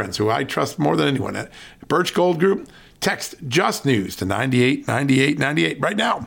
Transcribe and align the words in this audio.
friends 0.00 0.16
who 0.16 0.30
I 0.30 0.44
trust 0.44 0.78
more 0.78 0.96
than 0.96 1.08
anyone 1.08 1.36
at 1.36 1.52
Birch 1.86 2.14
Gold 2.14 2.40
Group. 2.40 2.70
Text 3.00 3.34
Just 3.48 3.84
News 3.84 4.16
to 4.16 4.24
989898 4.24 5.78
right 5.78 5.94
now. 5.94 6.26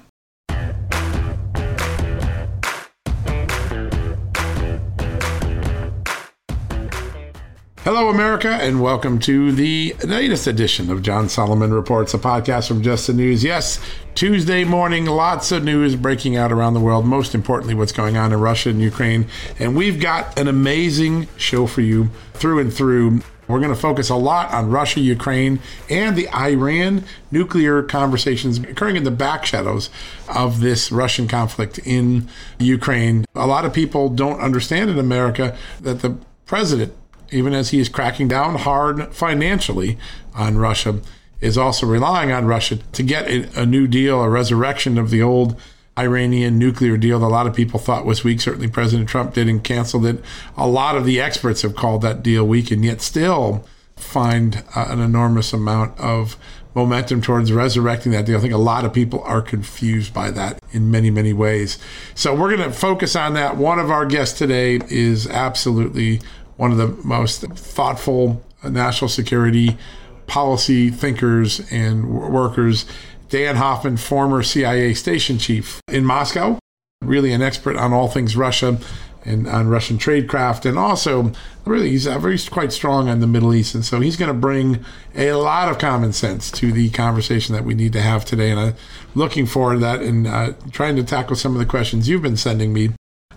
Hello, 7.83 8.09
America, 8.09 8.47
and 8.47 8.80
welcome 8.80 9.17
to 9.19 9.52
the 9.52 9.95
latest 10.05 10.45
edition 10.45 10.91
of 10.91 11.02
John 11.02 11.27
Solomon 11.27 11.73
Reports, 11.73 12.13
a 12.13 12.19
podcast 12.19 12.67
from 12.67 12.83
Just 12.83 13.08
the 13.08 13.13
News. 13.13 13.43
Yes, 13.43 13.80
Tuesday 14.13 14.63
morning, 14.63 15.05
lots 15.05 15.52
of 15.52 15.63
news 15.63 15.95
breaking 15.95 16.37
out 16.37 16.52
around 16.52 16.75
the 16.75 16.80
world. 16.80 17.08
Most 17.08 17.33
importantly, 17.33 17.73
what's 17.73 17.91
going 17.91 18.17
on 18.17 18.31
in 18.31 18.39
Russia 18.39 18.69
and 18.69 18.80
Ukraine. 18.80 19.25
And 19.58 19.75
we've 19.75 19.99
got 19.99 20.37
an 20.37 20.47
amazing 20.47 21.27
show 21.37 21.65
for 21.65 21.81
you 21.81 22.11
through 22.35 22.59
and 22.59 22.71
through. 22.71 23.21
We're 23.53 23.59
going 23.59 23.69
to 23.69 23.79
focus 23.79 24.09
a 24.09 24.15
lot 24.15 24.51
on 24.51 24.71
Russia, 24.71 24.99
Ukraine, 24.99 25.59
and 25.87 26.15
the 26.15 26.27
Iran 26.29 27.03
nuclear 27.29 27.83
conversations 27.83 28.57
occurring 28.57 28.95
in 28.95 29.03
the 29.03 29.11
back 29.11 29.45
shadows 29.45 29.91
of 30.27 30.59
this 30.59 30.91
Russian 30.91 31.27
conflict 31.27 31.77
in 31.85 32.27
Ukraine. 32.57 33.25
A 33.35 33.45
lot 33.45 33.63
of 33.63 33.71
people 33.71 34.09
don't 34.09 34.39
understand 34.39 34.89
in 34.89 34.97
America 34.97 35.55
that 35.79 36.01
the 36.01 36.17
president, 36.47 36.93
even 37.29 37.53
as 37.53 37.69
he 37.69 37.79
is 37.79 37.89
cracking 37.89 38.27
down 38.27 38.55
hard 38.55 39.13
financially 39.13 39.99
on 40.33 40.57
Russia, 40.57 40.99
is 41.39 41.55
also 41.55 41.85
relying 41.85 42.31
on 42.31 42.45
Russia 42.45 42.77
to 42.77 43.03
get 43.03 43.27
a, 43.55 43.67
new 43.67 43.85
deal, 43.85 44.19
a 44.23 44.29
resurrection 44.29 44.97
of 44.97 45.11
the 45.11 45.21
old 45.21 45.55
Iranian 45.97 46.58
nuclear 46.58 46.97
deal 46.97 47.19
that 47.19 47.25
a 47.25 47.27
lot 47.27 47.45
of 47.45 47.53
people 47.53 47.80
thought 47.80 48.05
was 48.05 48.23
weak. 48.23 48.41
Certainly, 48.41 48.69
President 48.69 49.08
Trump 49.08 49.33
did 49.33 49.47
and 49.47 49.63
canceled 49.63 50.05
it. 50.05 50.23
A 50.58 50.67
lot 50.67 50.95
of 50.95 51.05
the 51.05 51.22
experts 51.22 51.61
have 51.61 51.75
called 51.75 52.02
that 52.02 52.23
deal 52.23 52.45
weak, 52.45 52.72
and 52.72 52.83
yet 52.83 53.02
still 53.02 53.66
find 53.95 54.64
uh, 54.75 54.88
an 54.89 54.99
enormous 54.99 55.53
amount 55.53 55.97
of 55.99 56.36
momentum 56.73 57.21
towards 57.21 57.52
resurrecting 57.52 58.11
that 58.11 58.25
deal. 58.25 58.38
I 58.38 58.41
think 58.41 58.53
a 58.53 58.58
lot 58.58 58.86
of 58.86 58.94
people 58.94 59.21
are 59.21 59.41
confused 59.41 60.14
by 60.14 60.31
that 60.31 60.59
in 60.71 60.89
many, 60.89 61.11
many 61.11 61.31
ways. 61.31 61.77
So, 62.16 62.33
we're 62.33 62.55
going 62.55 62.67
to 62.69 62.75
focus 62.75 63.16
on 63.16 63.36
that. 63.36 63.58
One 63.58 63.77
of 63.77 63.91
our 63.91 64.08
guests 64.08 64.37
today 64.37 64.80
is 64.89 65.27
absolutely 65.27 66.21
one 66.58 66.71
of 66.71 66.77
the 66.77 66.87
most 67.08 67.42
thoughtful 67.42 68.42
national 68.64 69.10
security 69.10 69.77
policy 70.25 70.89
thinkers 70.89 71.61
and 71.71 72.10
workers 72.10 72.86
Dan 73.33 73.55
Hoffman, 73.55 73.98
former 73.98 74.44
CIA 74.44 74.94
station 74.94 75.39
chief 75.39 75.82
in 75.88 76.05
Moscow, 76.05 76.60
really 77.02 77.33
an 77.33 77.42
expert 77.42 77.76
on 77.76 77.92
all 77.92 78.08
things 78.08 78.38
Russia 78.38 78.77
and 79.26 79.48
on 79.48 79.70
Russian 79.70 79.98
tradecraft, 79.98 80.67
and 80.67 80.77
also 80.77 81.32
really 81.66 81.89
he's 81.89 82.05
very 82.05 82.38
quite 82.38 82.72
strong 82.72 83.10
on 83.10 83.22
the 83.22 83.26
Middle 83.26 83.55
East, 83.55 83.73
and 83.73 83.83
so 83.83 83.99
he's 84.02 84.17
going 84.17 84.27
to 84.27 84.39
bring 84.39 84.86
a 85.16 85.32
lot 85.32 85.67
of 85.67 85.80
common 85.80 86.14
sense 86.14 86.52
to 86.52 86.72
the 86.72 86.92
conversation 86.92 87.55
that 87.55 87.66
we 87.66 87.73
need 87.73 87.92
to 87.93 88.02
have 88.02 88.23
today. 88.23 88.52
And 88.52 88.60
I'm 88.60 88.76
looking 89.16 89.48
forward 89.48 89.73
to 89.73 89.80
that 89.80 90.02
and 90.04 90.27
uh, 90.27 90.54
trying 90.70 90.95
to 90.98 91.04
tackle 91.04 91.36
some 91.36 91.54
of 91.54 91.58
the 91.58 91.66
questions 91.66 92.08
you've 92.08 92.22
been 92.22 92.38
sending 92.38 92.72
me 92.72 92.92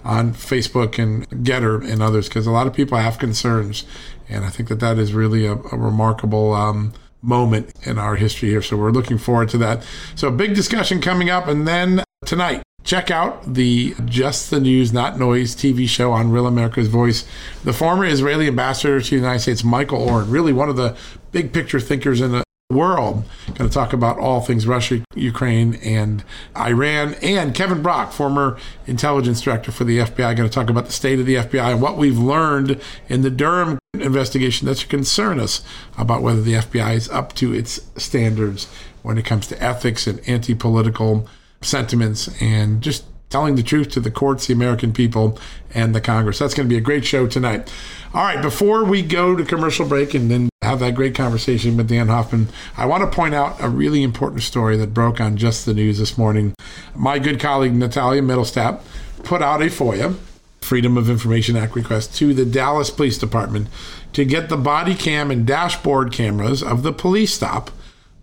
on 0.05 0.35
Facebook 0.35 1.03
and 1.03 1.27
Gettr 1.43 1.83
and 1.91 2.03
others, 2.03 2.29
because 2.29 2.47
a 2.47 2.51
lot 2.51 2.67
of 2.67 2.75
people 2.75 2.99
have 2.99 3.19
concerns, 3.19 3.87
and 4.29 4.45
I 4.45 4.51
think 4.51 4.69
that 4.69 4.81
that 4.81 4.99
is 4.99 5.15
really 5.15 5.47
a, 5.47 5.55
a 5.55 5.79
remarkable. 5.79 6.53
Um, 6.53 6.93
moment 7.23 7.73
in 7.87 7.99
our 7.99 8.17
history 8.17 8.51
here. 8.51 8.63
So 8.63 8.77
we're 8.77 8.91
looking 8.91 9.19
forward 9.19 9.49
to 9.51 9.59
that. 9.59 9.87
So 10.15 10.31
big 10.31 10.55
discussion 10.55 11.01
coming 11.01 11.31
up. 11.31 11.49
And 11.49 11.67
then 11.67 12.05
tonight, 12.25 12.63
check 12.85 13.11
out 13.11 13.55
the 13.55 13.95
Just 14.05 14.51
the 14.51 14.61
News, 14.61 14.93
Not 14.93 15.19
Noise 15.19 15.57
TV 15.57 15.89
show 15.89 16.13
on 16.13 16.31
Real 16.31 16.47
America's 16.47 16.89
Voice. 16.89 17.27
The 17.65 17.73
former 17.73 18.05
Israeli 18.05 18.47
ambassador 18.47 19.01
to 19.01 19.11
the 19.11 19.17
United 19.17 19.41
States, 19.41 19.65
Michael 19.65 20.01
Oren, 20.01 20.31
really 20.31 20.53
one 20.53 20.69
of 20.69 20.77
the 20.77 20.97
big 21.33 21.53
picture 21.53 21.81
thinkers 21.81 22.21
in 22.21 22.33
the 22.33 22.46
world. 22.71 23.23
Going 23.55 23.71
to 23.71 23.75
talk 23.75 23.93
about 23.93 24.19
all 24.19 24.41
things 24.41 24.67
Russia, 24.67 25.05
Ukraine, 25.15 25.75
and 25.77 26.25
Iran. 26.57 27.15
And 27.23 27.55
Kevin 27.55 27.81
Brock, 27.81 28.13
former 28.13 28.59
intelligence 28.87 29.41
director 29.41 29.71
for 29.71 29.85
the 29.85 29.99
FBI, 29.99 30.37
going 30.37 30.49
to 30.49 30.49
talk 30.49 30.69
about 30.69 30.87
the 30.87 30.93
state 30.93 31.21
of 31.21 31.27
the 31.27 31.37
FBI 31.37 31.73
and 31.73 31.81
what 31.81 31.97
we've 31.97 32.19
learned 32.19 32.81
in 33.09 33.23
the 33.23 33.31
Durham 33.31 33.79
investigation 33.95 34.67
that 34.67 34.79
should 34.79 34.91
concern 34.91 35.39
us 35.39 35.63
about 35.97 36.23
whether 36.23 36.43
the 36.43 36.55
FBI 36.55 36.95
is 36.95 37.09
up 37.11 37.35
to 37.35 37.55
its 37.55 37.81
standards 37.97 38.67
when 39.03 39.17
it 39.17 39.25
comes 39.25 39.47
to 39.47 39.63
ethics 39.63 40.09
and 40.09 40.21
anti 40.29 40.55
political 40.55 41.29
sentiments 41.63 42.29
and 42.43 42.83
just 42.83 43.05
telling 43.29 43.57
the 43.57 43.63
truth 43.63 43.91
to 43.91 44.01
the 44.01 44.11
courts, 44.11 44.47
the 44.47 44.55
American 44.55 44.93
people, 44.93 45.39
and 45.75 45.95
the 45.95 46.01
Congress. 46.01 46.39
That's 46.39 46.55
going 46.55 46.69
to 46.69 46.73
be 46.73 46.79
a 46.79 46.83
great 46.83 47.05
show 47.05 47.27
tonight. 47.27 47.73
All 48.15 48.23
right, 48.23 48.41
before 48.41 48.85
we 48.85 49.03
go 49.03 49.37
to 49.37 49.45
commercial 49.45 49.87
break 49.87 50.15
and 50.15 50.31
then 50.31 50.49
have 50.63 50.81
that 50.81 50.95
great 50.95 51.15
conversation 51.15 51.77
with 51.77 51.89
Dan 51.89 52.09
Hoffman, 52.09 52.49
I 52.77 52.87
want 52.87 53.03
to 53.03 53.15
point 53.15 53.35
out 53.35 53.57
a 53.61 53.69
really 53.69 54.03
important 54.03 54.43
story 54.43 54.77
that 54.77 54.95
broke 54.95 55.21
on 55.21 55.37
Just 55.37 55.67
the 55.67 55.75
News 55.75 55.99
this 55.99 56.17
morning. 56.17 56.55
My 56.95 57.19
good 57.19 57.41
colleague 57.41 57.75
Natalia 57.75 58.23
Mittelstadt 58.23 58.81
put 59.25 59.43
out 59.43 59.61
a 59.61 59.67
FOIA, 59.67 60.17
Freedom 60.61 60.97
of 60.97 61.11
Information 61.11 61.57
Act 61.57 61.75
request, 61.75 62.17
to 62.17 62.33
the 62.33 62.45
Dallas 62.45 62.91
Police 62.91 63.19
Department 63.19 63.69
to 64.13 64.25
get 64.25 64.49
the 64.49 64.57
body 64.57 64.95
cam 64.95 65.31
and 65.31 65.47
dashboard 65.47 66.13
cameras 66.13 66.63
of 66.63 66.83
the 66.83 66.93
police 66.93 67.35
stop 67.35 67.71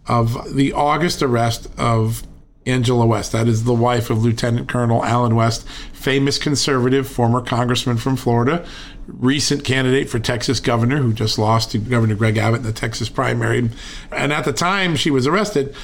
of 0.07 0.55
the 0.55 0.73
August 0.73 1.21
arrest 1.21 1.67
of 1.77 2.23
Angela 2.66 3.06
West. 3.06 3.31
That 3.31 3.47
is 3.47 3.63
the 3.63 3.74
wife 3.74 4.09
of 4.09 4.24
Lieutenant 4.24 4.68
Colonel 4.68 5.03
Allen 5.03 5.35
West, 5.35 5.68
famous 5.91 6.38
conservative, 6.38 7.07
former 7.07 7.41
congressman 7.41 7.97
from 7.97 8.16
Florida, 8.16 8.66
recent 9.07 9.63
candidate 9.63 10.09
for 10.09 10.19
Texas 10.19 10.59
governor 10.59 10.97
who 10.97 11.13
just 11.13 11.38
lost 11.38 11.72
to 11.72 11.78
Governor 11.78 12.16
Greg 12.16 12.38
Abbott 12.38 12.62
in 12.62 12.66
the 12.66 12.74
Texas 12.74 13.09
primary. 13.09 13.69
And 14.12 14.31
at 14.31 14.46
the 14.46 14.53
time 14.53 14.96
she 14.96 15.12
was 15.12 15.28
arrested, 15.28 15.75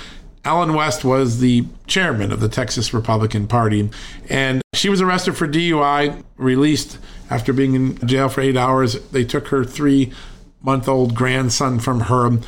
Allen 0.45 0.73
West 0.73 1.03
was 1.03 1.39
the 1.39 1.65
chairman 1.85 2.31
of 2.31 2.39
the 2.39 2.49
Texas 2.49 2.93
Republican 2.93 3.47
Party. 3.47 3.89
And 4.29 4.61
she 4.73 4.89
was 4.89 5.01
arrested 5.01 5.35
for 5.35 5.47
DUI, 5.47 6.23
released 6.37 6.97
after 7.29 7.51
being 7.51 7.75
in 7.75 8.07
jail 8.07 8.29
for 8.29 8.41
eight 8.41 8.55
hours. 8.55 8.99
They 9.09 9.25
took 9.25 9.49
her 9.49 9.65
three 9.65 10.13
month 10.61 10.87
old 10.87 11.13
grandson 11.15 11.79
from 11.79 12.01
her. 12.01 12.39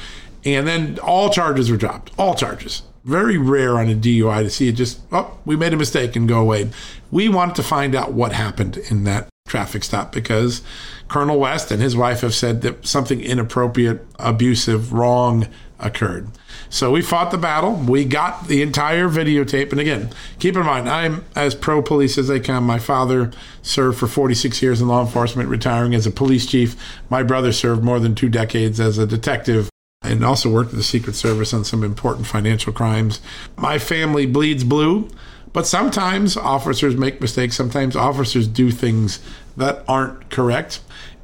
And 0.43 0.67
then 0.67 0.99
all 0.99 1.29
charges 1.29 1.69
were 1.69 1.77
dropped, 1.77 2.11
all 2.17 2.33
charges 2.33 2.83
very 3.03 3.37
rare 3.37 3.77
on 3.77 3.89
a 3.89 3.95
DUI 3.95 4.43
to 4.43 4.49
see 4.49 4.67
it 4.67 4.73
just, 4.73 4.99
oh, 5.11 5.37
we 5.45 5.55
made 5.55 5.73
a 5.73 5.77
mistake 5.77 6.15
and 6.15 6.27
go 6.27 6.39
away. 6.39 6.69
We 7.09 7.29
wanted 7.29 7.55
to 7.55 7.63
find 7.63 7.95
out 7.95 8.13
what 8.13 8.31
happened 8.31 8.77
in 8.77 9.03
that 9.05 9.27
traffic 9.47 9.83
stop 9.83 10.11
because 10.11 10.61
Colonel 11.07 11.39
West 11.39 11.71
and 11.71 11.81
his 11.81 11.95
wife 11.95 12.21
have 12.21 12.33
said 12.33 12.61
that 12.61 12.85
something 12.85 13.19
inappropriate, 13.19 14.05
abusive, 14.19 14.93
wrong 14.93 15.47
occurred. 15.79 16.29
So 16.69 16.91
we 16.91 17.01
fought 17.01 17.31
the 17.31 17.37
battle. 17.37 17.73
We 17.73 18.05
got 18.05 18.47
the 18.47 18.61
entire 18.61 19.09
videotape. 19.09 19.71
And 19.71 19.81
again, 19.81 20.11
keep 20.39 20.55
in 20.55 20.63
mind, 20.63 20.87
I'm 20.87 21.25
as 21.35 21.55
pro 21.55 21.81
police 21.81 22.19
as 22.19 22.27
they 22.27 22.39
come. 22.39 22.65
My 22.65 22.79
father 22.79 23.31
served 23.63 23.97
for 23.97 24.07
46 24.07 24.61
years 24.61 24.79
in 24.79 24.87
law 24.87 25.01
enforcement, 25.01 25.49
retiring 25.49 25.95
as 25.95 26.05
a 26.05 26.11
police 26.11 26.45
chief. 26.45 26.75
My 27.09 27.23
brother 27.23 27.51
served 27.51 27.83
more 27.83 27.99
than 27.99 28.13
two 28.13 28.29
decades 28.29 28.79
as 28.79 28.99
a 28.99 29.07
detective 29.07 29.70
and 30.01 30.25
also 30.25 30.49
worked 30.49 30.71
at 30.71 30.77
the 30.77 30.83
Secret 30.83 31.15
Service 31.15 31.53
on 31.53 31.63
some 31.63 31.83
important 31.83 32.27
financial 32.27 32.73
crimes. 32.73 33.21
My 33.55 33.77
family 33.77 34.25
bleeds 34.25 34.63
blue, 34.63 35.09
but 35.53 35.67
sometimes 35.67 36.35
officers 36.35 36.95
make 36.95 37.21
mistakes. 37.21 37.55
Sometimes 37.55 37.95
officers 37.95 38.47
do 38.47 38.71
things 38.71 39.19
that 39.57 39.83
aren't 39.87 40.29
correct. 40.29 40.79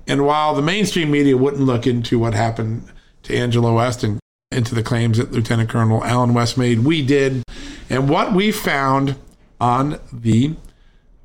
And 0.07 0.25
while 0.25 0.53
the 0.53 0.61
mainstream 0.61 1.11
media 1.11 1.35
wouldn't 1.35 1.63
look 1.63 1.87
into 1.87 2.19
what 2.19 2.33
happened 2.33 2.87
to 3.23 3.35
Angela 3.35 3.73
West 3.73 4.03
and 4.03 4.19
into 4.51 4.73
the 4.73 4.83
claims 4.83 5.17
that 5.17 5.31
Lieutenant 5.31 5.69
Colonel 5.69 6.03
Allen 6.05 6.33
West 6.33 6.57
made. 6.57 6.79
We 6.79 7.05
did. 7.05 7.43
And 7.89 8.09
what 8.09 8.33
we 8.33 8.51
found 8.51 9.15
on 9.59 9.99
the 10.11 10.55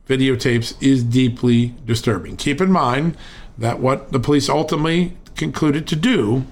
videotapes 0.08 0.74
is 0.82 1.04
deeply 1.04 1.74
disturbing. 1.84 2.36
Keep 2.36 2.60
in 2.60 2.72
mind 2.72 3.16
that 3.56 3.78
what 3.78 4.10
the 4.10 4.18
police 4.18 4.48
ultimately 4.48 5.16
concluded 5.36 5.86
to 5.86 5.96
do 5.96 6.44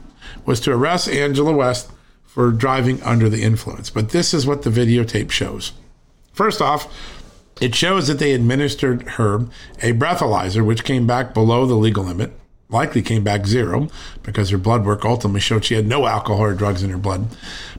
was 0.44 0.60
to 0.60 0.72
arrest 0.72 1.08
Angela 1.08 1.52
West 1.52 1.90
for 2.24 2.52
driving 2.52 3.02
under 3.02 3.28
the 3.28 3.42
influence. 3.42 3.90
But 3.90 4.10
this 4.10 4.32
is 4.32 4.46
what 4.46 4.62
the 4.62 4.70
videotape 4.70 5.30
shows. 5.30 5.72
First 6.32 6.62
off, 6.62 6.86
it 7.60 7.74
shows 7.74 8.06
that 8.06 8.18
they 8.18 8.32
administered 8.32 9.02
her 9.02 9.46
a 9.82 9.92
breathalyzer, 9.92 10.64
which 10.64 10.84
came 10.84 11.06
back 11.06 11.34
below 11.34 11.66
the 11.66 11.74
legal 11.74 12.04
limit, 12.04 12.32
likely 12.70 13.02
came 13.02 13.24
back 13.24 13.46
zero 13.46 13.88
because 14.22 14.50
her 14.50 14.58
blood 14.58 14.86
work 14.86 15.04
ultimately 15.04 15.40
showed 15.40 15.64
she 15.64 15.74
had 15.74 15.86
no 15.86 16.06
alcohol 16.06 16.42
or 16.42 16.54
drugs 16.54 16.82
in 16.82 16.90
her 16.90 16.98
blood. 16.98 17.26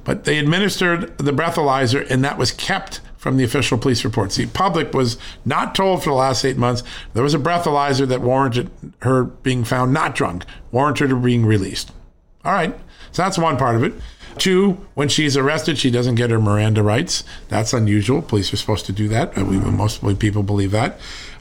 But 0.04 0.26
they 0.26 0.38
administered 0.38 1.18
the 1.18 1.32
breathalyzer, 1.32 2.06
and 2.10 2.24
that 2.24 2.38
was 2.38 2.52
kept 2.52 3.02
from 3.18 3.38
the 3.38 3.44
official 3.44 3.78
police 3.78 4.04
reports. 4.04 4.36
The 4.36 4.48
public 4.48 4.94
was 4.94 5.18
not 5.46 5.76
told 5.76 6.04
for 6.04 6.10
the 6.10 6.16
last 6.16 6.44
eight 6.44 6.58
months 6.58 6.84
there 7.14 7.24
was 7.24 7.36
a 7.36 7.40
breathalyzer 7.40 8.08
that 8.08 8.22
warranted 8.22 8.70
her 9.04 9.24
being 9.24 9.64
found 9.64 9.94
not 9.94 10.16
drunk, 10.16 10.44
warranted 10.72 11.12
her 11.12 11.16
being 11.16 11.46
released. 11.46 11.92
All 12.44 12.54
right, 12.54 12.76
so 13.12 13.22
that's 13.22 13.38
one 13.38 13.58
part 13.58 13.76
of 13.76 13.84
it. 13.84 13.94
Two, 14.38 14.86
when 14.94 15.10
she's 15.10 15.36
arrested, 15.36 15.78
she 15.78 15.92
doesn't 15.92 16.16
get 16.16 16.30
her 16.30 16.40
Miranda 16.40 16.82
rights. 16.82 17.24
That's 17.50 17.74
unusual. 17.74 18.22
Police 18.22 18.54
are 18.54 18.58
supposed 18.58 18.86
to 18.86 18.94
do 18.94 19.08
that. 19.10 19.36
We, 19.36 19.58
most 19.58 20.02
people 20.20 20.42
believe 20.42 20.72
that. 20.72 21.00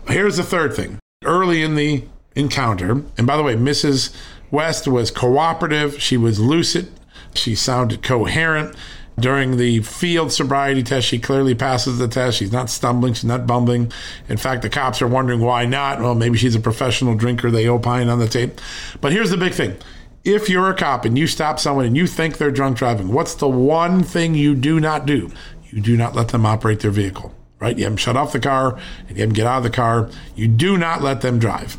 Here's 0.08 0.36
the 0.36 0.42
third 0.42 0.74
thing. 0.74 0.98
Early 1.24 1.62
in 1.62 1.76
the 1.76 2.04
encounter, 2.34 3.02
and 3.16 3.26
by 3.26 3.36
the 3.36 3.42
way, 3.42 3.54
Mrs. 3.54 4.14
West 4.50 4.88
was 4.88 5.10
cooperative. 5.10 6.00
She 6.02 6.16
was 6.16 6.40
lucid. 6.40 6.90
She 7.34 7.54
sounded 7.54 8.02
coherent. 8.02 8.74
During 9.18 9.58
the 9.58 9.80
field 9.80 10.32
sobriety 10.32 10.82
test, 10.82 11.06
she 11.06 11.18
clearly 11.18 11.54
passes 11.54 11.98
the 11.98 12.08
test. 12.08 12.38
She's 12.38 12.52
not 12.52 12.70
stumbling, 12.70 13.12
she's 13.12 13.24
not 13.24 13.46
bumbling. 13.46 13.92
In 14.28 14.38
fact, 14.38 14.62
the 14.62 14.70
cops 14.70 15.02
are 15.02 15.06
wondering 15.06 15.40
why 15.40 15.66
not. 15.66 16.00
Well, 16.00 16.14
maybe 16.14 16.38
she's 16.38 16.54
a 16.54 16.60
professional 16.60 17.14
drinker, 17.14 17.50
they 17.50 17.68
opine 17.68 18.08
on 18.08 18.18
the 18.18 18.28
tape. 18.28 18.60
But 19.00 19.12
here's 19.12 19.30
the 19.30 19.36
big 19.36 19.52
thing 19.52 19.76
if 20.24 20.48
you're 20.48 20.70
a 20.70 20.74
cop 20.74 21.04
and 21.04 21.16
you 21.16 21.26
stop 21.26 21.58
someone 21.58 21.86
and 21.86 21.96
you 21.96 22.06
think 22.06 22.36
they're 22.36 22.50
drunk 22.50 22.78
driving, 22.78 23.12
what's 23.12 23.34
the 23.34 23.48
one 23.48 24.02
thing 24.02 24.34
you 24.34 24.54
do 24.54 24.80
not 24.80 25.06
do? 25.06 25.30
You 25.70 25.80
do 25.80 25.96
not 25.96 26.14
let 26.14 26.28
them 26.28 26.44
operate 26.44 26.80
their 26.80 26.90
vehicle, 26.90 27.34
right? 27.58 27.76
You 27.76 27.84
have 27.84 27.92
them 27.92 27.96
shut 27.96 28.16
off 28.16 28.32
the 28.32 28.40
car 28.40 28.78
and 29.08 29.16
you 29.16 29.22
have 29.22 29.30
them 29.30 29.34
get 29.34 29.46
out 29.46 29.58
of 29.58 29.62
the 29.64 29.70
car. 29.70 30.10
You 30.34 30.48
do 30.48 30.76
not 30.76 31.02
let 31.02 31.20
them 31.20 31.38
drive. 31.38 31.78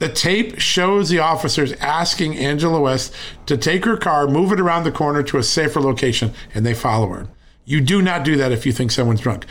The 0.00 0.08
tape 0.08 0.58
shows 0.58 1.08
the 1.08 1.20
officers 1.20 1.72
asking 1.74 2.36
Angela 2.36 2.80
West 2.80 3.14
to 3.46 3.56
take 3.56 3.84
her 3.84 3.96
car, 3.96 4.26
move 4.26 4.52
it 4.52 4.60
around 4.60 4.84
the 4.84 4.92
corner 4.92 5.22
to 5.22 5.38
a 5.38 5.42
safer 5.42 5.80
location, 5.80 6.32
and 6.52 6.66
they 6.66 6.74
follow 6.74 7.08
her. 7.08 7.28
You 7.64 7.80
do 7.80 8.02
not 8.02 8.24
do 8.24 8.36
that 8.36 8.52
if 8.52 8.66
you 8.66 8.72
think 8.72 8.90
someone's 8.90 9.20
drunk. 9.20 9.46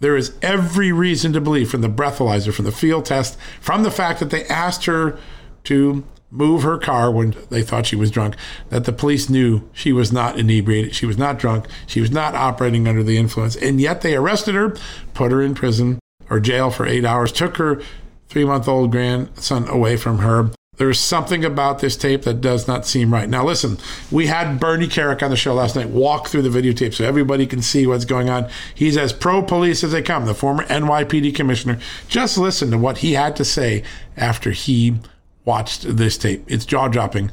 There 0.00 0.16
is 0.16 0.34
every 0.42 0.90
reason 0.90 1.32
to 1.34 1.40
believe 1.40 1.70
from 1.70 1.82
the 1.82 1.88
breathalyzer, 1.88 2.52
from 2.52 2.64
the 2.64 2.72
field 2.72 3.04
test, 3.04 3.38
from 3.60 3.82
the 3.82 3.90
fact 3.90 4.20
that 4.20 4.30
they 4.30 4.44
asked 4.46 4.86
her 4.86 5.18
to 5.64 6.04
move 6.30 6.62
her 6.62 6.78
car 6.78 7.10
when 7.10 7.34
they 7.50 7.62
thought 7.62 7.86
she 7.86 7.96
was 7.96 8.10
drunk, 8.10 8.34
that 8.70 8.84
the 8.84 8.92
police 8.92 9.30
knew 9.30 9.68
she 9.72 9.92
was 9.92 10.12
not 10.12 10.38
inebriated, 10.38 10.94
she 10.94 11.06
was 11.06 11.18
not 11.18 11.38
drunk, 11.38 11.66
she 11.86 12.00
was 12.00 12.10
not 12.10 12.34
operating 12.34 12.88
under 12.88 13.02
the 13.02 13.16
influence, 13.16 13.56
and 13.56 13.80
yet 13.80 14.00
they 14.00 14.16
arrested 14.16 14.54
her, 14.54 14.76
put 15.14 15.32
her 15.32 15.40
in 15.40 15.54
prison 15.54 15.98
or 16.28 16.40
jail 16.40 16.70
for 16.70 16.86
eight 16.86 17.04
hours, 17.04 17.30
took 17.30 17.56
her 17.58 17.80
three 18.28 18.44
month 18.44 18.66
old 18.66 18.90
grandson 18.90 19.68
away 19.68 19.96
from 19.96 20.18
her. 20.18 20.50
There's 20.76 20.98
something 20.98 21.44
about 21.44 21.78
this 21.78 21.96
tape 21.96 22.22
that 22.22 22.40
does 22.40 22.66
not 22.66 22.84
seem 22.84 23.12
right. 23.12 23.28
Now, 23.28 23.44
listen, 23.44 23.78
we 24.10 24.26
had 24.26 24.58
Bernie 24.58 24.88
Kerik 24.88 25.22
on 25.22 25.30
the 25.30 25.36
show 25.36 25.54
last 25.54 25.76
night 25.76 25.90
walk 25.90 26.26
through 26.26 26.42
the 26.42 26.48
videotape 26.48 26.94
so 26.94 27.04
everybody 27.04 27.46
can 27.46 27.62
see 27.62 27.86
what's 27.86 28.04
going 28.04 28.28
on. 28.28 28.48
He's 28.74 28.96
as 28.96 29.12
pro 29.12 29.40
police 29.40 29.84
as 29.84 29.92
they 29.92 30.02
come, 30.02 30.26
the 30.26 30.34
former 30.34 30.64
NYPD 30.64 31.32
commissioner. 31.34 31.78
Just 32.08 32.36
listen 32.36 32.72
to 32.72 32.78
what 32.78 32.98
he 32.98 33.12
had 33.12 33.36
to 33.36 33.44
say 33.44 33.84
after 34.16 34.50
he 34.50 34.96
watched 35.44 35.96
this 35.96 36.18
tape. 36.18 36.44
It's 36.46 36.64
jaw 36.64 36.88
dropping. 36.88 37.30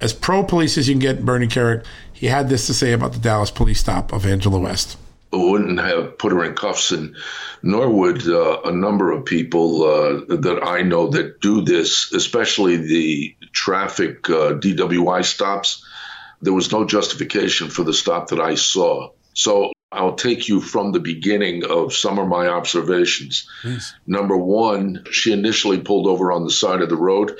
As 0.00 0.12
pro 0.12 0.42
police 0.42 0.76
as 0.76 0.88
you 0.88 0.94
can 0.94 1.00
get, 1.00 1.24
Bernie 1.24 1.46
Kerik, 1.46 1.84
he 2.12 2.26
had 2.26 2.48
this 2.48 2.66
to 2.66 2.74
say 2.74 2.92
about 2.92 3.12
the 3.12 3.18
Dallas 3.18 3.50
police 3.50 3.80
stop 3.80 4.12
of 4.12 4.26
Angela 4.26 4.58
West. 4.58 4.98
Wouldn't 5.32 5.80
have 5.80 6.16
put 6.18 6.32
her 6.32 6.44
in 6.44 6.54
cuffs, 6.54 6.92
and 6.92 7.16
nor 7.62 7.90
would 7.90 8.26
uh, 8.28 8.60
a 8.62 8.70
number 8.70 9.10
of 9.10 9.24
people 9.24 9.82
uh, 9.82 10.36
that 10.36 10.60
I 10.62 10.82
know 10.82 11.08
that 11.08 11.40
do 11.40 11.60
this, 11.60 12.12
especially 12.12 12.76
the 12.76 13.36
traffic 13.52 14.30
uh, 14.30 14.54
DWI 14.54 15.24
stops. 15.24 15.84
There 16.40 16.52
was 16.52 16.70
no 16.70 16.84
justification 16.84 17.68
for 17.68 17.82
the 17.82 17.92
stop 17.92 18.28
that 18.28 18.40
I 18.40 18.54
saw. 18.54 19.10
So 19.32 19.72
I'll 19.94 20.16
take 20.16 20.48
you 20.48 20.60
from 20.60 20.92
the 20.92 21.00
beginning 21.00 21.64
of 21.64 21.94
some 21.94 22.18
of 22.18 22.28
my 22.28 22.48
observations. 22.48 23.48
Please. 23.62 23.94
Number 24.06 24.36
one, 24.36 25.04
she 25.10 25.32
initially 25.32 25.78
pulled 25.78 26.06
over 26.06 26.32
on 26.32 26.44
the 26.44 26.50
side 26.50 26.82
of 26.82 26.88
the 26.88 26.96
road. 26.96 27.38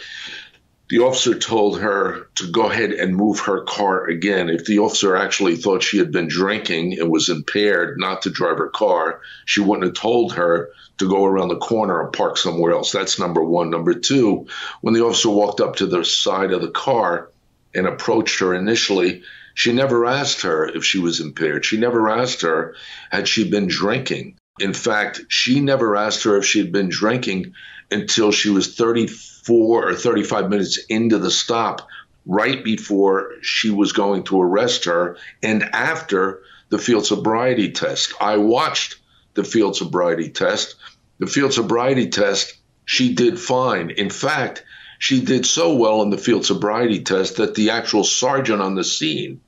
The 0.90 0.98
officer 0.98 1.38
told 1.38 1.80
her 1.80 2.28
to 2.36 2.50
go 2.50 2.70
ahead 2.70 2.92
and 2.92 3.16
move 3.16 3.40
her 3.40 3.62
car 3.62 4.06
again. 4.06 4.50
If 4.50 4.66
the 4.66 4.80
officer 4.80 5.16
actually 5.16 5.56
thought 5.56 5.82
she 5.82 5.98
had 5.98 6.12
been 6.12 6.28
drinking 6.28 7.00
and 7.00 7.10
was 7.10 7.30
impaired 7.30 7.98
not 7.98 8.22
to 8.22 8.30
drive 8.30 8.58
her 8.58 8.68
car, 8.68 9.20
she 9.46 9.60
wouldn't 9.60 9.86
have 9.86 9.94
told 9.94 10.34
her 10.34 10.70
to 10.98 11.08
go 11.08 11.24
around 11.24 11.48
the 11.48 11.56
corner 11.56 12.00
or 12.00 12.10
park 12.10 12.36
somewhere 12.36 12.72
else. 12.72 12.92
That's 12.92 13.18
number 13.18 13.42
one. 13.42 13.70
Number 13.70 13.94
two, 13.94 14.46
when 14.82 14.94
the 14.94 15.04
officer 15.04 15.30
walked 15.30 15.60
up 15.60 15.76
to 15.76 15.86
the 15.86 16.04
side 16.04 16.52
of 16.52 16.60
the 16.60 16.70
car 16.70 17.30
and 17.74 17.86
approached 17.86 18.38
her 18.40 18.54
initially, 18.54 19.22
she 19.54 19.72
never 19.72 20.04
asked 20.04 20.42
her 20.42 20.66
if 20.66 20.84
she 20.84 20.98
was 20.98 21.20
impaired. 21.20 21.64
She 21.64 21.76
never 21.76 22.10
asked 22.10 22.42
her 22.42 22.74
had 23.10 23.28
she 23.28 23.48
been 23.48 23.68
drinking. 23.68 24.36
In 24.60 24.74
fact, 24.74 25.22
she 25.28 25.60
never 25.60 25.96
asked 25.96 26.24
her 26.24 26.36
if 26.36 26.44
she 26.44 26.58
had 26.58 26.72
been 26.72 26.88
drinking 26.88 27.54
until 27.90 28.32
she 28.32 28.50
was 28.50 28.74
34 28.74 29.90
or 29.90 29.94
35 29.94 30.50
minutes 30.50 30.78
into 30.88 31.18
the 31.18 31.30
stop, 31.30 31.88
right 32.26 32.64
before 32.64 33.32
she 33.42 33.70
was 33.70 33.92
going 33.92 34.24
to 34.24 34.40
arrest 34.40 34.86
her 34.86 35.16
and 35.42 35.62
after 35.62 36.42
the 36.70 36.78
field 36.78 37.06
sobriety 37.06 37.70
test. 37.70 38.12
I 38.20 38.38
watched 38.38 38.96
the 39.34 39.44
field 39.44 39.76
sobriety 39.76 40.30
test. 40.30 40.76
The 41.18 41.26
field 41.26 41.52
sobriety 41.52 42.08
test, 42.08 42.54
she 42.84 43.14
did 43.14 43.38
fine. 43.38 43.90
In 43.90 44.10
fact, 44.10 44.64
she 44.98 45.20
did 45.20 45.44
so 45.44 45.74
well 45.74 46.02
in 46.02 46.10
the 46.10 46.18
field 46.18 46.46
sobriety 46.46 47.02
test 47.02 47.36
that 47.36 47.54
the 47.54 47.70
actual 47.70 48.04
sergeant 48.04 48.62
on 48.62 48.74
the 48.74 48.84
scene, 48.84 49.40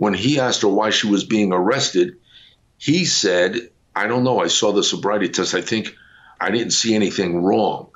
when 0.00 0.14
he 0.14 0.40
asked 0.40 0.62
her 0.62 0.68
why 0.68 0.88
she 0.88 1.06
was 1.06 1.24
being 1.24 1.52
arrested, 1.52 2.16
he 2.78 3.04
said, 3.04 3.68
I 3.94 4.06
don't 4.06 4.24
know. 4.24 4.40
I 4.40 4.46
saw 4.46 4.72
the 4.72 4.82
sobriety 4.82 5.28
test. 5.28 5.54
I 5.54 5.60
think 5.60 5.94
I 6.40 6.50
didn't 6.50 6.72
see 6.72 6.94
anything 6.94 7.42
wrong. 7.42 7.88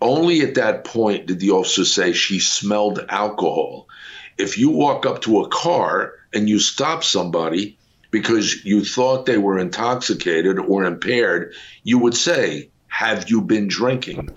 Only 0.00 0.40
at 0.40 0.54
that 0.54 0.84
point 0.84 1.26
did 1.26 1.40
the 1.40 1.50
officer 1.50 1.84
say 1.84 2.14
she 2.14 2.40
smelled 2.40 3.04
alcohol. 3.10 3.88
If 4.38 4.56
you 4.56 4.70
walk 4.70 5.04
up 5.04 5.20
to 5.22 5.42
a 5.42 5.48
car 5.50 6.14
and 6.32 6.48
you 6.48 6.58
stop 6.58 7.04
somebody 7.04 7.76
because 8.10 8.64
you 8.64 8.82
thought 8.82 9.26
they 9.26 9.36
were 9.36 9.58
intoxicated 9.58 10.58
or 10.58 10.84
impaired, 10.84 11.52
you 11.82 11.98
would 11.98 12.16
say, 12.16 12.70
Have 12.88 13.28
you 13.28 13.42
been 13.42 13.68
drinking? 13.68 14.30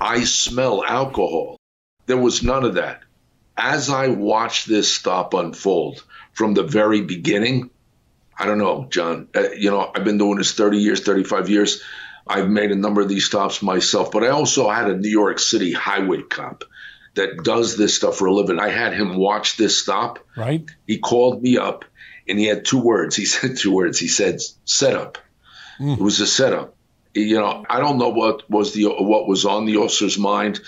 I 0.00 0.24
smell 0.24 0.82
alcohol. 0.82 1.58
There 2.06 2.16
was 2.16 2.42
none 2.42 2.64
of 2.64 2.76
that. 2.76 3.02
As 3.54 3.90
I 3.90 4.08
watched 4.08 4.66
this 4.66 4.90
stop 4.90 5.34
unfold 5.34 6.02
from 6.34 6.54
the 6.54 6.62
very 6.62 7.00
beginning, 7.00 7.70
I 8.38 8.46
don't 8.46 8.58
know, 8.58 8.86
John. 8.90 9.28
Uh, 9.34 9.50
you 9.52 9.70
know, 9.70 9.90
I've 9.94 10.04
been 10.04 10.18
doing 10.18 10.36
this 10.36 10.52
30 10.52 10.78
years, 10.78 11.00
35 11.00 11.48
years. 11.48 11.82
I've 12.26 12.48
made 12.48 12.70
a 12.70 12.76
number 12.76 13.00
of 13.00 13.08
these 13.08 13.26
stops 13.26 13.62
myself, 13.62 14.10
but 14.10 14.24
I 14.24 14.28
also 14.28 14.68
had 14.68 14.90
a 14.90 14.96
New 14.96 15.10
York 15.10 15.38
City 15.38 15.72
highway 15.72 16.22
cop 16.22 16.64
that 17.14 17.44
does 17.44 17.76
this 17.76 17.94
stuff 17.94 18.16
for 18.16 18.26
a 18.26 18.32
living. 18.32 18.58
I 18.58 18.70
had 18.70 18.92
him 18.92 19.16
watch 19.16 19.56
this 19.56 19.80
stop. 19.80 20.18
Right. 20.36 20.68
He 20.86 20.98
called 20.98 21.42
me 21.42 21.58
up 21.58 21.84
and 22.28 22.38
he 22.38 22.46
had 22.46 22.64
two 22.64 22.80
words. 22.80 23.14
He 23.14 23.24
said 23.24 23.56
two 23.56 23.72
words. 23.72 23.98
He 23.98 24.08
said 24.08 24.40
setup. 24.64 25.18
Mm. 25.78 25.98
It 25.98 26.02
was 26.02 26.20
a 26.20 26.26
setup. 26.26 26.74
You 27.14 27.36
know, 27.36 27.64
I 27.68 27.78
don't 27.78 27.98
know 27.98 28.08
what 28.08 28.50
was 28.50 28.72
the 28.72 28.86
what 28.86 29.28
was 29.28 29.44
on 29.44 29.66
the 29.66 29.76
officer's 29.76 30.18
mind 30.18 30.60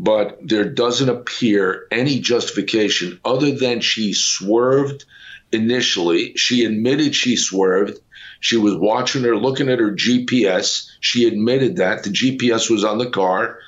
but 0.00 0.38
there 0.40 0.64
doesn't 0.64 1.10
appear 1.10 1.86
any 1.90 2.20
justification 2.20 3.20
other 3.22 3.50
than 3.52 3.82
she 3.82 4.14
swerved 4.14 5.04
initially. 5.52 6.32
She 6.36 6.64
admitted 6.64 7.14
she 7.14 7.36
swerved. 7.36 8.00
She 8.40 8.56
was 8.56 8.74
watching 8.74 9.24
her, 9.24 9.36
looking 9.36 9.68
at 9.68 9.78
her 9.78 9.92
GPS. 9.92 10.88
She 11.00 11.28
admitted 11.28 11.76
that 11.76 12.02
the 12.02 12.08
GPS 12.08 12.70
was 12.70 12.82
on 12.82 12.96
the 12.96 13.10
car. 13.10 13.58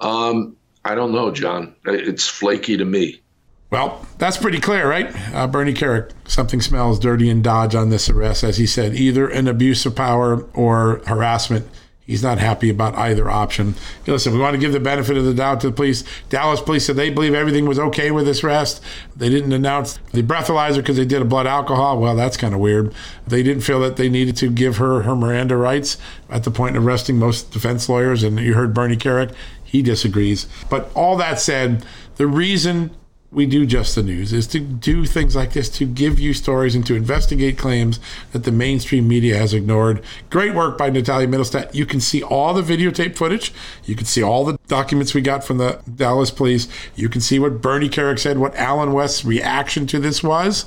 Um, 0.00 0.56
I 0.84 0.96
don't 0.96 1.12
know, 1.12 1.30
John. 1.30 1.76
It's 1.84 2.26
flaky 2.26 2.78
to 2.78 2.84
me. 2.84 3.20
Well, 3.70 4.04
that's 4.18 4.36
pretty 4.36 4.58
clear, 4.58 4.90
right? 4.90 5.14
Uh, 5.32 5.46
Bernie 5.46 5.72
Kerik, 5.72 6.10
something 6.26 6.60
smells 6.60 6.98
dirty 6.98 7.30
in 7.30 7.42
Dodge 7.42 7.76
on 7.76 7.90
this 7.90 8.08
arrest. 8.08 8.42
As 8.42 8.56
he 8.56 8.66
said, 8.66 8.94
either 8.94 9.28
an 9.28 9.46
abuse 9.46 9.86
of 9.86 9.94
power 9.94 10.42
or 10.52 11.00
harassment 11.06 11.68
He's 12.06 12.22
not 12.22 12.38
happy 12.38 12.70
about 12.70 12.94
either 12.94 13.28
option. 13.28 13.74
Listen, 14.06 14.32
we 14.32 14.38
want 14.38 14.54
to 14.54 14.60
give 14.60 14.72
the 14.72 14.78
benefit 14.78 15.16
of 15.16 15.24
the 15.24 15.34
doubt 15.34 15.60
to 15.62 15.70
the 15.70 15.74
police. 15.74 16.04
Dallas 16.28 16.60
police 16.60 16.86
said 16.86 16.94
they 16.94 17.10
believe 17.10 17.34
everything 17.34 17.66
was 17.66 17.80
okay 17.80 18.12
with 18.12 18.26
this 18.26 18.44
arrest. 18.44 18.80
They 19.16 19.28
didn't 19.28 19.52
announce 19.52 19.98
the 20.12 20.22
breathalyzer 20.22 20.76
because 20.76 20.96
they 20.96 21.04
did 21.04 21.20
a 21.20 21.24
blood 21.24 21.48
alcohol. 21.48 21.98
Well, 21.98 22.14
that's 22.14 22.36
kind 22.36 22.54
of 22.54 22.60
weird. 22.60 22.94
They 23.26 23.42
didn't 23.42 23.62
feel 23.62 23.80
that 23.80 23.96
they 23.96 24.08
needed 24.08 24.36
to 24.36 24.50
give 24.50 24.76
her 24.76 25.02
her 25.02 25.16
Miranda 25.16 25.56
rights 25.56 25.98
at 26.30 26.44
the 26.44 26.50
point 26.52 26.76
of 26.76 26.86
arresting 26.86 27.18
most 27.18 27.50
defense 27.50 27.88
lawyers. 27.88 28.22
And 28.22 28.38
you 28.38 28.54
heard 28.54 28.72
Bernie 28.72 28.96
Kerik, 28.96 29.34
he 29.64 29.82
disagrees. 29.82 30.46
But 30.70 30.88
all 30.94 31.16
that 31.16 31.40
said, 31.40 31.84
the 32.16 32.28
reason 32.28 32.92
we 33.36 33.44
do 33.44 33.66
just 33.66 33.94
the 33.94 34.02
news 34.02 34.32
is 34.32 34.46
to 34.46 34.58
do 34.58 35.04
things 35.04 35.36
like 35.36 35.52
this 35.52 35.68
to 35.68 35.84
give 35.84 36.18
you 36.18 36.32
stories 36.32 36.74
and 36.74 36.86
to 36.86 36.94
investigate 36.94 37.58
claims 37.58 38.00
that 38.32 38.44
the 38.44 38.50
mainstream 38.50 39.06
media 39.06 39.36
has 39.36 39.52
ignored. 39.52 40.02
Great 40.30 40.54
work 40.54 40.78
by 40.78 40.88
Natalia 40.88 41.28
Mittelstadt. 41.28 41.74
You 41.74 41.84
can 41.84 42.00
see 42.00 42.22
all 42.22 42.54
the 42.54 42.62
videotape 42.62 43.14
footage. 43.14 43.52
You 43.84 43.94
can 43.94 44.06
see 44.06 44.22
all 44.22 44.46
the 44.46 44.58
documents 44.68 45.12
we 45.12 45.20
got 45.20 45.44
from 45.44 45.58
the 45.58 45.82
Dallas 45.94 46.30
police. 46.30 46.66
You 46.94 47.10
can 47.10 47.20
see 47.20 47.38
what 47.38 47.60
Bernie 47.60 47.90
Kerik 47.90 48.18
said, 48.18 48.38
what 48.38 48.54
Allen 48.56 48.94
West's 48.94 49.22
reaction 49.22 49.86
to 49.88 50.00
this 50.00 50.22
was 50.22 50.64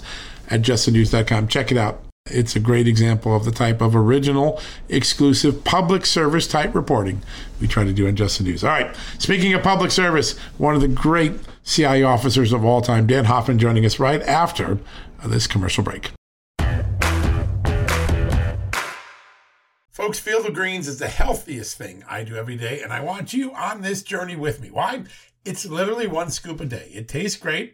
at 0.47 0.61
justthenews.com. 0.61 1.47
Check 1.47 1.71
it 1.71 1.77
out. 1.77 2.08
It's 2.25 2.55
a 2.55 2.59
great 2.59 2.87
example 2.87 3.35
of 3.35 3.43
the 3.43 3.51
type 3.51 3.81
of 3.81 3.95
original, 3.95 4.61
exclusive, 4.87 5.63
public 5.63 6.05
service 6.05 6.47
type 6.47 6.75
reporting 6.75 7.21
we 7.59 7.67
try 7.67 7.83
to 7.83 7.93
do 7.93 8.07
on 8.07 8.15
Just 8.15 8.37
the 8.37 8.43
News. 8.43 8.63
All 8.63 8.69
right. 8.69 8.95
Speaking 9.17 9.53
of 9.53 9.63
public 9.63 9.91
service, 9.91 10.37
one 10.57 10.75
of 10.75 10.81
the 10.81 10.87
great 10.87 11.33
CIA 11.63 12.03
officers 12.03 12.53
of 12.53 12.63
all 12.63 12.81
time, 12.81 13.07
Dan 13.07 13.25
Hoffman, 13.25 13.57
joining 13.57 13.85
us 13.85 13.99
right 13.99 14.21
after 14.21 14.77
this 15.25 15.47
commercial 15.47 15.83
break. 15.83 16.11
Folks, 19.89 20.19
Field 20.19 20.45
of 20.45 20.53
Greens 20.53 20.87
is 20.87 20.99
the 20.99 21.09
healthiest 21.09 21.77
thing 21.77 22.03
I 22.07 22.23
do 22.23 22.35
every 22.35 22.55
day, 22.55 22.81
and 22.81 22.93
I 22.93 23.01
want 23.01 23.33
you 23.33 23.53
on 23.53 23.81
this 23.81 24.01
journey 24.01 24.35
with 24.35 24.61
me. 24.61 24.69
Why? 24.71 25.03
It's 25.43 25.65
literally 25.65 26.07
one 26.07 26.29
scoop 26.29 26.61
a 26.61 26.65
day. 26.65 26.89
It 26.93 27.07
tastes 27.07 27.37
great. 27.37 27.73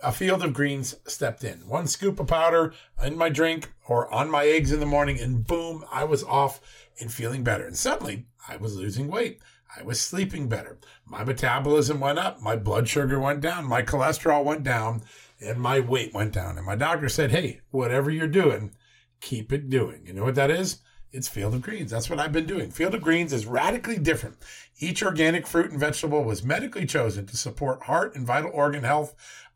A 0.00 0.12
field 0.12 0.44
of 0.44 0.52
greens 0.52 0.94
stepped 1.06 1.42
in. 1.42 1.66
One 1.68 1.88
scoop 1.88 2.20
of 2.20 2.28
powder 2.28 2.72
in 3.04 3.18
my 3.18 3.28
drink 3.28 3.72
or 3.88 4.12
on 4.14 4.30
my 4.30 4.46
eggs 4.46 4.70
in 4.70 4.78
the 4.78 4.86
morning, 4.86 5.18
and 5.18 5.44
boom, 5.44 5.84
I 5.90 6.04
was 6.04 6.22
off 6.22 6.60
and 7.00 7.12
feeling 7.12 7.42
better. 7.42 7.66
And 7.66 7.76
suddenly 7.76 8.26
I 8.48 8.56
was 8.56 8.76
losing 8.76 9.08
weight. 9.08 9.40
I 9.76 9.82
was 9.82 10.00
sleeping 10.00 10.48
better. 10.48 10.78
My 11.04 11.24
metabolism 11.24 12.00
went 12.00 12.18
up. 12.18 12.40
My 12.40 12.56
blood 12.56 12.88
sugar 12.88 13.18
went 13.18 13.40
down. 13.40 13.66
My 13.66 13.82
cholesterol 13.82 14.44
went 14.44 14.62
down 14.62 15.02
and 15.40 15.60
my 15.60 15.80
weight 15.80 16.14
went 16.14 16.32
down. 16.32 16.56
And 16.56 16.66
my 16.66 16.76
doctor 16.76 17.08
said, 17.08 17.30
Hey, 17.30 17.60
whatever 17.70 18.10
you're 18.10 18.28
doing, 18.28 18.74
keep 19.20 19.52
it 19.52 19.68
doing. 19.68 20.06
You 20.06 20.14
know 20.14 20.24
what 20.24 20.36
that 20.36 20.50
is? 20.50 20.78
It's 21.10 21.28
Field 21.28 21.54
of 21.54 21.62
Greens. 21.62 21.90
That's 21.90 22.10
what 22.10 22.18
I've 22.18 22.32
been 22.32 22.46
doing. 22.46 22.70
Field 22.70 22.94
of 22.94 23.00
Greens 23.00 23.32
is 23.32 23.46
radically 23.46 23.98
different. 23.98 24.36
Each 24.78 25.02
organic 25.02 25.46
fruit 25.46 25.70
and 25.70 25.80
vegetable 25.80 26.22
was 26.22 26.44
medically 26.44 26.84
chosen 26.84 27.26
to 27.26 27.36
support 27.36 27.84
heart 27.84 28.14
and 28.14 28.26
vital 28.26 28.50
organ 28.52 28.84
health. 28.84 29.14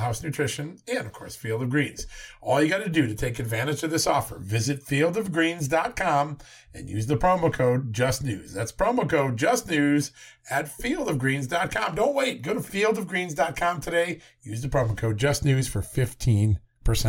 House 0.00 0.22
Nutrition, 0.22 0.78
and 0.88 1.06
of 1.06 1.12
course, 1.12 1.36
Field 1.36 1.62
of 1.62 1.70
Greens. 1.70 2.06
All 2.40 2.62
you 2.62 2.68
got 2.68 2.82
to 2.82 2.90
do 2.90 3.06
to 3.06 3.14
take 3.14 3.38
advantage 3.38 3.82
of 3.82 3.90
this 3.90 4.06
offer, 4.06 4.38
visit 4.38 4.84
fieldofgreens.com 4.84 6.38
and 6.74 6.88
use 6.88 7.06
the 7.06 7.16
promo 7.16 7.52
code 7.52 7.92
JustNews. 7.92 8.52
That's 8.52 8.72
promo 8.72 9.08
code 9.08 9.36
JustNews 9.36 10.10
at 10.50 10.66
fieldofgreens.com. 10.66 11.94
Don't 11.94 12.14
wait. 12.14 12.42
Go 12.42 12.54
to 12.54 12.60
fieldofgreens.com 12.60 13.80
today. 13.80 14.20
Use 14.42 14.62
the 14.62 14.68
promo 14.68 14.96
code 14.96 15.18
JustNews 15.18 15.68
for 15.68 15.80
15% 15.80 16.58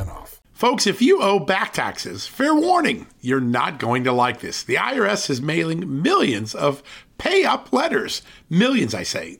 off. 0.07 0.41
Folks, 0.53 0.85
if 0.85 1.01
you 1.01 1.21
owe 1.21 1.39
back 1.39 1.73
taxes, 1.73 2.27
fair 2.27 2.53
warning, 2.53 3.07
you're 3.19 3.41
not 3.41 3.79
going 3.79 4.03
to 4.03 4.11
like 4.11 4.41
this. 4.41 4.63
The 4.63 4.75
IRS 4.75 5.29
is 5.29 5.41
mailing 5.41 6.03
millions 6.03 6.53
of 6.53 6.83
pay 7.17 7.45
up 7.45 7.73
letters. 7.73 8.21
Millions, 8.49 8.93
I 8.93 9.03
say. 9.03 9.39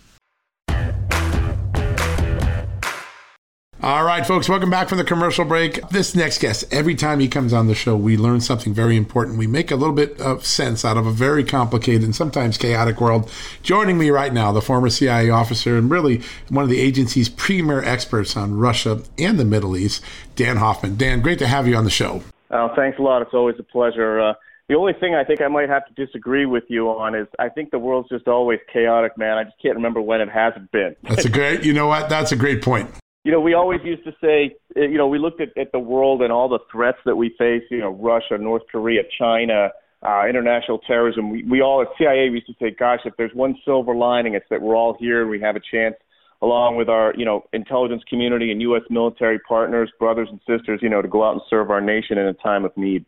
All 3.83 4.03
right, 4.03 4.23
folks, 4.23 4.47
welcome 4.47 4.69
back 4.69 4.89
from 4.89 4.99
the 4.99 5.03
commercial 5.03 5.43
break. 5.43 5.81
This 5.89 6.13
next 6.13 6.37
guest, 6.37 6.71
every 6.71 6.93
time 6.93 7.19
he 7.19 7.27
comes 7.27 7.51
on 7.51 7.65
the 7.65 7.73
show, 7.73 7.95
we 7.97 8.15
learn 8.15 8.39
something 8.39 8.75
very 8.75 8.95
important. 8.95 9.39
We 9.39 9.47
make 9.47 9.71
a 9.71 9.75
little 9.75 9.95
bit 9.95 10.21
of 10.21 10.45
sense 10.45 10.85
out 10.85 10.97
of 10.97 11.07
a 11.07 11.11
very 11.11 11.43
complicated 11.43 12.03
and 12.03 12.15
sometimes 12.15 12.59
chaotic 12.59 13.01
world. 13.01 13.31
Joining 13.63 13.97
me 13.97 14.11
right 14.11 14.31
now, 14.31 14.51
the 14.51 14.61
former 14.61 14.91
CIA 14.91 15.31
officer 15.31 15.77
and 15.77 15.89
really 15.89 16.21
one 16.49 16.61
of 16.61 16.69
the 16.69 16.79
agency's 16.79 17.27
premier 17.27 17.83
experts 17.83 18.37
on 18.37 18.55
Russia 18.55 19.01
and 19.17 19.39
the 19.39 19.45
Middle 19.45 19.75
East, 19.75 20.03
Dan 20.35 20.57
Hoffman. 20.57 20.95
Dan, 20.95 21.19
great 21.19 21.39
to 21.39 21.47
have 21.47 21.67
you 21.67 21.75
on 21.75 21.83
the 21.83 21.89
show. 21.89 22.21
Oh, 22.51 22.69
thanks 22.75 22.99
a 22.99 23.01
lot. 23.01 23.23
It's 23.23 23.33
always 23.33 23.55
a 23.57 23.63
pleasure. 23.63 24.21
Uh, 24.21 24.33
the 24.69 24.75
only 24.75 24.93
thing 24.93 25.15
I 25.15 25.23
think 25.23 25.41
I 25.41 25.47
might 25.47 25.69
have 25.69 25.87
to 25.87 26.05
disagree 26.05 26.45
with 26.45 26.65
you 26.67 26.87
on 26.89 27.15
is 27.15 27.25
I 27.39 27.49
think 27.49 27.71
the 27.71 27.79
world's 27.79 28.09
just 28.09 28.27
always 28.27 28.59
chaotic, 28.71 29.17
man. 29.17 29.39
I 29.39 29.43
just 29.45 29.59
can't 29.59 29.73
remember 29.73 30.03
when 30.03 30.21
it 30.21 30.29
hasn't 30.29 30.71
been. 30.71 30.95
That's 31.01 31.25
a 31.25 31.29
great, 31.29 31.63
you 31.63 31.73
know 31.73 31.87
what? 31.87 32.09
That's 32.09 32.31
a 32.31 32.35
great 32.35 32.61
point 32.61 32.87
you 33.23 33.31
know, 33.31 33.39
we 33.39 33.53
always 33.53 33.79
used 33.83 34.03
to 34.05 34.11
say, 34.21 34.55
eh, 34.75 34.81
you 34.81 34.97
know, 34.97 35.07
we 35.07 35.19
looked 35.19 35.41
at, 35.41 35.55
at 35.57 35.71
the 35.71 35.79
world 35.79 36.21
and 36.21 36.31
all 36.31 36.49
the 36.49 36.59
threats 36.71 36.97
that 37.05 37.15
we 37.15 37.35
face, 37.37 37.63
you 37.69 37.79
know, 37.79 37.91
Russia, 37.91 38.37
North 38.37 38.63
Korea, 38.71 39.01
China, 39.17 39.69
uh, 40.03 40.27
international 40.27 40.79
terrorism. 40.79 41.29
We, 41.29 41.43
we 41.43 41.61
all 41.61 41.81
at 41.81 41.89
CIA 41.97 42.29
we 42.29 42.35
used 42.35 42.47
to 42.47 42.53
say, 42.59 42.75
gosh, 42.77 43.01
if 43.05 43.13
there's 43.17 43.33
one 43.33 43.55
silver 43.63 43.95
lining, 43.95 44.33
it's 44.33 44.45
that 44.49 44.61
we're 44.61 44.75
all 44.75 44.97
here 44.99 45.21
and 45.21 45.29
we 45.29 45.39
have 45.41 45.55
a 45.55 45.61
chance, 45.71 45.95
along 46.41 46.77
with 46.77 46.89
our, 46.89 47.13
you 47.15 47.25
know, 47.25 47.43
intelligence 47.53 48.01
community 48.09 48.51
and 48.51 48.61
U.S. 48.63 48.81
military 48.89 49.37
partners, 49.39 49.91
brothers 49.99 50.27
and 50.31 50.39
sisters, 50.47 50.79
you 50.81 50.89
know, 50.89 51.03
to 51.03 51.07
go 51.07 51.23
out 51.23 51.33
and 51.33 51.41
serve 51.47 51.69
our 51.69 51.81
nation 51.81 52.17
in 52.17 52.25
a 52.25 52.33
time 52.33 52.65
of 52.65 52.75
need. 52.75 53.05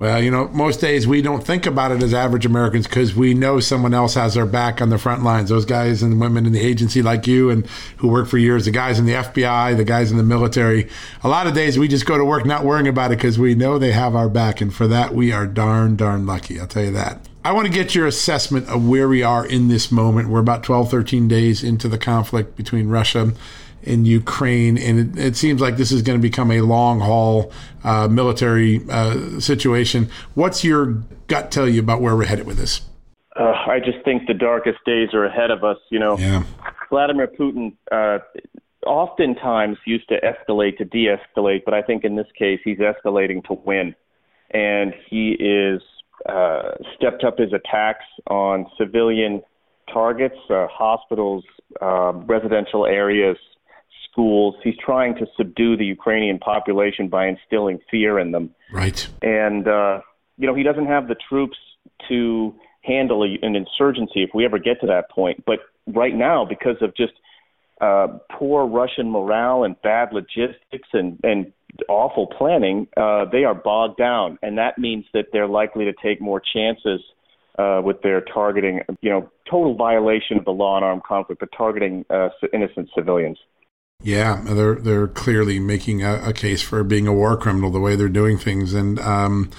Well, 0.00 0.22
you 0.22 0.30
know, 0.30 0.46
most 0.48 0.80
days 0.80 1.08
we 1.08 1.22
don't 1.22 1.44
think 1.44 1.66
about 1.66 1.90
it 1.90 2.04
as 2.04 2.14
average 2.14 2.46
Americans 2.46 2.86
because 2.86 3.16
we 3.16 3.34
know 3.34 3.58
someone 3.58 3.92
else 3.92 4.14
has 4.14 4.36
our 4.36 4.46
back 4.46 4.80
on 4.80 4.90
the 4.90 4.98
front 4.98 5.24
lines. 5.24 5.48
Those 5.48 5.64
guys 5.64 6.04
and 6.04 6.20
women 6.20 6.46
in 6.46 6.52
the 6.52 6.60
agency 6.60 7.02
like 7.02 7.26
you 7.26 7.50
and 7.50 7.66
who 7.96 8.06
work 8.06 8.28
for 8.28 8.38
years, 8.38 8.66
the 8.66 8.70
guys 8.70 9.00
in 9.00 9.06
the 9.06 9.14
FBI, 9.14 9.76
the 9.76 9.82
guys 9.82 10.12
in 10.12 10.16
the 10.16 10.22
military. 10.22 10.88
A 11.24 11.28
lot 11.28 11.48
of 11.48 11.54
days 11.54 11.80
we 11.80 11.88
just 11.88 12.06
go 12.06 12.16
to 12.16 12.24
work 12.24 12.46
not 12.46 12.64
worrying 12.64 12.86
about 12.86 13.10
it 13.10 13.16
because 13.16 13.40
we 13.40 13.56
know 13.56 13.76
they 13.76 13.90
have 13.90 14.14
our 14.14 14.28
back. 14.28 14.60
And 14.60 14.72
for 14.72 14.86
that, 14.86 15.16
we 15.16 15.32
are 15.32 15.48
darn, 15.48 15.96
darn 15.96 16.26
lucky. 16.26 16.60
I'll 16.60 16.68
tell 16.68 16.84
you 16.84 16.92
that. 16.92 17.28
I 17.44 17.50
want 17.50 17.66
to 17.66 17.72
get 17.72 17.96
your 17.96 18.06
assessment 18.06 18.68
of 18.68 18.86
where 18.86 19.08
we 19.08 19.24
are 19.24 19.44
in 19.44 19.66
this 19.66 19.90
moment. 19.90 20.28
We're 20.28 20.38
about 20.38 20.62
12, 20.62 20.92
13 20.92 21.26
days 21.26 21.64
into 21.64 21.88
the 21.88 21.98
conflict 21.98 22.56
between 22.56 22.88
Russia 22.88 23.32
in 23.82 24.04
Ukraine, 24.04 24.76
and 24.78 25.16
it, 25.16 25.26
it, 25.26 25.36
seems 25.36 25.60
like 25.60 25.76
this 25.76 25.92
is 25.92 26.02
going 26.02 26.18
to 26.18 26.22
become 26.22 26.50
a 26.50 26.60
long 26.60 27.00
haul 27.00 27.52
uh, 27.84 28.08
military 28.08 28.80
uh, 28.90 29.40
situation. 29.40 30.08
What's 30.34 30.64
your 30.64 31.02
gut 31.28 31.50
tell 31.50 31.68
you 31.68 31.80
about 31.80 32.00
where 32.00 32.16
we're 32.16 32.24
headed 32.24 32.46
with 32.46 32.58
this? 32.58 32.82
Uh, 33.38 33.52
I 33.66 33.78
just 33.78 34.04
think 34.04 34.26
the 34.26 34.34
darkest 34.34 34.78
days 34.84 35.10
are 35.14 35.24
ahead 35.24 35.50
of 35.50 35.62
us. 35.62 35.78
You 35.90 36.00
know, 36.00 36.18
yeah. 36.18 36.42
Vladimir 36.90 37.28
Putin 37.28 37.74
uh, 37.92 38.18
oftentimes 38.86 39.78
used 39.86 40.08
to 40.08 40.16
escalate 40.20 40.78
to 40.78 40.84
de-escalate, 40.84 41.62
but 41.64 41.74
I 41.74 41.82
think 41.82 42.04
in 42.04 42.16
this 42.16 42.26
case 42.36 42.60
he's 42.64 42.78
escalating 42.78 43.44
to 43.44 43.54
win, 43.54 43.94
and 44.50 44.92
he 45.08 45.32
is 45.32 45.80
uh, 46.28 46.72
stepped 46.96 47.22
up 47.22 47.38
his 47.38 47.52
attacks 47.52 48.04
on 48.26 48.66
civilian 48.76 49.42
targets, 49.92 50.36
uh, 50.50 50.66
hospitals, 50.70 51.44
uh, 51.80 52.12
residential 52.12 52.86
areas, 52.86 53.36
schools. 54.18 54.56
He's 54.64 54.74
trying 54.84 55.14
to 55.16 55.26
subdue 55.36 55.76
the 55.76 55.84
Ukrainian 55.84 56.38
population 56.38 57.08
by 57.08 57.28
instilling 57.28 57.78
fear 57.88 58.18
in 58.18 58.32
them. 58.32 58.50
Right. 58.72 59.06
And, 59.22 59.68
uh, 59.68 60.00
you 60.36 60.46
know, 60.48 60.54
he 60.56 60.64
doesn't 60.64 60.86
have 60.86 61.06
the 61.06 61.14
troops 61.28 61.56
to 62.08 62.54
handle 62.82 63.22
a, 63.22 63.38
an 63.46 63.54
insurgency 63.54 64.24
if 64.24 64.30
we 64.34 64.44
ever 64.44 64.58
get 64.58 64.80
to 64.80 64.88
that 64.88 65.08
point. 65.10 65.44
But 65.46 65.60
right 65.86 66.16
now, 66.16 66.44
because 66.44 66.76
of 66.80 66.96
just 66.96 67.12
uh, 67.80 68.08
poor 68.32 68.66
Russian 68.66 69.08
morale 69.08 69.62
and 69.62 69.80
bad 69.82 70.12
logistics 70.12 70.88
and, 70.92 71.20
and 71.22 71.52
awful 71.88 72.26
planning, 72.26 72.88
uh, 72.96 73.26
they 73.30 73.44
are 73.44 73.54
bogged 73.54 73.98
down. 73.98 74.36
And 74.42 74.58
that 74.58 74.78
means 74.78 75.04
that 75.14 75.26
they're 75.32 75.46
likely 75.46 75.84
to 75.84 75.92
take 76.02 76.20
more 76.20 76.42
chances 76.54 77.00
uh, 77.56 77.80
with 77.84 78.02
their 78.02 78.20
targeting, 78.20 78.80
you 79.00 79.10
know, 79.10 79.30
total 79.48 79.76
violation 79.76 80.38
of 80.38 80.44
the 80.44 80.50
law 80.50 80.76
and 80.76 80.84
armed 80.84 81.04
conflict, 81.04 81.38
but 81.38 81.50
targeting 81.56 82.04
uh, 82.10 82.30
innocent 82.52 82.88
civilians. 82.96 83.38
Yeah, 84.04 84.40
they're 84.44 84.76
they're 84.76 85.08
clearly 85.08 85.58
making 85.58 86.04
a, 86.04 86.28
a, 86.28 86.32
case 86.32 86.62
for 86.62 86.84
being 86.84 87.08
a 87.08 87.12
war 87.12 87.36
criminal 87.36 87.68
the 87.68 87.80
way 87.80 87.96
they're 87.96 88.08
doing 88.08 88.38
things, 88.38 88.72
and 88.72 89.00
um, 89.00 89.50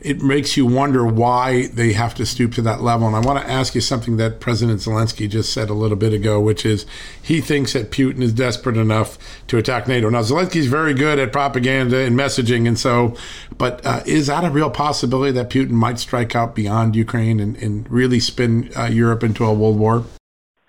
it 0.00 0.20
makes 0.20 0.56
you 0.56 0.66
wonder 0.66 1.06
why 1.06 1.68
they 1.68 1.92
have 1.92 2.12
to 2.16 2.26
stoop 2.26 2.54
to 2.54 2.62
that 2.62 2.82
level. 2.82 3.06
And 3.06 3.14
I 3.14 3.20
want 3.20 3.40
to 3.44 3.48
ask 3.48 3.72
you 3.72 3.80
something 3.80 4.16
that 4.16 4.40
President 4.40 4.80
Zelensky 4.80 5.30
just 5.30 5.52
said 5.52 5.70
a 5.70 5.74
little 5.74 5.96
bit 5.96 6.12
ago, 6.12 6.40
which 6.40 6.66
is 6.66 6.86
he 7.22 7.40
thinks 7.40 7.74
that 7.74 7.92
Putin 7.92 8.20
is 8.20 8.32
desperate 8.32 8.76
enough 8.76 9.16
to 9.46 9.58
attack 9.58 9.86
NATO. 9.86 10.10
Now 10.10 10.22
Zelensky's 10.22 10.66
very 10.66 10.92
good 10.92 11.20
at 11.20 11.30
propaganda 11.32 11.98
and 11.98 12.18
messaging, 12.18 12.66
and 12.66 12.76
so, 12.76 13.16
but 13.58 13.86
uh, 13.86 14.02
is 14.06 14.26
that 14.26 14.42
a 14.42 14.50
real 14.50 14.70
possibility 14.70 15.30
that 15.30 15.50
Putin 15.50 15.70
might 15.70 16.00
strike 16.00 16.34
out 16.34 16.56
beyond 16.56 16.96
Ukraine 16.96 17.38
and, 17.38 17.56
and 17.58 17.88
really 17.88 18.18
spin 18.18 18.72
uh, 18.76 18.86
Europe 18.86 19.22
into 19.22 19.44
a 19.44 19.54
world 19.54 19.78
war? 19.78 20.04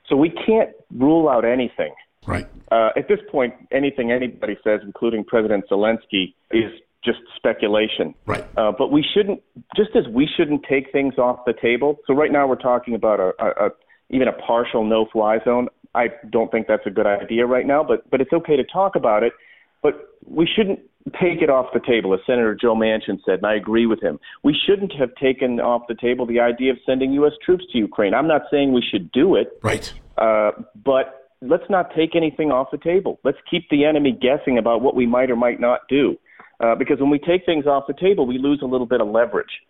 So 0.08 0.16
we 0.16 0.30
can't 0.30 0.70
rule 0.92 1.28
out 1.28 1.44
anything. 1.44 1.92
Right. 2.28 2.48
Uh, 2.72 2.90
at 2.98 3.08
this 3.08 3.20
point, 3.32 3.54
anything 3.72 4.12
anybody 4.12 4.58
says, 4.64 4.82
including 4.84 5.24
President 5.24 5.66
Zelensky, 5.70 6.34
is 6.52 6.72
just 7.04 7.20
speculation. 7.36 8.16
Right. 8.26 8.44
Uh, 8.58 8.72
but 8.78 8.92
we 8.92 9.06
shouldn't, 9.14 9.42
just 9.76 9.92
as 9.96 10.08
we 10.08 10.28
shouldn't 10.36 10.64
take 10.68 10.92
things 10.92 11.18
off 11.18 11.46
the 11.46 11.54
table. 11.54 11.98
So 12.08 12.14
right 12.14 12.32
now 12.32 12.48
we're 12.48 12.56
talking 12.56 12.96
about 12.96 13.20
a, 13.20 13.32
a, 13.40 13.68
a 13.68 13.70
even 14.10 14.28
a 14.28 14.34
partial 14.34 14.84
no-fly 14.84 15.40
zone. 15.44 15.68
I 15.94 16.08
don't 16.30 16.52
think 16.52 16.68
that's 16.68 16.86
a 16.86 16.92
good 16.92 17.08
idea 17.08 17.46
right 17.46 17.66
now, 17.66 17.84
but 17.84 18.10
but 18.10 18.22
it's 18.22 18.34
okay 18.34 18.56
to 18.56 18.64
talk 18.64 18.96
about 18.96 19.24
it. 19.24 19.34
But 19.82 19.94
we 20.28 20.48
shouldn't 20.48 20.80
take 21.14 21.42
it 21.42 21.50
off 21.50 21.68
the 21.74 21.80
table, 21.80 22.14
as 22.14 22.20
Senator 22.26 22.58
Joe 22.60 22.76
Manchin 22.76 23.20
said, 23.24 23.36
and 23.36 23.46
I 23.46 23.56
agree 23.56 23.86
with 23.86 24.02
him. 24.02 24.20
We 24.44 24.56
shouldn't 24.66 24.92
have 24.94 25.14
taken 25.16 25.60
off 25.60 25.84
the 25.88 25.94
table 25.96 26.26
the 26.26 26.40
idea 26.40 26.72
of 26.72 26.78
sending 26.86 27.14
U.S. 27.14 27.34
troops 27.44 27.64
to 27.72 27.78
Ukraine. 27.78 28.14
I'm 28.16 28.28
not 28.28 28.42
saying 28.50 28.74
we 28.74 28.82
should 28.82 29.12
do 29.12 29.36
it. 29.36 29.60
Right. 29.62 29.94
Uh, 30.18 30.52
but 30.84 31.25
let's 31.42 31.70
not 31.70 31.94
take 31.96 32.16
anything 32.16 32.52
off 32.52 32.68
the 32.72 32.78
table. 32.78 33.20
Let's 33.24 33.38
keep 33.50 33.70
the 33.70 33.86
enemy 33.86 34.12
guessing 34.12 34.58
about 34.58 34.82
what 34.82 34.96
we 34.96 35.06
might 35.06 35.30
or 35.30 35.36
might 35.36 35.60
not 35.60 35.82
do. 35.90 36.18
Uh, 36.60 36.76
because 36.76 37.00
when 37.00 37.10
we 37.10 37.20
take 37.20 37.46
things 37.46 37.66
off 37.66 37.84
the 37.88 37.94
table, 37.94 38.26
we 38.26 38.38
lose 38.38 38.62
a 38.64 38.66
little 38.66 38.88
bit 38.88 39.02
of 39.02 39.08
leverage. 39.08 39.62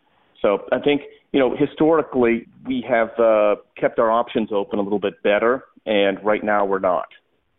So 0.41 0.59
I 0.71 0.79
think, 0.79 1.01
you 1.31 1.39
know, 1.39 1.55
historically, 1.55 2.47
we 2.65 2.85
have 2.87 3.09
uh, 3.19 3.55
kept 3.79 3.97
our 3.97 4.11
options 4.11 4.49
open 4.51 4.77
a 4.77 4.81
little 4.81 4.99
bit 4.99 5.21
better, 5.23 5.63
and 5.85 6.23
right 6.23 6.43
now 6.43 6.65
we're 6.65 6.79
not. 6.79 7.07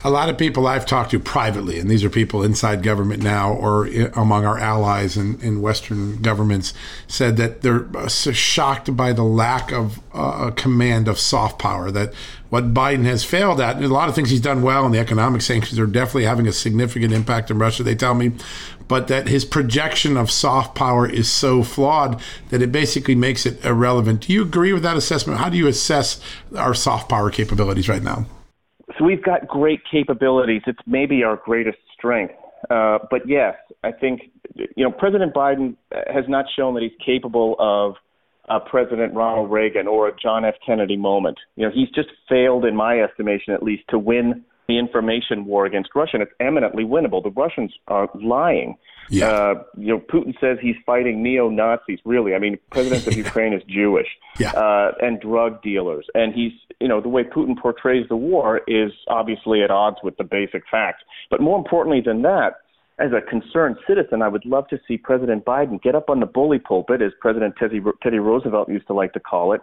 A 0.04 0.10
lot 0.10 0.28
of 0.28 0.36
people 0.36 0.68
I've 0.68 0.86
talked 0.86 1.10
to 1.12 1.18
privately, 1.18 1.80
and 1.80 1.90
these 1.90 2.04
are 2.04 2.10
people 2.10 2.44
inside 2.44 2.82
government 2.82 3.22
now 3.22 3.52
or 3.52 3.86
among 4.14 4.44
our 4.44 4.58
allies 4.58 5.16
in, 5.16 5.40
in 5.40 5.62
Western 5.62 6.20
governments, 6.22 6.74
said 7.08 7.38
that 7.38 7.62
they're 7.62 7.86
uh, 7.96 8.06
shocked 8.06 8.94
by 8.94 9.14
the 9.14 9.24
lack 9.24 9.72
of 9.72 9.98
uh, 10.12 10.50
command 10.50 11.08
of 11.08 11.18
soft 11.18 11.58
power. 11.58 11.90
That 11.90 12.12
what 12.50 12.74
Biden 12.74 13.04
has 13.04 13.24
failed 13.24 13.58
at, 13.58 13.82
a 13.82 13.88
lot 13.88 14.08
of 14.10 14.14
things 14.14 14.30
he's 14.30 14.40
done 14.40 14.62
well, 14.62 14.84
and 14.84 14.94
the 14.94 15.00
economic 15.00 15.40
sanctions 15.40 15.78
are 15.78 15.86
definitely 15.86 16.24
having 16.24 16.46
a 16.46 16.52
significant 16.52 17.14
impact 17.14 17.50
in 17.50 17.58
Russia, 17.58 17.82
they 17.82 17.96
tell 17.96 18.14
me, 18.14 18.32
but 18.86 19.08
that 19.08 19.28
his 19.28 19.46
projection 19.46 20.18
of 20.18 20.30
soft 20.30 20.76
power 20.76 21.08
is 21.08 21.28
so 21.28 21.62
flawed 21.62 22.20
that 22.50 22.60
it 22.62 22.70
basically 22.70 23.14
makes 23.14 23.46
it 23.46 23.64
irrelevant. 23.64 24.20
Do 24.20 24.32
you 24.34 24.42
agree 24.42 24.74
with 24.74 24.82
that 24.82 24.96
assessment? 24.98 25.40
How 25.40 25.48
do 25.48 25.56
you 25.56 25.66
assess 25.66 26.20
our 26.54 26.74
soft 26.74 27.08
power 27.08 27.30
capabilities 27.30 27.88
right 27.88 28.02
now? 28.02 28.26
So 28.98 29.04
we've 29.04 29.22
got 29.22 29.48
great 29.48 29.80
capabilities. 29.90 30.62
It's 30.66 30.78
maybe 30.86 31.22
our 31.22 31.36
greatest 31.36 31.78
strength. 31.96 32.34
Uh, 32.70 32.98
but 33.10 33.28
yes, 33.28 33.54
I 33.84 33.92
think 33.92 34.22
you 34.54 34.84
know 34.84 34.90
President 34.90 35.34
Biden 35.34 35.76
has 35.92 36.24
not 36.28 36.46
shown 36.56 36.74
that 36.74 36.82
he's 36.82 36.96
capable 37.04 37.56
of 37.58 37.94
uh, 38.48 38.60
President 38.60 39.14
Ronald 39.14 39.50
Reagan 39.50 39.86
or 39.86 40.08
a 40.08 40.12
John 40.16 40.44
F. 40.44 40.54
Kennedy 40.64 40.96
moment. 40.96 41.38
You 41.56 41.66
know, 41.66 41.72
he's 41.74 41.88
just 41.90 42.08
failed, 42.28 42.64
in 42.64 42.76
my 42.76 43.00
estimation, 43.00 43.52
at 43.54 43.62
least, 43.62 43.84
to 43.90 43.98
win 43.98 44.44
the 44.68 44.78
information 44.78 45.44
war 45.44 45.66
against 45.66 45.90
Russia. 45.94 46.12
And 46.14 46.22
it's 46.22 46.32
eminently 46.40 46.84
winnable. 46.84 47.22
The 47.22 47.30
Russians 47.30 47.72
are 47.88 48.08
lying. 48.14 48.76
Yeah. 49.08 49.28
Uh, 49.28 49.54
you 49.76 49.88
know, 49.88 50.00
Putin 50.00 50.34
says 50.40 50.58
he's 50.60 50.76
fighting 50.84 51.22
neo 51.22 51.48
Nazis. 51.48 51.98
Really, 52.04 52.34
I 52.34 52.38
mean, 52.38 52.58
president 52.70 53.06
of 53.06 53.16
Ukraine 53.16 53.52
is 53.52 53.62
Jewish. 53.68 54.08
Yeah. 54.38 54.50
Uh, 54.50 54.92
and 55.00 55.20
drug 55.20 55.62
dealers, 55.62 56.06
and 56.14 56.34
he's 56.34 56.52
you 56.80 56.88
know 56.88 57.00
the 57.00 57.08
way 57.08 57.22
Putin 57.22 57.56
portrays 57.60 58.06
the 58.08 58.16
war 58.16 58.62
is 58.66 58.92
obviously 59.08 59.62
at 59.62 59.70
odds 59.70 59.98
with 60.02 60.16
the 60.16 60.24
basic 60.24 60.62
facts. 60.70 61.02
But 61.30 61.40
more 61.40 61.58
importantly 61.58 62.02
than 62.04 62.22
that, 62.22 62.54
as 62.98 63.10
a 63.12 63.20
concerned 63.20 63.76
citizen, 63.86 64.22
I 64.22 64.28
would 64.28 64.44
love 64.44 64.68
to 64.68 64.78
see 64.88 64.96
President 64.96 65.44
Biden 65.44 65.82
get 65.82 65.94
up 65.94 66.08
on 66.08 66.20
the 66.20 66.26
bully 66.26 66.58
pulpit, 66.58 67.02
as 67.02 67.12
President 67.20 67.54
Teddy, 67.58 67.80
Teddy 68.02 68.18
Roosevelt 68.18 68.68
used 68.68 68.86
to 68.86 68.94
like 68.94 69.12
to 69.12 69.20
call 69.20 69.52
it, 69.52 69.60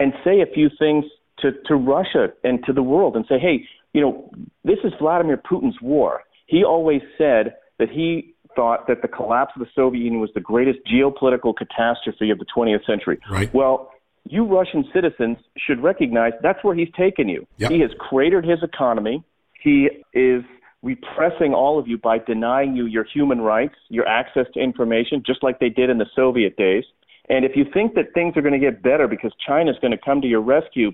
and 0.00 0.12
say 0.22 0.40
a 0.40 0.46
few 0.52 0.68
things 0.78 1.04
to, 1.38 1.52
to 1.66 1.74
Russia 1.74 2.28
and 2.42 2.62
to 2.64 2.72
the 2.72 2.82
world 2.82 3.16
and 3.16 3.24
say, 3.28 3.38
hey, 3.38 3.66
you 3.92 4.00
know, 4.00 4.30
this 4.64 4.78
is 4.84 4.92
Vladimir 5.00 5.38
Putin's 5.38 5.80
war. 5.80 6.22
He 6.46 6.62
always 6.62 7.00
said 7.16 7.54
that 7.78 7.88
he 7.90 8.33
thought 8.54 8.86
that 8.88 9.02
the 9.02 9.08
collapse 9.08 9.52
of 9.56 9.60
the 9.60 9.70
Soviet 9.74 10.02
Union 10.02 10.20
was 10.20 10.30
the 10.34 10.40
greatest 10.40 10.78
geopolitical 10.92 11.54
catastrophe 11.56 12.30
of 12.30 12.38
the 12.38 12.46
20th 12.56 12.84
century. 12.86 13.18
Right. 13.30 13.52
Well, 13.54 13.90
you 14.24 14.44
Russian 14.44 14.84
citizens 14.92 15.36
should 15.58 15.82
recognize 15.82 16.32
that's 16.42 16.62
where 16.62 16.74
he's 16.74 16.88
taken 16.96 17.28
you. 17.28 17.46
Yep. 17.58 17.70
He 17.70 17.80
has 17.80 17.90
cratered 17.98 18.44
his 18.44 18.62
economy. 18.62 19.22
He 19.62 19.88
is 20.12 20.42
repressing 20.82 21.54
all 21.54 21.78
of 21.78 21.88
you 21.88 21.98
by 21.98 22.18
denying 22.18 22.76
you 22.76 22.86
your 22.86 23.04
human 23.04 23.40
rights, 23.40 23.74
your 23.88 24.06
access 24.06 24.46
to 24.54 24.60
information, 24.60 25.22
just 25.26 25.42
like 25.42 25.58
they 25.58 25.70
did 25.70 25.90
in 25.90 25.98
the 25.98 26.06
Soviet 26.14 26.56
days. 26.56 26.84
And 27.28 27.44
if 27.44 27.52
you 27.56 27.64
think 27.72 27.94
that 27.94 28.12
things 28.12 28.36
are 28.36 28.42
going 28.42 28.52
to 28.52 28.58
get 28.58 28.82
better 28.82 29.08
because 29.08 29.32
China 29.46 29.70
is 29.70 29.78
going 29.80 29.92
to 29.92 29.98
come 30.02 30.20
to 30.20 30.26
your 30.26 30.42
rescue, 30.42 30.92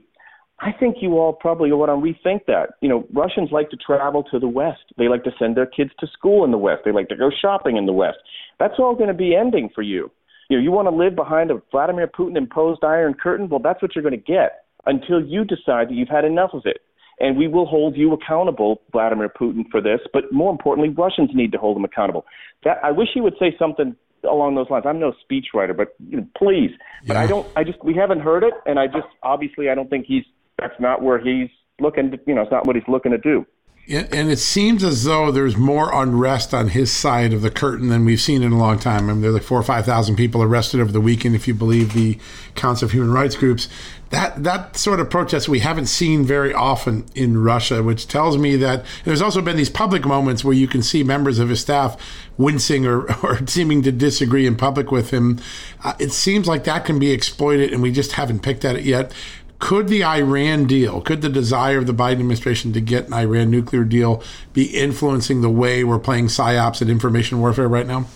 I 0.63 0.73
think 0.79 0.97
you 1.01 1.19
all 1.19 1.33
probably 1.33 1.73
want 1.73 1.89
to 1.89 2.29
rethink 2.29 2.45
that. 2.47 2.75
You 2.83 2.89
know, 2.89 3.07
Russians 3.15 3.49
like 3.51 3.71
to 3.71 3.77
travel 3.77 4.23
to 4.31 4.39
the 4.39 4.49
West. 4.49 4.85
They 4.99 5.09
like 5.09 5.25
to 5.25 5.31
send 5.39 5.57
their 5.57 5.67
kids 5.67 5.91
to 6.01 6.07
school 6.07 6.45
in 6.45 6.51
the 6.51 6.59
West. 6.59 6.83
They 6.85 6.93
like 6.93 7.09
to 7.09 7.17
go 7.17 7.31
shopping 7.31 7.77
in 7.77 7.87
the 7.87 7.93
West. 7.93 8.19
That's 8.59 8.75
all 8.79 8.95
going 8.95 9.09
to 9.09 9.15
be 9.15 9.35
ending 9.35 9.71
for 9.75 9.83
you. 9.83 10.11
You 10.51 10.57
know, 10.59 10.63
you 10.63 10.71
want 10.71 10.87
to 10.89 10.95
live 10.95 11.17
behind 11.17 11.51
a 11.51 11.63
Vladimir 11.71 12.09
Putin 12.09 12.37
imposed 12.37 12.85
iron 12.85 13.15
curtain? 13.15 13.49
Well, 13.49 13.61
that's 13.61 13.81
what 13.81 13.95
you're 13.95 14.03
going 14.03 14.13
to 14.13 14.33
get 14.33 14.65
until 14.85 15.25
you 15.25 15.45
decide 15.45 15.89
that 15.89 15.95
you've 15.95 16.09
had 16.09 16.25
enough 16.25 16.51
of 16.53 16.63
it. 16.67 16.81
And 17.21 17.37
we 17.37 17.49
will 17.49 17.67
hold 17.67 17.97
you 17.97 18.13
accountable, 18.13 18.81
Vladimir 18.93 19.29
Putin, 19.29 19.65
for 19.71 19.81
this. 19.81 20.01
But 20.13 20.33
more 20.33 20.51
importantly, 20.51 20.93
Russians 20.93 21.31
need 21.35 21.53
to 21.53 21.59
hold 21.59 21.77
him 21.77 21.85
accountable. 21.85 22.25
That 22.65 22.79
I 22.83 22.91
wish 22.91 23.09
he 23.15 23.21
would 23.21 23.35
say 23.39 23.55
something 23.59 23.95
along 24.25 24.55
those 24.55 24.69
lines. 24.71 24.85
I'm 24.87 24.99
no 24.99 25.13
speechwriter, 25.31 25.77
but 25.77 25.95
you 26.09 26.19
know, 26.19 26.27
please. 26.37 26.71
But 27.07 27.17
I 27.17 27.27
don't. 27.27 27.47
I 27.57 27.65
just 27.65 27.83
we 27.85 27.95
haven't 27.95 28.21
heard 28.21 28.43
it, 28.43 28.55
and 28.67 28.79
I 28.79 28.87
just 28.87 29.09
obviously 29.23 29.69
I 29.71 29.75
don't 29.75 29.89
think 29.89 30.07
he's. 30.07 30.25
That's 30.61 30.79
not 30.79 31.03
where 31.03 31.19
he's 31.19 31.49
looking. 31.81 32.11
To, 32.11 32.19
you 32.27 32.35
know, 32.35 32.43
it's 32.43 32.51
not 32.51 32.67
what 32.67 32.77
he's 32.77 32.89
looking 32.89 33.13
to 33.13 33.19
do. 33.19 33.47
and 33.89 34.31
it 34.31 34.39
seems 34.39 34.85
as 34.85 35.05
though 35.05 35.33
there's 35.33 35.57
more 35.57 35.91
unrest 35.93 36.55
on 36.55 36.69
his 36.69 36.93
side 36.93 37.33
of 37.33 37.43
the 37.43 37.51
curtain 37.51 37.89
than 37.89 38.05
we've 38.05 38.21
seen 38.21 38.43
in 38.43 38.53
a 38.53 38.59
long 38.59 38.79
time. 38.79 39.09
I 39.09 39.13
mean, 39.13 39.23
there 39.23 39.31
are 39.31 39.35
like 39.35 39.43
four 39.43 39.59
or 39.59 39.65
five 39.65 39.87
thousand 39.87 40.17
people 40.17 40.43
arrested 40.43 40.81
over 40.81 40.93
the 40.93 41.01
weekend, 41.01 41.35
if 41.35 41.49
you 41.49 41.55
believe 41.55 41.93
the 41.93 42.19
counts 42.55 42.83
of 42.83 42.93
human 42.93 43.11
rights 43.11 43.37
groups. 43.37 43.69
That 44.11 44.43
that 44.43 44.77
sort 44.77 45.01
of 45.01 45.09
protest 45.09 45.49
we 45.49 45.61
haven't 45.61 45.87
seen 45.87 46.25
very 46.25 46.53
often 46.53 47.07
in 47.15 47.43
Russia, 47.43 47.83
which 47.83 48.07
tells 48.07 48.37
me 48.37 48.57
that 48.57 48.85
there's 49.05 49.23
also 49.23 49.41
been 49.41 49.57
these 49.57 49.71
public 49.71 50.05
moments 50.05 50.45
where 50.45 50.55
you 50.55 50.69
can 50.69 50.83
see 50.83 51.03
members 51.03 51.39
of 51.39 51.49
his 51.49 51.61
staff 51.61 51.97
wincing 52.37 52.87
or, 52.87 53.13
or 53.25 53.47
seeming 53.47 53.83
to 53.83 53.93
disagree 53.93 54.47
in 54.47 54.57
public 54.57 54.91
with 54.91 55.11
him. 55.11 55.39
Uh, 55.85 55.95
it 55.99 56.11
seems 56.11 56.49
like 56.49 56.65
that 56.65 56.85
can 56.85 56.99
be 56.99 57.13
exploited, 57.13 57.73
and 57.73 57.83
we 57.83 57.93
just 57.93 58.13
haven't 58.13 58.41
picked 58.41 58.65
at 58.65 58.77
it 58.77 58.85
yet. 58.85 59.13
Could 59.61 59.89
the 59.89 60.03
Iran 60.03 60.65
deal, 60.65 61.01
could 61.01 61.21
the 61.21 61.29
desire 61.29 61.79
of 61.79 61.87
the 61.87 61.93
Biden 61.93 62.15
administration 62.15 62.73
to 62.73 62.81
get 62.81 63.07
an 63.07 63.13
Iran 63.13 63.51
nuclear 63.51 63.85
deal 63.85 64.23
be 64.53 64.65
influencing 64.65 65.43
the 65.43 65.51
way 65.51 65.85
we're 65.85 65.99
playing 65.99 66.27
psyops 66.27 66.81
and 66.81 66.91
information 66.91 67.41
warfare 67.41 67.69
right 67.69 67.87
now? 67.87 68.07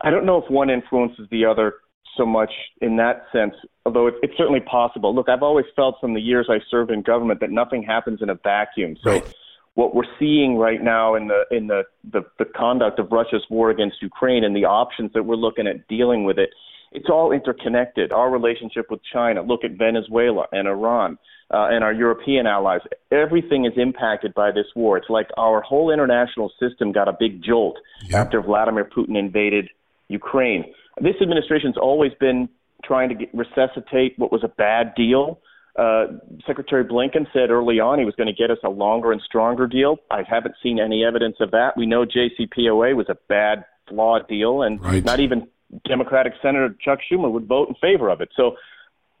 I 0.00 0.10
don't 0.10 0.24
know 0.24 0.42
if 0.42 0.50
one 0.50 0.70
influences 0.70 1.28
the 1.30 1.44
other 1.44 1.74
so 2.16 2.24
much 2.24 2.50
in 2.80 2.96
that 2.96 3.26
sense, 3.32 3.54
although 3.84 4.06
it, 4.06 4.14
it's 4.22 4.36
certainly 4.36 4.60
possible. 4.60 5.14
Look, 5.14 5.28
I've 5.28 5.42
always 5.42 5.66
felt 5.76 5.96
from 6.00 6.14
the 6.14 6.20
years 6.20 6.48
I 6.50 6.58
served 6.70 6.90
in 6.90 7.02
government 7.02 7.40
that 7.40 7.50
nothing 7.50 7.82
happens 7.82 8.20
in 8.22 8.30
a 8.30 8.34
vacuum. 8.34 8.96
So 9.04 9.12
right. 9.12 9.34
what 9.74 9.94
we're 9.94 10.02
seeing 10.18 10.56
right 10.56 10.82
now 10.82 11.14
in 11.14 11.28
the 11.28 11.44
in 11.50 11.66
the, 11.66 11.84
the, 12.10 12.22
the 12.38 12.44
conduct 12.44 12.98
of 12.98 13.12
Russia's 13.12 13.44
war 13.50 13.70
against 13.70 14.00
Ukraine 14.00 14.42
and 14.42 14.56
the 14.56 14.64
options 14.64 15.12
that 15.12 15.24
we're 15.24 15.36
looking 15.36 15.66
at 15.66 15.86
dealing 15.86 16.24
with 16.24 16.38
it 16.38 16.50
it's 16.92 17.08
all 17.08 17.32
interconnected. 17.32 18.12
Our 18.12 18.30
relationship 18.30 18.86
with 18.90 19.00
China, 19.12 19.42
look 19.42 19.64
at 19.64 19.72
Venezuela 19.72 20.46
and 20.52 20.66
Iran 20.68 21.18
uh, 21.52 21.68
and 21.70 21.82
our 21.82 21.92
European 21.92 22.46
allies. 22.46 22.80
Everything 23.10 23.64
is 23.64 23.72
impacted 23.76 24.34
by 24.34 24.50
this 24.50 24.66
war. 24.74 24.96
It's 24.96 25.10
like 25.10 25.28
our 25.36 25.60
whole 25.60 25.90
international 25.90 26.52
system 26.60 26.92
got 26.92 27.08
a 27.08 27.16
big 27.18 27.42
jolt 27.42 27.76
yep. 28.04 28.26
after 28.26 28.42
Vladimir 28.42 28.84
Putin 28.84 29.18
invaded 29.18 29.68
Ukraine. 30.08 30.64
This 31.00 31.16
administration's 31.22 31.76
always 31.76 32.12
been 32.20 32.48
trying 32.84 33.08
to 33.10 33.14
get, 33.14 33.28
resuscitate 33.34 34.18
what 34.18 34.32
was 34.32 34.42
a 34.44 34.48
bad 34.48 34.94
deal. 34.94 35.40
Uh, 35.78 36.06
Secretary 36.46 36.84
Blinken 36.84 37.26
said 37.32 37.50
early 37.50 37.78
on 37.78 37.98
he 37.98 38.04
was 38.04 38.14
going 38.16 38.26
to 38.26 38.32
get 38.32 38.50
us 38.50 38.58
a 38.64 38.68
longer 38.68 39.12
and 39.12 39.20
stronger 39.22 39.66
deal. 39.66 39.98
I 40.10 40.22
haven't 40.28 40.56
seen 40.62 40.80
any 40.80 41.04
evidence 41.04 41.36
of 41.40 41.52
that. 41.52 41.76
We 41.76 41.86
know 41.86 42.04
JCPOA 42.04 42.96
was 42.96 43.06
a 43.08 43.16
bad, 43.28 43.64
flawed 43.88 44.26
deal, 44.28 44.62
and 44.62 44.82
right. 44.82 45.04
not 45.04 45.20
even 45.20 45.46
Democratic 45.86 46.32
Senator 46.42 46.74
Chuck 46.80 47.00
Schumer 47.10 47.30
would 47.30 47.46
vote 47.46 47.68
in 47.68 47.74
favor 47.76 48.08
of 48.08 48.20
it. 48.20 48.30
So 48.36 48.56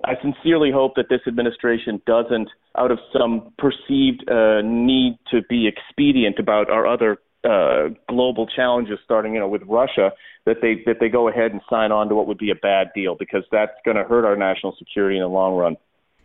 I 0.04 0.14
sincerely 0.22 0.70
hope 0.70 0.94
that 0.96 1.08
this 1.08 1.20
administration 1.26 2.00
doesn't, 2.06 2.48
out 2.76 2.90
of 2.90 2.98
some 3.12 3.52
perceived 3.58 4.28
uh, 4.30 4.62
need 4.62 5.18
to 5.30 5.42
be 5.48 5.66
expedient 5.66 6.38
about 6.38 6.70
our 6.70 6.86
other 6.86 7.18
uh, 7.44 7.88
global 8.08 8.46
challenges, 8.46 8.98
starting 9.04 9.34
you 9.34 9.40
know 9.40 9.48
with 9.48 9.62
Russia, 9.66 10.12
that 10.46 10.56
they 10.62 10.82
that 10.86 10.96
they 11.00 11.08
go 11.08 11.28
ahead 11.28 11.52
and 11.52 11.60
sign 11.68 11.92
on 11.92 12.08
to 12.08 12.14
what 12.14 12.26
would 12.26 12.38
be 12.38 12.50
a 12.50 12.54
bad 12.54 12.88
deal 12.94 13.16
because 13.18 13.42
that's 13.50 13.72
going 13.84 13.96
to 13.96 14.04
hurt 14.04 14.24
our 14.24 14.36
national 14.36 14.74
security 14.78 15.16
in 15.16 15.22
the 15.22 15.28
long 15.28 15.56
run. 15.56 15.76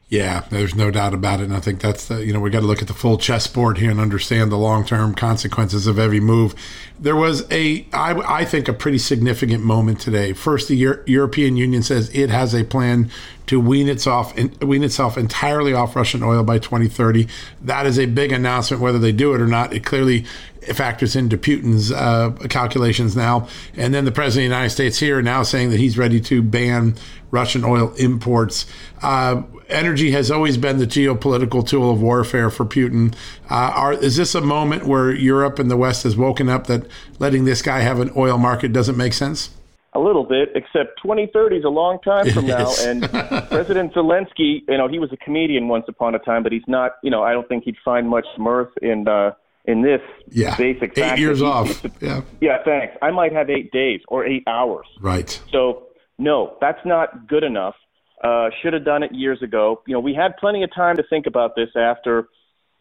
Yeah, 0.10 0.46
there's 0.52 0.76
no 0.76 0.92
doubt 0.92 1.16
about 1.16 1.40
it. 1.40 1.46
And 1.46 1.56
I 1.56 1.60
think 1.60 1.82
that's 1.82 2.08
the, 2.08 2.24
you 2.24 2.34
know, 2.34 2.40
we 2.40 2.52
got 2.52 2.60
to 2.60 2.68
look 2.68 2.84
at 2.84 2.88
the 2.88 2.94
full 2.94 3.18
chessboard 3.18 3.80
here 3.80 3.90
and 3.90 4.00
understand 4.00 4.52
the 4.52 4.58
long 4.58 4.86
term 4.86 5.16
consequences 5.16 5.88
of 5.88 5.98
every 5.98 6.20
move. 6.20 6.54
There 7.00 7.16
was 7.16 7.50
a, 7.52 7.88
I, 7.94 8.42
I 8.42 8.46
think, 8.46 8.68
a 8.68 8.74
pretty 8.74 9.00
significant 9.00 9.64
moment 9.64 10.00
today. 10.00 10.34
First, 10.34 10.68
the 10.68 10.76
Euro- 10.76 11.04
European 11.08 11.58
Union 11.58 11.82
says 11.82 12.12
it 12.14 12.30
has 12.30 12.54
a 12.54 12.64
plan 12.64 13.10
to 13.48 13.60
wean 13.60 13.90
itself 13.90 14.34
wean 14.62 14.84
itself 14.84 15.18
entirely 15.18 15.74
off 15.74 15.96
Russian 15.96 16.22
oil 16.22 16.44
by 16.44 16.60
2030. 16.60 17.28
That 17.62 17.86
is 17.86 17.98
a 17.98 18.06
big 18.06 18.32
announcement. 18.32 18.82
Whether 18.84 19.00
they 19.00 19.12
do 19.12 19.34
it 19.34 19.42
or 19.42 19.48
not, 19.48 19.74
it 19.74 19.84
clearly 19.84 20.26
factors 20.74 21.16
into 21.16 21.38
Putin's 21.38 21.92
uh, 21.92 22.32
calculations 22.50 23.16
now. 23.16 23.48
And 23.76 23.94
then 23.94 24.06
the 24.06 24.12
president 24.12 24.46
of 24.46 24.50
the 24.52 24.56
United 24.56 24.70
States 24.70 25.00
here 25.00 25.22
now 25.22 25.44
saying 25.44 25.72
that 25.72 25.80
he's 25.80 25.98
ready 25.98 26.22
to 26.22 26.42
ban 26.42 26.96
Russian 27.32 27.66
oil 27.66 27.94
imports. 27.96 28.66
Uh, 29.02 29.42
energy 29.70 30.12
has 30.12 30.32
always 30.32 30.58
been 30.58 30.78
the 30.78 30.88
geopolitical 30.88 31.68
tool 31.68 31.92
of 31.92 32.02
warfare 32.02 32.50
for 32.50 32.66
Putin. 32.66 33.14
Uh, 33.50 33.72
are, 33.76 33.94
is 33.94 34.16
this 34.16 34.36
a 34.36 34.42
moment 34.42 34.86
where 34.86 35.12
Europe 35.12 35.60
and 35.60 35.70
the 35.70 35.78
West 35.78 36.04
has 36.04 36.16
woken 36.16 36.50
up 36.50 36.68
that 36.68 36.86
letting 37.20 37.46
this 37.46 37.62
guy 37.62 37.80
have 37.80 38.00
an 38.00 38.12
oil 38.16 38.38
market 38.38 38.74
doesn't 38.74 38.98
make 38.98 39.14
sense? 39.14 39.50
A 39.96 40.00
little 40.00 40.24
bit, 40.24 40.50
except 40.56 41.00
2030 41.04 41.58
is 41.58 41.64
a 41.66 41.70
long 41.70 42.00
time 42.00 42.30
from 42.32 42.48
now. 42.48 42.72
And 42.80 43.04
President 43.50 43.94
Zelensky, 43.94 44.64
you 44.68 44.78
know, 44.78 44.88
he 44.88 44.98
was 44.98 45.12
a 45.14 45.18
comedian 45.18 45.68
once 45.68 45.86
upon 45.88 46.16
a 46.16 46.20
time, 46.20 46.42
but 46.42 46.52
he's 46.52 46.68
not. 46.68 46.94
You 47.04 47.12
know, 47.12 47.22
I 47.22 47.32
don't 47.34 47.48
think 47.48 47.64
he'd 47.64 47.78
find 47.86 48.10
much 48.10 48.26
mirth 48.40 48.72
in 48.82 49.08
uh, 49.08 49.34
in 49.66 49.84
this 49.84 50.02
yeah. 50.30 50.58
basic. 50.58 50.98
Eight 50.98 51.20
years 51.20 51.40
he, 51.40 51.46
off. 51.46 51.86
yeah. 52.02 52.22
Yeah. 52.42 52.64
Thanks. 52.66 52.98
I 53.04 53.12
might 53.12 53.34
have 53.34 53.52
eight 53.52 53.72
days 53.72 54.02
or 54.08 54.26
eight 54.26 54.44
hours. 54.48 54.88
Right. 55.00 55.40
So 55.52 55.84
no, 56.18 56.58
that's 56.62 56.84
not 56.86 57.28
good 57.28 57.44
enough. 57.44 57.76
Uh, 58.24 58.50
should 58.62 58.72
have 58.72 58.86
done 58.86 59.04
it 59.04 59.14
years 59.14 59.42
ago. 59.42 59.82
You 59.86 59.94
know, 59.94 60.00
we 60.00 60.14
had 60.14 60.38
plenty 60.38 60.64
of 60.64 60.74
time 60.74 60.96
to 60.96 61.04
think 61.10 61.26
about 61.26 61.58
this 61.58 61.68
after 61.76 62.30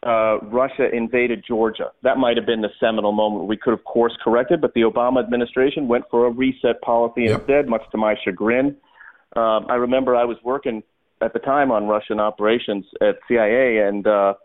uh, 0.01 0.39
Russia 0.39 0.89
invaded 0.93 1.43
Georgia. 1.45 1.91
That 2.01 2.17
might 2.17 2.37
have 2.37 2.45
been 2.45 2.61
the 2.61 2.69
seminal 2.79 3.11
moment 3.11 3.45
we 3.45 3.57
could 3.57 3.71
have 3.71 3.83
course 3.83 4.15
corrected, 4.23 4.61
but 4.61 4.73
the 4.73 4.81
Obama 4.81 5.23
administration 5.23 5.87
went 5.87 6.05
for 6.09 6.27
a 6.27 6.29
reset 6.29 6.81
policy 6.81 7.23
yep. 7.23 7.39
instead, 7.39 7.67
much 7.67 7.81
to 7.91 7.97
my 7.97 8.15
chagrin. 8.23 8.77
Um, 9.35 9.65
I 9.69 9.75
remember 9.75 10.15
I 10.15 10.25
was 10.25 10.37
working 10.43 10.83
at 11.21 11.33
the 11.33 11.39
time 11.39 11.71
on 11.71 11.87
Russian 11.87 12.19
operations 12.19 12.85
at 13.01 13.17
CIA, 13.27 13.79
and 13.79 14.05
uh, 14.05 14.35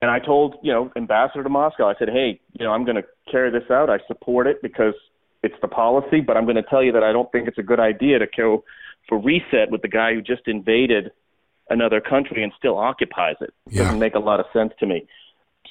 and 0.00 0.10
I 0.10 0.18
told 0.18 0.56
you 0.62 0.72
know 0.72 0.90
ambassador 0.96 1.42
to 1.42 1.48
Moscow, 1.48 1.88
I 1.88 1.94
said, 1.98 2.08
hey, 2.08 2.40
you 2.58 2.64
know, 2.64 2.72
I'm 2.72 2.84
going 2.84 2.96
to 2.96 3.04
carry 3.30 3.50
this 3.50 3.70
out. 3.70 3.88
I 3.88 3.98
support 4.06 4.46
it 4.46 4.60
because 4.62 4.94
it's 5.42 5.54
the 5.62 5.68
policy, 5.68 6.20
but 6.20 6.36
I'm 6.36 6.44
going 6.44 6.56
to 6.56 6.62
tell 6.62 6.82
you 6.82 6.92
that 6.92 7.02
I 7.02 7.12
don't 7.12 7.30
think 7.32 7.48
it's 7.48 7.58
a 7.58 7.62
good 7.62 7.80
idea 7.80 8.18
to 8.18 8.26
go 8.36 8.64
for 9.08 9.18
reset 9.18 9.70
with 9.70 9.82
the 9.82 9.88
guy 9.88 10.14
who 10.14 10.22
just 10.22 10.42
invaded 10.46 11.10
another 11.70 12.00
country 12.00 12.42
and 12.42 12.52
still 12.58 12.78
occupies 12.78 13.36
it. 13.40 13.52
Yeah. 13.68 13.84
Doesn't 13.84 13.98
make 13.98 14.14
a 14.14 14.18
lot 14.18 14.40
of 14.40 14.46
sense 14.52 14.72
to 14.80 14.86
me. 14.86 15.06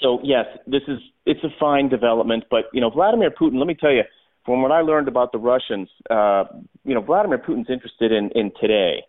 So 0.02 0.20
yes, 0.24 0.46
this 0.68 0.82
is 0.88 1.00
it's 1.26 1.44
a 1.44 1.50
fine 1.60 1.90
development, 1.90 2.46
but 2.50 2.66
you 2.74 2.82
know 2.82 2.90
Vladimir 2.90 3.30
Putin. 3.30 3.58
Let 3.58 3.68
me 3.68 3.76
tell 3.76 3.92
you, 3.92 4.04
from 4.46 4.62
what 4.62 4.72
I 4.72 4.82
learned 4.82 5.08
about 5.08 5.32
the 5.32 5.38
Russians, 5.38 5.90
uh, 6.10 6.46
you 6.84 6.96
know 6.96 7.02
Vladimir 7.02 7.38
Putin's 7.38 7.70
interested 7.70 8.12
in 8.12 8.32
in 8.34 8.52
today, 8.60 9.04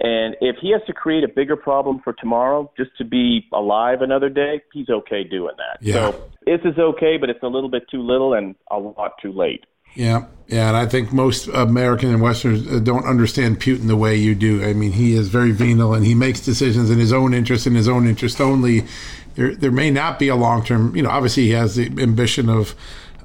and 0.00 0.36
if 0.40 0.56
he 0.60 0.72
has 0.72 0.82
to 0.86 0.92
create 0.92 1.24
a 1.24 1.28
bigger 1.28 1.56
problem 1.56 2.00
for 2.02 2.12
tomorrow 2.12 2.70
just 2.76 2.90
to 2.98 3.04
be 3.04 3.46
alive 3.52 4.02
another 4.02 4.28
day, 4.28 4.60
he's 4.72 4.88
okay 4.90 5.24
doing 5.24 5.54
that. 5.56 5.78
Yeah. 5.80 6.10
So 6.10 6.30
this 6.44 6.60
is 6.64 6.78
okay, 6.78 7.16
but 7.18 7.30
it's 7.30 7.42
a 7.42 7.48
little 7.48 7.70
bit 7.70 7.84
too 7.90 8.02
little 8.02 8.34
and 8.34 8.54
a 8.70 8.78
lot 8.78 9.12
too 9.22 9.32
late. 9.32 9.64
Yeah, 9.94 10.26
yeah, 10.48 10.68
and 10.68 10.76
I 10.76 10.86
think 10.86 11.12
most 11.12 11.48
American 11.48 12.10
and 12.10 12.20
Westerners 12.20 12.66
uh, 12.66 12.78
don't 12.78 13.06
understand 13.06 13.60
Putin 13.60 13.86
the 13.86 13.96
way 13.96 14.16
you 14.16 14.34
do. 14.34 14.62
I 14.64 14.74
mean, 14.74 14.92
he 14.92 15.14
is 15.14 15.28
very 15.28 15.52
venal 15.52 15.94
and 15.94 16.04
he 16.04 16.14
makes 16.14 16.40
decisions 16.40 16.90
in 16.90 16.98
his 16.98 17.12
own 17.12 17.32
interest 17.32 17.66
and 17.66 17.76
his 17.76 17.88
own 17.88 18.06
interest 18.06 18.40
only. 18.40 18.84
There, 19.36 19.54
there 19.54 19.72
may 19.72 19.90
not 19.90 20.18
be 20.18 20.28
a 20.28 20.36
long 20.36 20.64
term. 20.64 20.94
You 20.94 21.02
know, 21.02 21.10
obviously 21.10 21.44
he 21.44 21.50
has 21.52 21.76
the 21.76 21.86
ambition 22.00 22.48
of 22.48 22.74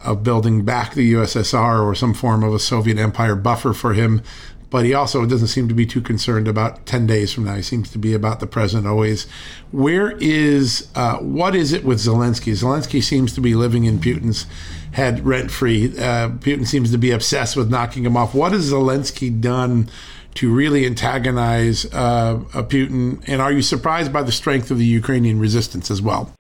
of 0.04 0.24
building 0.24 0.64
back 0.64 0.94
the 0.94 1.14
USSR 1.14 1.84
or 1.84 1.94
some 1.94 2.14
form 2.14 2.42
of 2.42 2.54
a 2.54 2.60
Soviet 2.60 2.98
empire 2.98 3.36
buffer 3.36 3.74
for 3.74 3.94
him. 3.94 4.22
But 4.70 4.86
he 4.86 4.94
also 4.94 5.26
doesn't 5.26 5.48
seem 5.48 5.68
to 5.68 5.74
be 5.74 5.86
too 5.86 6.00
concerned 6.00 6.48
about 6.48 6.86
10 6.86 7.08
days 7.08 7.34
from 7.34 7.46
now. 7.46 7.56
He 7.56 7.64
seems 7.64 7.90
to 7.92 7.98
be 7.98 8.14
about 8.14 8.40
the 8.40 8.46
present 8.46 8.86
always. 8.86 9.26
Where 9.72 10.12
is, 10.20 10.90
uh, 10.94 11.18
what 11.18 11.56
is 11.56 11.74
it 11.74 11.84
with 11.84 11.98
Zelensky? 11.98 12.54
Zelensky 12.54 13.02
seems 13.04 13.34
to 13.34 13.42
be 13.42 13.56
living 13.56 13.86
in 13.86 14.00
Putin's 14.00 14.46
head 14.92 15.26
rent 15.26 15.52
free. 15.52 15.88
Uh, 15.98 16.30
Putin 16.30 16.66
seems 16.66 16.92
to 16.92 16.98
be 16.98 17.12
obsessed 17.12 17.56
with 17.56 17.70
knocking 17.70 18.06
him 18.06 18.18
off. 18.18 18.34
What 18.34 18.52
has 18.52 18.72
Zelensky 18.72 19.40
done 19.40 19.90
to 20.36 20.54
really 20.54 20.86
antagonize 20.86 21.86
uh, 21.94 22.38
Putin? 22.54 23.24
And 23.28 23.42
are 23.42 23.52
you 23.52 23.62
surprised 23.62 24.12
by 24.12 24.24
the 24.24 24.32
strength 24.32 24.72
of 24.72 24.78
the 24.78 24.86
Ukrainian 24.86 25.40
resistance 25.40 25.92
as 25.92 26.02
well? 26.02 26.34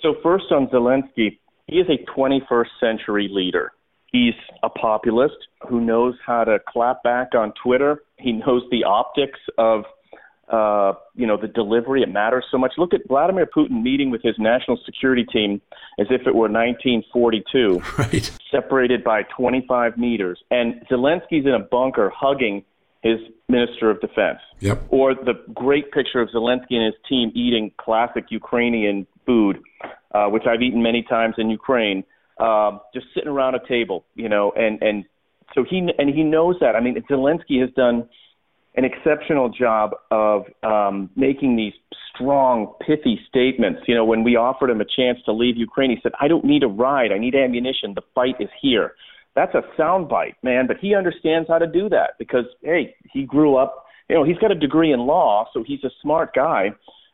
So, 0.00 0.14
first 0.22 0.46
on 0.50 0.68
Zelensky, 0.68 1.38
he 1.66 1.76
is 1.76 1.86
a 1.88 2.04
21st 2.18 2.68
century 2.80 3.28
leader. 3.30 3.72
He's 4.12 4.34
a 4.62 4.70
populist 4.70 5.36
who 5.68 5.80
knows 5.80 6.14
how 6.24 6.44
to 6.44 6.58
clap 6.66 7.02
back 7.02 7.34
on 7.34 7.52
Twitter. 7.62 8.02
He 8.18 8.32
knows 8.32 8.62
the 8.70 8.84
optics 8.84 9.38
of 9.58 9.84
uh, 10.50 10.94
you 11.14 11.26
know, 11.26 11.36
the 11.36 11.48
delivery. 11.48 12.02
It 12.02 12.08
matters 12.08 12.44
so 12.50 12.58
much. 12.58 12.72
Look 12.78 12.94
at 12.94 13.06
Vladimir 13.06 13.46
Putin 13.46 13.82
meeting 13.82 14.10
with 14.10 14.22
his 14.22 14.34
national 14.38 14.78
security 14.84 15.24
team 15.24 15.60
as 15.98 16.06
if 16.10 16.22
it 16.26 16.34
were 16.34 16.48
1942, 16.48 17.82
right. 17.98 18.30
separated 18.50 19.04
by 19.04 19.22
25 19.24 19.98
meters. 19.98 20.42
And 20.50 20.86
Zelensky's 20.90 21.44
in 21.44 21.54
a 21.54 21.58
bunker 21.58 22.10
hugging 22.14 22.64
his 23.02 23.18
minister 23.48 23.90
of 23.90 24.00
defense. 24.00 24.38
Yep. 24.60 24.86
Or 24.88 25.14
the 25.14 25.34
great 25.54 25.92
picture 25.92 26.20
of 26.20 26.30
Zelensky 26.30 26.74
and 26.74 26.86
his 26.86 26.94
team 27.08 27.30
eating 27.34 27.70
classic 27.78 28.24
Ukrainian 28.30 29.06
food, 29.26 29.60
uh, 30.12 30.26
which 30.26 30.44
I've 30.46 30.62
eaten 30.62 30.82
many 30.82 31.02
times 31.02 31.34
in 31.38 31.50
Ukraine, 31.50 32.04
uh, 32.38 32.78
just 32.94 33.06
sitting 33.14 33.28
around 33.28 33.54
a 33.54 33.68
table, 33.68 34.04
you 34.14 34.28
know, 34.28 34.52
and, 34.56 34.82
and 34.82 35.04
so 35.54 35.64
he, 35.68 35.78
and 35.98 36.08
he 36.08 36.22
knows 36.22 36.56
that. 36.60 36.74
I 36.74 36.80
mean, 36.80 36.96
Zelensky 37.10 37.60
has 37.60 37.70
done 37.74 38.08
an 38.78 38.84
exceptional 38.84 39.48
job 39.48 39.90
of 40.12 40.44
um, 40.62 41.10
making 41.16 41.56
these 41.56 41.72
strong, 42.14 42.72
pithy 42.86 43.18
statements. 43.28 43.80
You 43.88 43.96
know, 43.96 44.04
when 44.04 44.22
we 44.22 44.36
offered 44.36 44.70
him 44.70 44.80
a 44.80 44.84
chance 44.84 45.18
to 45.24 45.32
leave 45.32 45.56
Ukraine, 45.56 45.90
he 45.90 45.96
said, 46.00 46.12
I 46.20 46.28
don't 46.28 46.44
need 46.44 46.62
a 46.62 46.68
ride. 46.68 47.10
I 47.10 47.18
need 47.18 47.34
ammunition. 47.34 47.94
The 47.94 48.02
fight 48.14 48.36
is 48.38 48.48
here. 48.62 48.94
That's 49.34 49.52
a 49.56 49.62
soundbite, 49.76 50.34
man, 50.44 50.68
but 50.68 50.76
he 50.80 50.94
understands 50.94 51.48
how 51.48 51.58
to 51.58 51.66
do 51.66 51.88
that 51.88 52.10
because, 52.20 52.44
hey, 52.62 52.94
he 53.12 53.24
grew 53.24 53.56
up, 53.56 53.84
you 54.08 54.14
know, 54.14 54.22
he's 54.22 54.38
got 54.38 54.52
a 54.52 54.54
degree 54.54 54.92
in 54.92 55.00
law, 55.00 55.46
so 55.52 55.64
he's 55.66 55.82
a 55.82 55.90
smart 56.00 56.32
guy, 56.32 56.70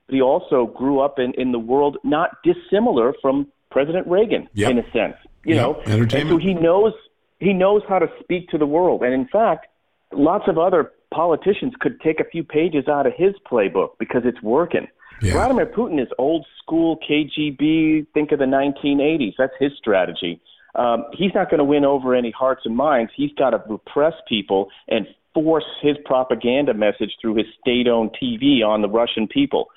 but 0.06 0.14
he 0.14 0.20
also 0.20 0.66
grew 0.66 1.00
up 1.00 1.18
in, 1.18 1.32
in 1.38 1.50
the 1.50 1.58
world 1.58 1.96
not 2.04 2.36
dissimilar 2.44 3.14
from 3.22 3.46
President 3.70 4.06
Reagan 4.06 4.48
yep. 4.52 4.70
in 4.70 4.78
a 4.78 4.84
sense, 4.84 5.16
you 5.44 5.54
yep. 5.54 5.62
know, 5.62 5.82
and 5.86 6.12
so 6.12 6.36
he 6.38 6.54
knows 6.54 6.92
he 7.40 7.52
knows 7.52 7.82
how 7.88 7.98
to 7.98 8.06
speak 8.20 8.48
to 8.50 8.58
the 8.58 8.66
world. 8.66 9.02
And 9.02 9.12
in 9.12 9.26
fact, 9.28 9.66
lots 10.12 10.44
of 10.46 10.56
other 10.56 10.92
politicians 11.14 11.72
could 11.80 12.00
take 12.00 12.20
a 12.20 12.24
few 12.24 12.42
pages 12.42 12.88
out 12.88 13.06
of 13.06 13.12
his 13.16 13.34
playbook 13.50 13.90
because 13.98 14.22
it's 14.24 14.42
working. 14.42 14.88
Yeah. 15.22 15.34
Vladimir 15.34 15.66
Putin 15.66 16.02
is 16.02 16.08
old 16.18 16.44
school 16.62 16.98
KGB. 17.08 18.06
Think 18.12 18.32
of 18.32 18.40
the 18.40 18.46
1980s. 18.46 19.34
That's 19.38 19.52
his 19.60 19.72
strategy. 19.78 20.40
Um, 20.74 21.04
he's 21.16 21.30
not 21.34 21.50
going 21.50 21.58
to 21.58 21.64
win 21.64 21.84
over 21.84 22.14
any 22.14 22.32
hearts 22.32 22.62
and 22.64 22.76
minds. 22.76 23.12
He's 23.16 23.30
got 23.38 23.50
to 23.50 23.62
repress 23.68 24.14
people 24.28 24.68
and 24.88 25.06
force 25.32 25.64
his 25.82 25.96
propaganda 26.04 26.74
message 26.74 27.12
through 27.20 27.36
his 27.36 27.46
state-owned 27.60 28.10
TV 28.20 28.64
on 28.66 28.82
the 28.82 28.88
Russian 28.88 29.28
people. 29.28 29.68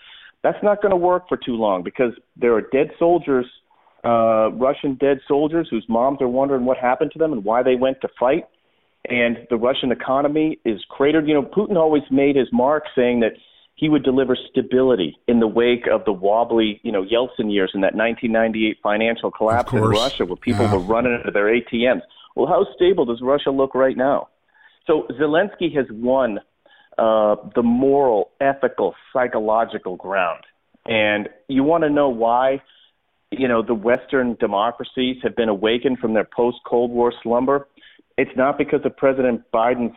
That's 0.43 0.57
not 0.63 0.81
going 0.81 0.91
to 0.91 0.97
work 0.97 1.27
for 1.27 1.37
too 1.37 1.55
long 1.55 1.83
because 1.83 2.13
there 2.35 2.53
are 2.55 2.61
dead 2.61 2.91
soldiers, 2.97 3.45
uh, 4.03 4.51
Russian 4.53 4.95
dead 4.95 5.19
soldiers 5.27 5.67
whose 5.69 5.85
moms 5.87 6.21
are 6.21 6.27
wondering 6.27 6.65
what 6.65 6.77
happened 6.77 7.11
to 7.11 7.19
them 7.19 7.31
and 7.31 7.43
why 7.43 7.61
they 7.61 7.75
went 7.75 8.01
to 8.01 8.07
fight 8.19 8.45
and 9.09 9.47
the 9.49 9.57
Russian 9.57 9.91
economy 9.91 10.59
is 10.65 10.83
cratered. 10.89 11.27
You 11.27 11.35
know, 11.35 11.43
Putin 11.43 11.75
always 11.75 12.03
made 12.11 12.35
his 12.35 12.47
mark 12.51 12.83
saying 12.95 13.21
that 13.21 13.33
he 13.75 13.89
would 13.89 14.03
deliver 14.03 14.35
stability 14.49 15.17
in 15.27 15.39
the 15.39 15.47
wake 15.47 15.85
of 15.91 16.03
the 16.05 16.11
wobbly, 16.11 16.81
you 16.83 16.91
know, 16.91 17.03
Yeltsin 17.03 17.53
years 17.53 17.71
and 17.73 17.83
that 17.83 17.95
1998 17.95 18.77
financial 18.81 19.31
collapse 19.31 19.71
in 19.71 19.79
Russia 19.79 20.25
where 20.25 20.35
people 20.35 20.65
yeah. 20.65 20.73
were 20.73 20.79
running 20.79 21.13
into 21.13 21.31
their 21.31 21.45
ATMs. 21.45 22.01
Well, 22.35 22.47
how 22.47 22.65
stable 22.75 23.05
does 23.05 23.21
Russia 23.21 23.51
look 23.51 23.75
right 23.75 23.95
now? 23.95 24.29
So 24.87 25.05
Zelensky 25.19 25.75
has 25.75 25.85
won 25.91 26.39
uh, 26.97 27.35
the 27.53 27.61
moral, 27.61 28.31
ethical, 28.41 28.95
psychological 29.13 29.95
ground. 29.95 30.43
And 30.87 31.29
you 31.47 31.63
want 31.63 31.83
to 31.83 31.89
know 31.89 32.09
why, 32.09 32.63
you 33.29 33.47
know, 33.47 33.61
the 33.61 33.75
Western 33.75 34.35
democracies 34.39 35.17
have 35.21 35.35
been 35.35 35.49
awakened 35.49 35.99
from 35.99 36.13
their 36.13 36.27
post 36.35 36.57
Cold 36.65 36.89
War 36.89 37.13
slumber? 37.21 37.67
It's 38.17 38.35
not 38.35 38.57
because 38.57 38.81
of 38.83 38.95
President 38.97 39.41
Biden's 39.53 39.95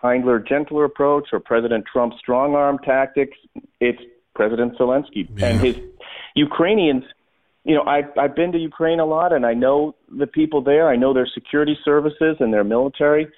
kindler, 0.00 0.38
gentler 0.38 0.84
approach 0.84 1.28
or 1.32 1.40
President 1.40 1.84
Trump's 1.90 2.16
strong 2.18 2.54
arm 2.54 2.78
tactics. 2.78 3.36
It's 3.80 4.00
President 4.34 4.76
Zelensky 4.78 5.28
yeah. 5.36 5.46
and 5.46 5.60
his 5.60 5.76
Ukrainians. 6.34 7.04
You 7.64 7.74
know, 7.74 7.82
I've 7.82 8.06
I've 8.18 8.34
been 8.34 8.52
to 8.52 8.58
Ukraine 8.58 9.00
a 9.00 9.04
lot, 9.04 9.32
and 9.32 9.44
I 9.44 9.54
know 9.54 9.94
the 10.10 10.26
people 10.26 10.62
there. 10.62 10.88
I 10.88 10.96
know 10.96 11.12
their 11.12 11.28
security 11.32 11.76
services 11.84 12.36
and 12.40 12.52
their 12.52 12.64
military. 12.64 13.28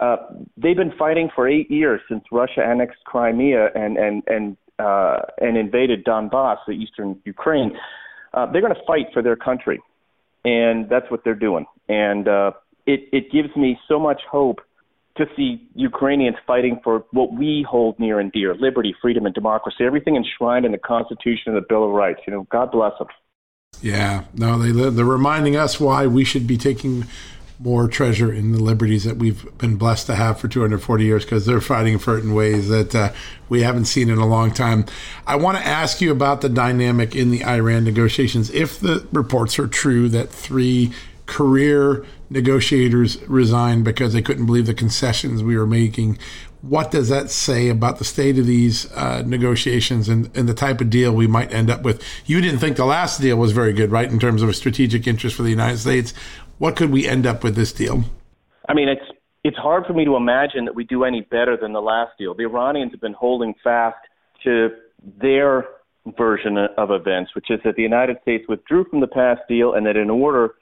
Uh, 0.00 0.16
they've 0.56 0.76
been 0.76 0.92
fighting 0.98 1.30
for 1.34 1.48
eight 1.48 1.70
years 1.70 2.00
since 2.08 2.24
Russia 2.30 2.62
annexed 2.64 3.04
Crimea 3.04 3.70
and 3.74 3.96
and 3.96 4.22
and 4.28 4.56
uh, 4.78 5.18
and 5.38 5.56
invaded 5.56 6.04
Donbass, 6.04 6.58
the 6.66 6.72
eastern 6.72 7.20
Ukraine. 7.24 7.76
Uh, 8.32 8.46
they're 8.50 8.62
going 8.62 8.74
to 8.74 8.84
fight 8.86 9.06
for 9.12 9.20
their 9.20 9.36
country, 9.36 9.80
and 10.44 10.88
that's 10.88 11.10
what 11.10 11.24
they're 11.24 11.34
doing. 11.34 11.66
And 11.88 12.28
uh, 12.28 12.52
it, 12.86 13.08
it 13.12 13.30
gives 13.30 13.54
me 13.56 13.78
so 13.88 13.98
much 13.98 14.22
hope 14.30 14.60
to 15.16 15.26
see 15.36 15.68
Ukrainians 15.74 16.36
fighting 16.46 16.80
for 16.82 17.04
what 17.10 17.34
we 17.34 17.66
hold 17.68 17.98
near 17.98 18.18
and 18.18 18.32
dear 18.32 18.54
liberty, 18.54 18.94
freedom, 19.02 19.26
and 19.26 19.34
democracy, 19.34 19.84
everything 19.84 20.16
enshrined 20.16 20.64
in 20.64 20.72
the 20.72 20.78
Constitution 20.78 21.54
and 21.54 21.56
the 21.56 21.66
Bill 21.68 21.84
of 21.84 21.90
Rights. 21.90 22.20
You 22.26 22.32
know, 22.32 22.46
God 22.50 22.70
bless 22.70 22.96
them. 22.98 23.08
Yeah, 23.82 24.24
no, 24.34 24.58
they, 24.58 24.90
they're 24.90 25.04
reminding 25.04 25.56
us 25.56 25.78
why 25.78 26.06
we 26.06 26.24
should 26.24 26.46
be 26.46 26.56
taking 26.56 27.04
more 27.58 27.86
treasure 27.86 28.32
in 28.32 28.52
the 28.52 28.58
liberties 28.58 29.04
that 29.04 29.16
we've 29.16 29.46
been 29.58 29.76
blessed 29.76 30.06
to 30.06 30.14
have 30.14 30.40
for 30.40 30.48
240 30.48 31.04
years 31.04 31.24
because 31.24 31.46
they're 31.46 31.60
fighting 31.60 31.98
for 31.98 32.18
it 32.18 32.24
in 32.24 32.34
ways 32.34 32.68
that 32.68 32.94
uh, 32.94 33.12
we 33.48 33.62
haven't 33.62 33.84
seen 33.84 34.08
in 34.08 34.18
a 34.18 34.26
long 34.26 34.50
time. 34.50 34.84
I 35.26 35.36
want 35.36 35.58
to 35.58 35.66
ask 35.66 36.00
you 36.00 36.10
about 36.10 36.40
the 36.40 36.48
dynamic 36.48 37.14
in 37.14 37.30
the 37.30 37.44
Iran 37.44 37.84
negotiations. 37.84 38.50
If 38.50 38.80
the 38.80 39.06
reports 39.12 39.58
are 39.58 39.68
true 39.68 40.08
that 40.08 40.28
three 40.28 40.92
career 41.26 42.04
negotiators 42.32 43.20
resigned 43.28 43.84
because 43.84 44.12
they 44.12 44.22
couldn't 44.22 44.46
believe 44.46 44.66
the 44.66 44.74
concessions 44.74 45.42
we 45.42 45.56
were 45.56 45.66
making. 45.66 46.18
What 46.62 46.90
does 46.90 47.08
that 47.08 47.30
say 47.30 47.68
about 47.68 47.98
the 47.98 48.04
state 48.04 48.38
of 48.38 48.46
these 48.46 48.90
uh, 48.92 49.22
negotiations 49.26 50.08
and, 50.08 50.34
and 50.36 50.48
the 50.48 50.54
type 50.54 50.80
of 50.80 50.90
deal 50.90 51.12
we 51.12 51.26
might 51.26 51.52
end 51.52 51.70
up 51.70 51.82
with? 51.82 52.02
You 52.26 52.40
didn't 52.40 52.60
think 52.60 52.76
the 52.76 52.84
last 52.84 53.20
deal 53.20 53.36
was 53.36 53.52
very 53.52 53.72
good, 53.72 53.90
right, 53.90 54.10
in 54.10 54.18
terms 54.18 54.42
of 54.42 54.48
a 54.48 54.54
strategic 54.54 55.06
interest 55.06 55.36
for 55.36 55.42
the 55.42 55.50
United 55.50 55.78
States. 55.78 56.14
What 56.58 56.76
could 56.76 56.90
we 56.90 57.06
end 57.06 57.26
up 57.26 57.42
with 57.42 57.56
this 57.56 57.72
deal? 57.72 58.04
I 58.68 58.74
mean, 58.74 58.88
it's 58.88 59.04
it's 59.44 59.56
hard 59.56 59.86
for 59.86 59.92
me 59.92 60.04
to 60.04 60.14
imagine 60.14 60.64
that 60.66 60.74
we 60.74 60.84
do 60.84 61.02
any 61.02 61.22
better 61.22 61.56
than 61.56 61.72
the 61.72 61.82
last 61.82 62.12
deal. 62.16 62.32
The 62.32 62.44
Iranians 62.44 62.92
have 62.92 63.00
been 63.00 63.12
holding 63.12 63.54
fast 63.64 63.96
to 64.44 64.70
their 65.20 65.66
version 66.16 66.56
of 66.76 66.90
events, 66.90 67.34
which 67.34 67.50
is 67.50 67.60
that 67.64 67.76
the 67.76 67.82
United 67.82 68.18
States 68.22 68.44
withdrew 68.48 68.84
from 68.84 69.00
the 69.00 69.06
past 69.06 69.40
deal 69.48 69.74
and 69.74 69.86
that 69.86 69.96
in 69.96 70.10
order 70.10 70.54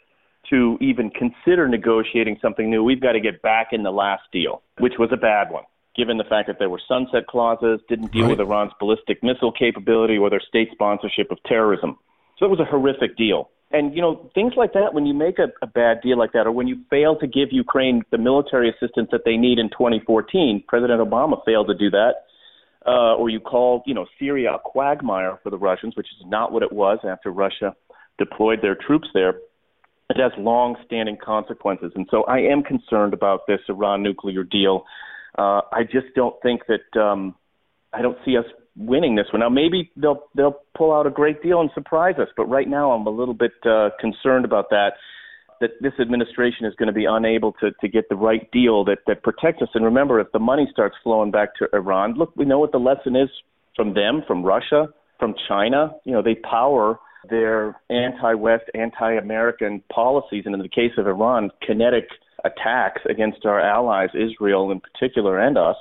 to 0.51 0.77
even 0.81 1.11
consider 1.11 1.69
negotiating 1.69 2.39
something 2.43 2.69
new, 2.69 2.83
we've 2.83 3.01
got 3.01 3.13
to 3.13 3.21
get 3.21 3.41
back 3.43 3.69
in 3.73 3.83
the 3.83 3.91
last 3.91 4.23
deal, 4.33 4.63
which 4.79 4.95
was 4.99 5.11
a 5.13 5.17
bad 5.17 5.51
one, 5.51 5.65
given 5.97 6.19
the 6.19 6.25
fact 6.25 6.49
that 6.49 6.59
there 6.59 6.69
were 6.69 6.81
sunset 6.87 7.27
clauses, 7.29 7.81
didn't 7.89 8.13
deal 8.13 8.23
right. 8.23 8.31
with 8.31 8.41
Iran's 8.41 8.73
ballistic 8.79 9.23
missile 9.23 9.53
capability 9.53 10.19
or 10.19 10.29
their 10.29 10.43
state 10.47 10.69
sponsorship 10.73 11.31
of 11.31 11.39
terrorism. 11.47 11.99
So 12.39 12.47
it 12.47 12.49
was 12.49 12.61
a 12.61 12.65
horrific 12.65 13.17
deal. 13.17 13.51
And, 13.73 13.95
you 13.95 14.03
know, 14.03 14.29
things 14.35 14.55
like 14.57 14.73
that, 14.73 14.95
when 14.95 15.07
you 15.07 15.15
make 15.15 15.39
a, 15.39 15.47
a 15.63 15.67
bad 15.67 16.01
deal 16.03 16.19
like 16.19 16.33
that, 16.33 16.47
or 16.47 16.53
when 16.53 16.67
you 16.67 16.79
fail 16.91 17.17
to 17.21 17.27
give 17.29 17.49
Ukraine 17.53 18.03
the 18.11 18.19
military 18.19 18.69
assistance 18.69 19.09
that 19.13 19.21
they 19.25 19.37
need 19.37 19.61
in 19.61 19.71
2014, 19.71 20.65
President 20.67 21.01
Obama 21.01 21.37
failed 21.45 21.69
to 21.69 21.75
do 21.75 21.91
that. 21.91 22.15
Uh, 22.85 23.15
or 23.15 23.29
you 23.29 23.39
call, 23.39 23.83
you 23.87 23.93
know, 23.93 24.07
Syria 24.19 24.55
a 24.55 24.59
quagmire 24.59 25.39
for 25.43 25.51
the 25.51 25.59
Russians, 25.59 25.95
which 25.97 26.07
is 26.19 26.27
not 26.27 26.51
what 26.51 26.63
it 26.63 26.73
was 26.73 26.99
after 27.05 27.31
Russia 27.31 27.77
deployed 28.19 28.61
their 28.63 28.75
troops 28.75 29.09
there 29.13 29.35
it 30.11 30.19
has 30.19 30.33
long-standing 30.37 31.17
consequences. 31.25 31.93
And 31.95 32.07
so 32.11 32.25
I 32.25 32.39
am 32.39 32.63
concerned 32.63 33.15
about 33.15 33.47
this 33.47 33.61
Iran 33.69 34.03
nuclear 34.03 34.43
deal. 34.45 34.85
Uh, 35.39 35.61
I 35.73 35.85
just 35.85 36.09
don't 36.17 36.35
think 36.43 36.63
that 36.67 37.01
um, 37.01 37.35
I 37.93 38.03
don't 38.03 38.19
see 38.25 38.37
us 38.37 38.45
winning 38.77 39.15
this 39.15 39.27
one. 39.33 39.41
Now 39.41 39.49
maybe 39.49 39.91
they'll 39.97 40.25
they'll 40.35 40.59
pull 40.77 40.93
out 40.93 41.07
a 41.07 41.11
great 41.11 41.43
deal 41.43 41.61
and 41.61 41.71
surprise 41.75 42.17
us, 42.19 42.29
but 42.37 42.47
right 42.47 42.69
now 42.69 42.93
I'm 42.93 43.07
a 43.07 43.11
little 43.11 43.35
bit 43.35 43.53
uh, 43.65 43.91
concerned 44.01 44.45
about 44.45 44.71
that. 44.71 44.95
That 45.61 45.73
this 45.83 45.93
administration 46.01 46.65
is 46.65 46.75
going 46.77 46.87
to 46.87 46.93
be 46.93 47.05
unable 47.05 47.53
to 47.61 47.71
to 47.81 47.89
get 47.89 48.09
the 48.09 48.17
right 48.17 48.51
deal 48.51 48.85
that 48.87 48.99
that 49.07 49.23
protects 49.23 49.63
us. 49.63 49.69
And 49.75 49.85
remember, 49.85 50.19
if 50.19 50.33
the 50.33 50.39
money 50.39 50.67
starts 50.73 50.97
flowing 51.03 51.31
back 51.31 51.55
to 51.57 51.69
Iran, 51.75 52.15
look, 52.15 52.33
we 52.35 52.45
know 52.45 52.59
what 52.59 52.73
the 52.73 52.79
lesson 52.79 53.15
is 53.15 53.29
from 53.77 53.95
them, 53.95 54.23
from 54.27 54.43
Russia, 54.43 54.89
from 55.19 55.35
China. 55.47 55.95
You 56.05 56.13
know, 56.13 56.23
they 56.23 56.35
power 56.35 56.99
their 57.29 57.81
anti-West, 57.91 58.65
anti-American 58.75 59.83
policies, 59.93 60.45
and 60.47 60.55
in 60.55 60.61
the 60.61 60.69
case 60.69 60.93
of 60.97 61.07
Iran, 61.07 61.51
kinetic 61.67 62.09
attacks 62.45 63.03
against 63.09 63.45
our 63.45 63.61
allies, 63.61 64.09
Israel 64.15 64.71
in 64.71 64.81
particular, 64.81 65.39
and 65.39 65.59
us, 65.59 65.77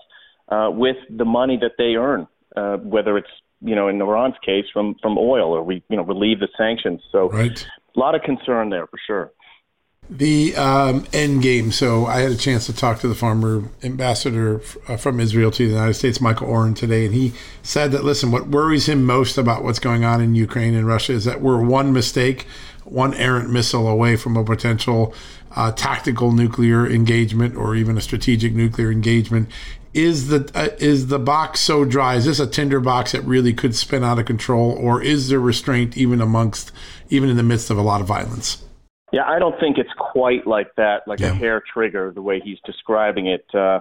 uh, 0.50 0.70
with 0.72 0.98
the 1.10 1.26
money 1.26 1.58
that 1.62 1.74
they 1.78 1.96
earn, 1.96 2.28
uh, 2.58 2.78
whether 2.78 3.18
it's 3.18 3.30
you 3.62 3.76
know 3.76 3.88
in 3.88 4.02
Iran's 4.02 4.36
case 4.46 4.66
from 4.74 4.96
from 5.02 5.18
oil 5.18 5.54
or 5.54 5.64
we 5.64 5.84
you 5.90 5.98
know 5.98 6.04
relieve 6.04 6.40
the 6.40 6.50
sanctions. 6.58 7.02
So 7.12 7.30
right. 7.30 7.66
a 7.96 8.00
lot 8.00 8.16
of 8.16 8.22
concern 8.22 8.70
there 8.70 8.88
for 8.88 8.98
sure 9.06 9.32
the 10.10 10.56
um, 10.56 11.06
end 11.14 11.44
game. 11.44 11.72
So 11.72 12.08
I 12.08 12.22
had 12.22 12.32
a 12.32 12.38
chance 12.38 12.66
to 12.66 12.74
talk 12.74 13.00
to 13.02 13.08
the 13.08 13.14
former 13.14 13.64
ambassador 13.84 14.62
uh, 14.88 14.98
from 14.98 15.20
Israel 15.20 15.52
to 15.52 15.68
the 15.68 15.74
United 15.74 15.94
States, 15.94 16.20
Michael 16.20 16.48
Oren, 16.48 16.74
today, 16.74 17.06
and 17.06 17.14
he 17.14 17.34
said 17.62 17.92
that 17.92 18.04
listen, 18.04 18.32
what 18.32 18.48
worries 18.48 18.90
him 18.90 19.06
most 19.06 19.38
about 19.38 19.64
what's 19.64 19.80
going 19.80 20.04
on 20.04 20.20
in 20.20 20.34
Ukraine 20.34 20.74
and 20.74 20.88
Russia 20.88 21.14
is 21.14 21.26
that 21.26 21.42
we're 21.42 21.62
one 21.62 21.94
mistake, 21.94 22.48
one 22.86 23.14
errant 23.14 23.52
missile 23.52 23.88
away 23.88 24.16
from 24.16 24.36
a 24.36 24.44
potential 24.44 25.14
uh, 25.56 25.72
tactical 25.72 26.32
nuclear 26.32 26.90
engagement 26.90 27.56
or 27.56 27.76
even 27.76 27.98
a 27.98 28.02
strategic 28.02 28.54
nuclear 28.54 28.92
engagement. 28.92 29.48
Is 29.94 30.28
the 30.30 30.50
uh, 30.56 30.70
is 30.80 31.08
the 31.08 31.20
box 31.20 31.60
so 31.60 31.86
dry? 31.86 32.16
Is 32.16 32.26
this 32.26 32.40
a 32.40 32.48
tinder 32.48 32.80
box 32.80 33.12
that 33.12 33.22
really 33.22 33.54
could 33.54 33.76
spin 33.76 34.04
out 34.04 34.20
of 34.20 34.26
control, 34.26 34.72
or 34.72 35.02
is 35.02 35.30
there 35.30 35.40
restraint 35.40 35.98
even 35.98 36.22
amongst 36.22 36.72
even 37.10 37.30
in 37.30 37.38
the 37.38 37.44
midst 37.44 37.70
of 37.70 37.78
a 37.78 37.82
lot 37.82 38.02
of 38.02 38.08
violence? 38.08 38.64
Yeah, 39.12 39.24
I 39.28 39.40
don't 39.40 39.60
think 39.60 39.78
it's 39.78 39.90
quite 39.98 40.46
like 40.46 40.76
that, 40.76 41.08
like 41.08 41.20
yeah. 41.20 41.32
a 41.32 41.34
hair 41.34 41.64
trigger, 41.74 42.12
the 42.14 42.22
way 42.22 42.40
he's 42.44 42.60
describing 42.66 43.28
it. 43.28 43.46
Uh, 43.54 43.80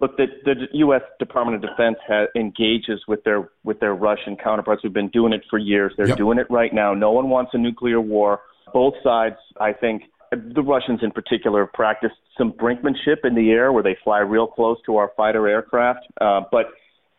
look, 0.00 0.16
the, 0.16 0.26
the 0.44 0.54
U.S. 0.74 1.02
Department 1.18 1.56
of 1.62 1.70
Defense 1.70 1.96
has, 2.06 2.28
engages 2.36 3.00
with 3.08 3.24
their 3.24 3.50
with 3.64 3.80
their 3.80 3.94
Russian 3.94 4.36
counterparts 4.36 4.82
who've 4.82 4.92
been 4.92 5.08
doing 5.08 5.32
it 5.32 5.42
for 5.48 5.58
years. 5.58 5.92
They're 5.96 6.08
yep. 6.08 6.18
doing 6.18 6.38
it 6.38 6.46
right 6.50 6.72
now. 6.72 6.94
No 6.94 7.12
one 7.12 7.30
wants 7.30 7.52
a 7.54 7.58
nuclear 7.58 8.00
war. 8.00 8.40
Both 8.72 8.94
sides, 9.02 9.36
I 9.58 9.72
think, 9.72 10.02
the 10.30 10.62
Russians 10.62 11.00
in 11.02 11.10
particular 11.10 11.64
have 11.64 11.72
practiced 11.72 12.16
some 12.36 12.52
brinkmanship 12.52 13.24
in 13.24 13.34
the 13.34 13.50
air 13.50 13.72
where 13.72 13.82
they 13.82 13.96
fly 14.04 14.18
real 14.18 14.46
close 14.46 14.76
to 14.86 14.96
our 14.96 15.12
fighter 15.16 15.48
aircraft. 15.48 16.06
Uh, 16.20 16.42
but 16.52 16.66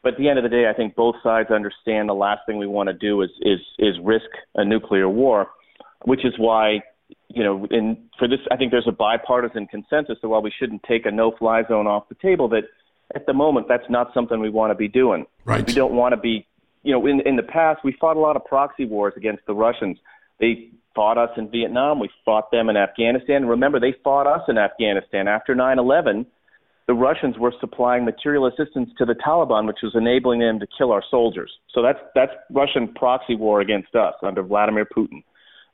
but 0.04 0.14
at 0.14 0.20
the 0.20 0.30
end 0.30 0.40
of 0.40 0.44
the 0.44 0.50
day, 0.50 0.66
I 0.70 0.74
think 0.74 0.96
both 0.96 1.16
sides 1.24 1.50
understand 1.52 2.08
the 2.08 2.14
last 2.14 2.42
thing 2.46 2.58
we 2.58 2.68
want 2.68 2.88
to 2.88 2.94
do 2.94 3.22
is 3.22 3.32
is 3.42 3.60
is 3.78 3.96
risk 4.04 4.30
a 4.56 4.64
nuclear 4.64 5.10
war, 5.10 5.48
which 6.06 6.24
is 6.24 6.34
why 6.38 6.82
you 7.30 7.44
know 7.44 7.65
in 7.72 7.98
for 8.18 8.28
this 8.28 8.39
I 8.52 8.58
think 8.58 8.72
there's 8.72 8.88
a 8.88 8.92
bipartisan 8.92 9.68
consensus 9.68 10.18
that 10.22 10.28
while 10.28 10.42
we 10.42 10.52
shouldn't 10.58 10.84
take 10.84 11.06
a 11.06 11.12
no-fly 11.12 11.63
zone 11.68 11.88
off 11.88 12.10
the 12.10 12.15
table, 12.15 12.48
that 12.50 12.63
at 13.15 13.26
the 13.26 13.34
moment 13.34 13.68
that's 13.68 13.89
not 13.89 14.13
something 14.13 14.39
we 14.39 14.50
want 14.50 14.72
to 14.72 14.76
be 14.76 14.88
doing. 14.88 15.26
Right. 15.46 15.65
We 15.65 15.74
don't 15.74 15.94
want 15.94 16.13
to 16.13 16.18
be 16.18 16.46
you 16.84 16.92
know 16.92 17.06
in 17.06 17.22
in 17.22 17.36
the 17.36 17.44
past 17.44 17.82
we 17.84 17.96
fought 18.00 18.18
a 18.18 18.20
lot 18.20 18.36
of 18.36 18.46
proxy 18.46 18.86
wars 18.86 19.13
against 19.15 19.46
the 19.46 19.54
Russians. 19.54 19.98
They 20.39 20.70
fought 20.96 21.18
us 21.18 21.30
in 21.38 21.50
Vietnam. 21.50 22.00
We 22.00 22.10
fought 22.26 22.52
them 22.52 22.70
in 22.70 22.78
Afghanistan. 22.78 23.46
Remember, 23.46 23.80
they 23.80 23.96
fought 24.04 24.28
us 24.28 24.42
in 24.48 24.58
Afghanistan 24.58 25.28
after 25.28 25.56
9/11 25.56 26.26
the 26.89 26.96
Russians 26.96 27.38
were 27.38 27.54
supplying 27.62 28.04
material 28.04 28.48
assistance 28.48 28.89
to 28.98 29.06
the 29.06 29.13
Taliban, 29.13 29.68
which 29.68 29.78
was 29.84 29.92
enabling 29.94 30.39
them 30.39 30.60
to 30.60 30.65
kill 30.76 30.92
our 30.92 31.04
soldiers. 31.12 31.52
So 31.72 31.84
that's 31.84 32.00
that's 32.15 32.32
Russian 32.50 32.88
proxy 32.96 33.36
war 33.36 33.62
against 33.62 33.94
us 33.94 34.15
under 34.24 34.42
Vladimir 34.42 34.86
Putin. 34.86 35.24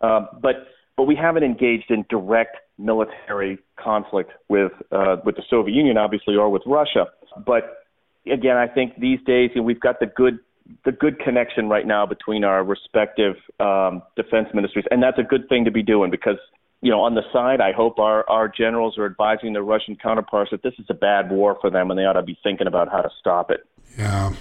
Uh, 0.02 0.26
but 0.42 0.68
but 0.98 1.04
we 1.04 1.16
haven't 1.16 1.44
engaged 1.44 1.90
in 1.90 2.06
direct 2.10 2.58
military 2.78 3.60
conflict 3.78 4.32
with 4.50 4.72
uh, 4.92 5.18
with 5.26 5.36
the 5.36 5.44
Soviet 5.50 5.76
Union, 5.76 5.98
obviously, 5.98 6.36
or 6.36 6.50
with 6.50 6.64
Russia. 6.66 7.08
But 7.46 7.86
again, 8.32 8.58
I 8.58 8.68
think 8.68 9.00
these 9.00 9.20
days 9.26 9.52
you 9.54 9.62
know, 9.62 9.66
we've 9.66 9.80
got 9.80 10.00
the 10.00 10.08
good 10.08 10.40
the 10.84 10.92
good 10.92 11.20
connection 11.20 11.70
right 11.70 11.86
now 11.86 12.06
between 12.06 12.44
our 12.44 12.64
respective 12.64 13.36
um, 13.60 14.02
defense 14.16 14.48
ministries, 14.54 14.86
and 14.90 15.02
that's 15.02 15.20
a 15.20 15.24
good 15.24 15.48
thing 15.50 15.66
to 15.66 15.72
be 15.72 15.84
doing 15.84 16.12
because 16.12 16.38
you 16.82 16.92
know, 16.92 17.02
on 17.02 17.16
the 17.16 17.24
side, 17.34 17.62
I 17.62 17.72
hope 17.72 17.98
our, 17.98 18.30
our 18.30 18.48
generals 18.48 18.98
are 19.00 19.08
advising 19.08 19.54
their 19.54 19.64
Russian 19.64 19.96
counterparts 19.96 20.52
that 20.52 20.62
this 20.62 20.74
is 20.78 20.86
a 20.90 20.94
bad 20.94 21.32
war 21.32 21.58
for 21.60 21.72
them 21.72 21.90
and 21.90 21.98
they 21.98 22.04
ought 22.04 22.14
to 22.14 22.22
be 22.22 22.38
thinking 22.44 22.68
about 22.68 22.92
how 22.92 23.02
to 23.02 23.10
stop 23.20 23.50
it. 23.50 23.66
Yeah, 23.98 24.34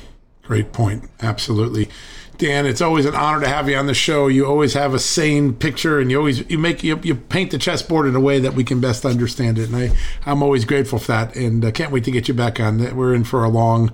great 0.44 0.72
point. 0.72 1.10
Absolutely. 1.20 1.88
Dan, 2.36 2.66
it's 2.66 2.80
always 2.80 3.06
an 3.06 3.14
honor 3.14 3.40
to 3.40 3.48
have 3.48 3.68
you 3.68 3.76
on 3.76 3.86
the 3.86 3.94
show. 3.94 4.26
You 4.26 4.44
always 4.46 4.74
have 4.74 4.92
a 4.92 4.98
sane 4.98 5.54
picture, 5.54 6.00
and 6.00 6.10
you 6.10 6.18
always 6.18 6.48
you 6.50 6.58
make 6.58 6.82
you, 6.82 6.98
you 7.02 7.14
paint 7.14 7.52
the 7.52 7.58
chessboard 7.58 8.06
in 8.06 8.16
a 8.16 8.20
way 8.20 8.40
that 8.40 8.54
we 8.54 8.64
can 8.64 8.80
best 8.80 9.04
understand 9.04 9.58
it. 9.58 9.70
And 9.70 9.76
I 9.76 9.96
I'm 10.26 10.42
always 10.42 10.64
grateful 10.64 10.98
for 10.98 11.12
that, 11.12 11.36
and 11.36 11.64
uh, 11.64 11.70
can't 11.70 11.92
wait 11.92 12.04
to 12.04 12.10
get 12.10 12.26
you 12.26 12.34
back 12.34 12.58
on. 12.58 12.78
that. 12.78 12.94
We're 12.94 13.14
in 13.14 13.24
for 13.24 13.44
a 13.44 13.48
long 13.48 13.92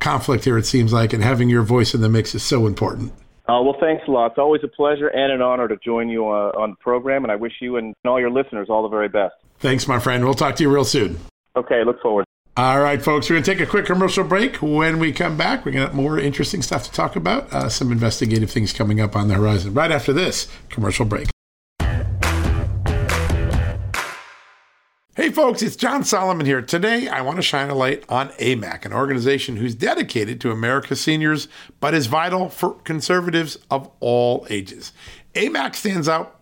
conflict 0.00 0.44
here, 0.44 0.58
it 0.58 0.66
seems 0.66 0.92
like, 0.92 1.12
and 1.12 1.22
having 1.22 1.48
your 1.48 1.62
voice 1.62 1.94
in 1.94 2.00
the 2.00 2.08
mix 2.08 2.34
is 2.34 2.42
so 2.42 2.66
important. 2.66 3.12
Uh, 3.48 3.60
well, 3.62 3.76
thanks 3.80 4.02
a 4.08 4.10
lot. 4.10 4.26
It's 4.32 4.38
always 4.38 4.62
a 4.64 4.68
pleasure 4.68 5.08
and 5.08 5.32
an 5.32 5.42
honor 5.42 5.68
to 5.68 5.76
join 5.76 6.08
you 6.08 6.26
uh, 6.26 6.52
on 6.56 6.70
the 6.70 6.76
program, 6.76 7.24
and 7.24 7.30
I 7.30 7.36
wish 7.36 7.54
you 7.60 7.76
and 7.76 7.94
all 8.04 8.18
your 8.18 8.30
listeners 8.30 8.68
all 8.70 8.82
the 8.82 8.88
very 8.88 9.08
best. 9.08 9.34
Thanks, 9.58 9.86
my 9.86 9.98
friend. 9.98 10.24
We'll 10.24 10.34
talk 10.34 10.56
to 10.56 10.62
you 10.62 10.72
real 10.72 10.84
soon. 10.84 11.18
Okay, 11.56 11.84
look 11.84 12.00
forward. 12.00 12.24
All 12.54 12.82
right, 12.82 13.00
folks, 13.02 13.30
we're 13.30 13.36
going 13.36 13.44
to 13.44 13.50
take 13.50 13.60
a 13.66 13.70
quick 13.70 13.86
commercial 13.86 14.24
break. 14.24 14.56
When 14.56 14.98
we 14.98 15.10
come 15.10 15.38
back, 15.38 15.64
we're 15.64 15.72
going 15.72 15.84
to 15.84 15.88
have 15.88 15.96
more 15.96 16.18
interesting 16.18 16.60
stuff 16.60 16.84
to 16.84 16.92
talk 16.92 17.16
about, 17.16 17.50
uh, 17.50 17.70
some 17.70 17.90
investigative 17.90 18.50
things 18.50 18.74
coming 18.74 19.00
up 19.00 19.16
on 19.16 19.28
the 19.28 19.34
horizon. 19.34 19.72
Right 19.72 19.90
after 19.90 20.12
this 20.12 20.48
commercial 20.68 21.06
break. 21.06 21.28
Hey 25.14 25.30
folks, 25.30 25.62
it's 25.62 25.76
John 25.76 26.04
Solomon 26.04 26.44
here. 26.44 26.60
Today 26.60 27.08
I 27.08 27.22
want 27.22 27.36
to 27.36 27.42
shine 27.42 27.70
a 27.70 27.74
light 27.74 28.04
on 28.10 28.28
AMAC, 28.32 28.84
an 28.84 28.92
organization 28.92 29.56
who's 29.56 29.74
dedicated 29.74 30.38
to 30.42 30.50
America's 30.50 31.00
seniors, 31.00 31.48
but 31.80 31.94
is 31.94 32.06
vital 32.06 32.50
for 32.50 32.74
conservatives 32.80 33.56
of 33.70 33.90
all 34.00 34.46
ages. 34.50 34.92
AMAC 35.34 35.74
stands 35.74 36.06
out 36.06 36.41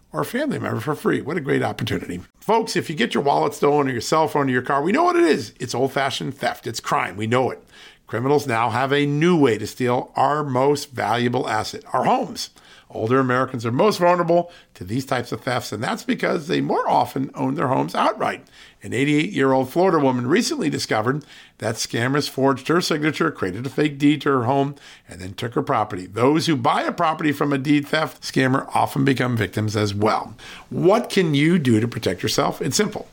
or 0.13 0.21
a 0.21 0.25
family 0.25 0.59
member 0.59 0.79
for 0.79 0.95
free. 0.95 1.21
What 1.21 1.37
a 1.37 1.41
great 1.41 1.63
opportunity. 1.63 2.21
Folks, 2.39 2.75
if 2.75 2.89
you 2.89 2.95
get 2.95 3.13
your 3.13 3.23
wallet 3.23 3.53
stolen 3.53 3.87
or 3.87 3.91
your 3.91 4.01
cell 4.01 4.27
phone 4.27 4.49
or 4.49 4.51
your 4.51 4.61
car, 4.61 4.81
we 4.81 4.91
know 4.91 5.03
what 5.03 5.15
it 5.15 5.23
is. 5.23 5.53
It's 5.59 5.75
old 5.75 5.93
fashioned 5.93 6.35
theft, 6.35 6.67
it's 6.67 6.79
crime. 6.79 7.17
We 7.17 7.27
know 7.27 7.51
it. 7.51 7.63
Criminals 8.07 8.45
now 8.45 8.69
have 8.71 8.91
a 8.91 9.05
new 9.05 9.39
way 9.39 9.57
to 9.57 9.65
steal 9.65 10.11
our 10.15 10.43
most 10.43 10.91
valuable 10.91 11.47
asset, 11.47 11.83
our 11.93 12.03
homes. 12.03 12.49
Older 12.89 13.19
Americans 13.19 13.65
are 13.65 13.71
most 13.71 13.99
vulnerable 13.99 14.51
to 14.73 14.83
these 14.83 15.05
types 15.05 15.31
of 15.31 15.41
thefts, 15.41 15.71
and 15.71 15.81
that's 15.81 16.03
because 16.03 16.47
they 16.47 16.59
more 16.59 16.89
often 16.89 17.31
own 17.35 17.55
their 17.55 17.69
homes 17.69 17.95
outright. 17.95 18.45
An 18.83 18.93
88 18.93 19.31
year 19.31 19.51
old 19.51 19.69
Florida 19.69 19.99
woman 19.99 20.25
recently 20.25 20.69
discovered 20.69 21.23
that 21.59 21.75
scammers 21.75 22.29
forged 22.29 22.67
her 22.67 22.81
signature, 22.81 23.31
created 23.31 23.65
a 23.65 23.69
fake 23.69 23.99
deed 23.99 24.21
to 24.21 24.29
her 24.29 24.43
home, 24.45 24.75
and 25.07 25.21
then 25.21 25.33
took 25.33 25.53
her 25.53 25.61
property. 25.61 26.07
Those 26.07 26.47
who 26.47 26.55
buy 26.55 26.81
a 26.81 26.91
property 26.91 27.31
from 27.31 27.53
a 27.53 27.59
deed 27.59 27.87
theft 27.87 28.23
scammer 28.23 28.67
often 28.73 29.05
become 29.05 29.37
victims 29.37 29.75
as 29.75 29.93
well. 29.93 30.35
What 30.69 31.09
can 31.09 31.35
you 31.35 31.59
do 31.59 31.79
to 31.79 31.87
protect 31.87 32.23
yourself? 32.23 32.61
It's 32.61 32.77
simple 32.77 33.07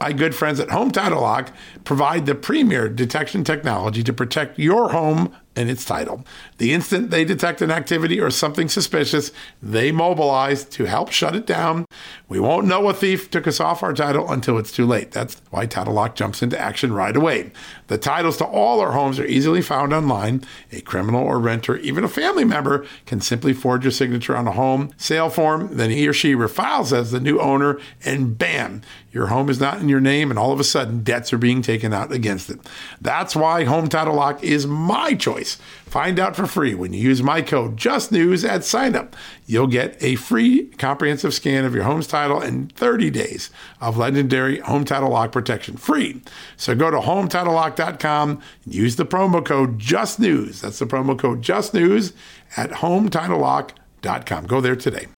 my 0.00 0.12
good 0.12 0.34
friends 0.34 0.60
at 0.60 0.70
Home 0.70 0.90
Title 0.90 1.22
Lock 1.22 1.52
provide 1.84 2.26
the 2.26 2.34
premier 2.34 2.88
detection 2.88 3.44
technology 3.44 4.02
to 4.04 4.12
protect 4.12 4.58
your 4.58 4.90
home 4.90 5.34
and 5.58 5.68
its 5.68 5.84
title. 5.84 6.24
The 6.58 6.72
instant 6.72 7.10
they 7.10 7.24
detect 7.24 7.60
an 7.60 7.72
activity 7.72 8.20
or 8.20 8.30
something 8.30 8.68
suspicious, 8.68 9.32
they 9.60 9.90
mobilize 9.90 10.64
to 10.66 10.84
help 10.84 11.10
shut 11.10 11.34
it 11.34 11.46
down. 11.46 11.84
We 12.28 12.38
won't 12.38 12.68
know 12.68 12.88
a 12.88 12.94
thief 12.94 13.28
took 13.28 13.48
us 13.48 13.58
off 13.58 13.82
our 13.82 13.92
title 13.92 14.30
until 14.30 14.56
it's 14.56 14.70
too 14.70 14.86
late. 14.86 15.10
That's 15.10 15.42
why 15.50 15.66
Title 15.66 15.94
Lock 15.94 16.14
jumps 16.14 16.42
into 16.42 16.58
action 16.58 16.92
right 16.92 17.16
away. 17.16 17.50
The 17.88 17.98
titles 17.98 18.36
to 18.36 18.44
all 18.44 18.78
our 18.78 18.92
homes 18.92 19.18
are 19.18 19.26
easily 19.26 19.60
found 19.60 19.92
online. 19.92 20.44
A 20.70 20.80
criminal 20.80 21.24
or 21.24 21.40
renter, 21.40 21.76
even 21.78 22.04
a 22.04 22.08
family 22.08 22.44
member, 22.44 22.86
can 23.04 23.20
simply 23.20 23.52
forge 23.52 23.84
a 23.84 23.90
signature 23.90 24.36
on 24.36 24.46
a 24.46 24.52
home 24.52 24.90
sale 24.96 25.28
form. 25.28 25.76
Then 25.76 25.90
he 25.90 26.06
or 26.06 26.12
she 26.12 26.36
refiles 26.36 26.92
as 26.92 27.10
the 27.10 27.18
new 27.18 27.40
owner, 27.40 27.80
and 28.04 28.38
bam, 28.38 28.82
your 29.18 29.26
home 29.26 29.50
is 29.50 29.58
not 29.58 29.80
in 29.80 29.88
your 29.88 30.00
name, 30.00 30.30
and 30.30 30.38
all 30.38 30.52
of 30.52 30.60
a 30.60 30.64
sudden, 30.64 31.02
debts 31.02 31.32
are 31.32 31.38
being 31.38 31.60
taken 31.60 31.92
out 31.92 32.12
against 32.12 32.48
it. 32.48 32.60
That's 33.00 33.34
why 33.34 33.64
Home 33.64 33.88
Title 33.88 34.14
Lock 34.14 34.44
is 34.44 34.64
my 34.64 35.14
choice. 35.14 35.56
Find 35.86 36.20
out 36.20 36.36
for 36.36 36.46
free 36.46 36.76
when 36.76 36.92
you 36.92 37.00
use 37.00 37.20
my 37.20 37.42
code 37.42 37.76
JustNews 37.76 38.48
at 38.48 38.60
signup. 38.60 39.14
You'll 39.44 39.66
get 39.66 40.00
a 40.00 40.14
free 40.14 40.66
comprehensive 40.78 41.34
scan 41.34 41.64
of 41.64 41.74
your 41.74 41.82
home's 41.82 42.06
title 42.06 42.40
and 42.40 42.72
30 42.72 43.10
days 43.10 43.50
of 43.80 43.96
legendary 43.96 44.60
Home 44.60 44.84
Title 44.84 45.10
Lock 45.10 45.32
protection 45.32 45.76
free. 45.76 46.22
So 46.56 46.76
go 46.76 46.90
to 46.90 46.98
HomeTitleLock.com 46.98 48.40
and 48.64 48.74
use 48.74 48.94
the 48.94 49.06
promo 49.06 49.44
code 49.44 49.80
JustNews. 49.80 50.60
That's 50.60 50.78
the 50.78 50.86
promo 50.86 51.18
code 51.18 51.42
JustNews 51.42 52.12
at 52.56 52.70
HomeTitleLock.com. 52.70 54.46
Go 54.46 54.60
there 54.60 54.76
today. 54.76 55.08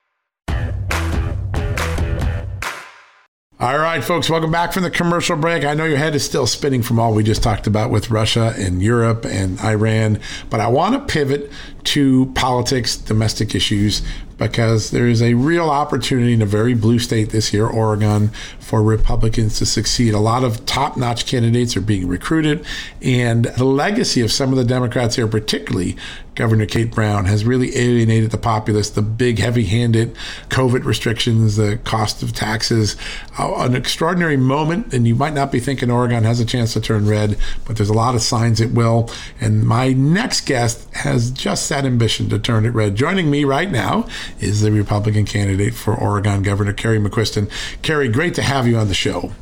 All 3.61 3.79
right, 3.79 4.03
folks, 4.03 4.31
welcome 4.31 4.51
back 4.51 4.73
from 4.73 4.85
the 4.85 4.91
commercial 4.91 5.37
break. 5.37 5.67
I 5.67 5.75
know 5.75 5.85
your 5.85 5.99
head 5.99 6.15
is 6.15 6.25
still 6.25 6.47
spinning 6.47 6.83
from 6.83 6.99
all 6.99 7.13
we 7.13 7.23
just 7.23 7.43
talked 7.43 7.67
about 7.67 7.91
with 7.91 8.11
Russia 8.11 8.55
and 8.57 8.83
Europe 8.83 9.27
and 9.27 9.61
Iran, 9.61 10.19
but 10.49 10.61
I 10.61 10.69
want 10.69 10.95
to 10.95 11.13
pivot 11.13 11.53
to 11.85 12.33
politics, 12.35 12.97
domestic 12.97 13.55
issues, 13.55 14.01
because 14.41 14.91
there 14.91 15.07
is 15.07 15.21
a 15.23 15.35
real 15.35 15.69
opportunity 15.69 16.33
in 16.33 16.41
a 16.41 16.47
very 16.47 16.73
blue 16.73 16.99
state 16.99 17.29
this 17.29 17.53
year, 17.53 17.67
Oregon, 17.67 18.29
for 18.59 18.83
Republicans 18.83 19.59
to 19.59 19.67
succeed. 19.67 20.15
A 20.15 20.19
lot 20.19 20.43
of 20.43 20.65
top 20.65 20.97
notch 20.97 21.27
candidates 21.27 21.77
are 21.77 21.83
being 21.83 22.09
recruited, 22.09 22.65
and 23.03 23.45
the 23.45 23.65
legacy 23.65 24.23
of 24.23 24.33
some 24.33 24.51
of 24.51 24.57
the 24.57 24.65
Democrats 24.65 25.17
here, 25.17 25.29
particularly 25.29 25.95
Governor 26.41 26.65
Kate 26.65 26.91
Brown, 26.91 27.27
has 27.27 27.45
really 27.45 27.77
alienated 27.77 28.31
the 28.31 28.39
populace. 28.39 28.89
The 28.89 29.03
big, 29.03 29.39
heavy 29.39 29.65
handed 29.65 30.17
COVID 30.49 30.87
restrictions, 30.87 31.57
the 31.57 31.79
cost 31.85 32.23
of 32.23 32.33
taxes, 32.33 32.97
uh, 33.39 33.57
an 33.57 33.75
extraordinary 33.75 34.39
moment. 34.39 34.95
And 34.95 35.07
you 35.07 35.15
might 35.15 35.35
not 35.35 35.53
be 35.53 35.61
thinking 35.61 35.91
Oregon 35.91 36.25
has 36.25 36.41
a 36.41 36.47
chance 36.47 36.73
to 36.73 36.81
turn 36.81 37.07
red, 37.07 37.37
but 37.67 37.77
there's 37.77 37.91
a 37.91 37.95
lot 37.95 38.15
of 38.15 38.23
signs 38.23 38.59
it 38.59 38.71
will. 38.73 39.11
And 39.39 39.67
my 39.67 39.93
next 39.93 40.47
guest 40.47 40.89
has 40.95 41.31
just 41.31 41.69
that 41.69 41.85
ambition 41.85 42.31
to 42.31 42.39
turn 42.39 42.65
it 42.65 42.71
red. 42.71 42.95
Joining 42.95 43.31
me 43.31 43.45
right 43.45 43.71
now 43.71 44.09
is 44.39 44.61
the 44.61 44.71
Republican 44.71 45.25
candidate 45.25 45.75
for 45.75 45.95
Oregon 45.95 46.43
Governor, 46.43 46.73
Kerry 46.73 46.99
McQuisten. 46.99 47.51
Kerry, 47.83 48.09
great 48.09 48.35
to 48.35 48.43
have 48.43 48.67
you 48.67 48.77
on 48.77 48.89
the 48.89 48.95
show. 48.95 49.33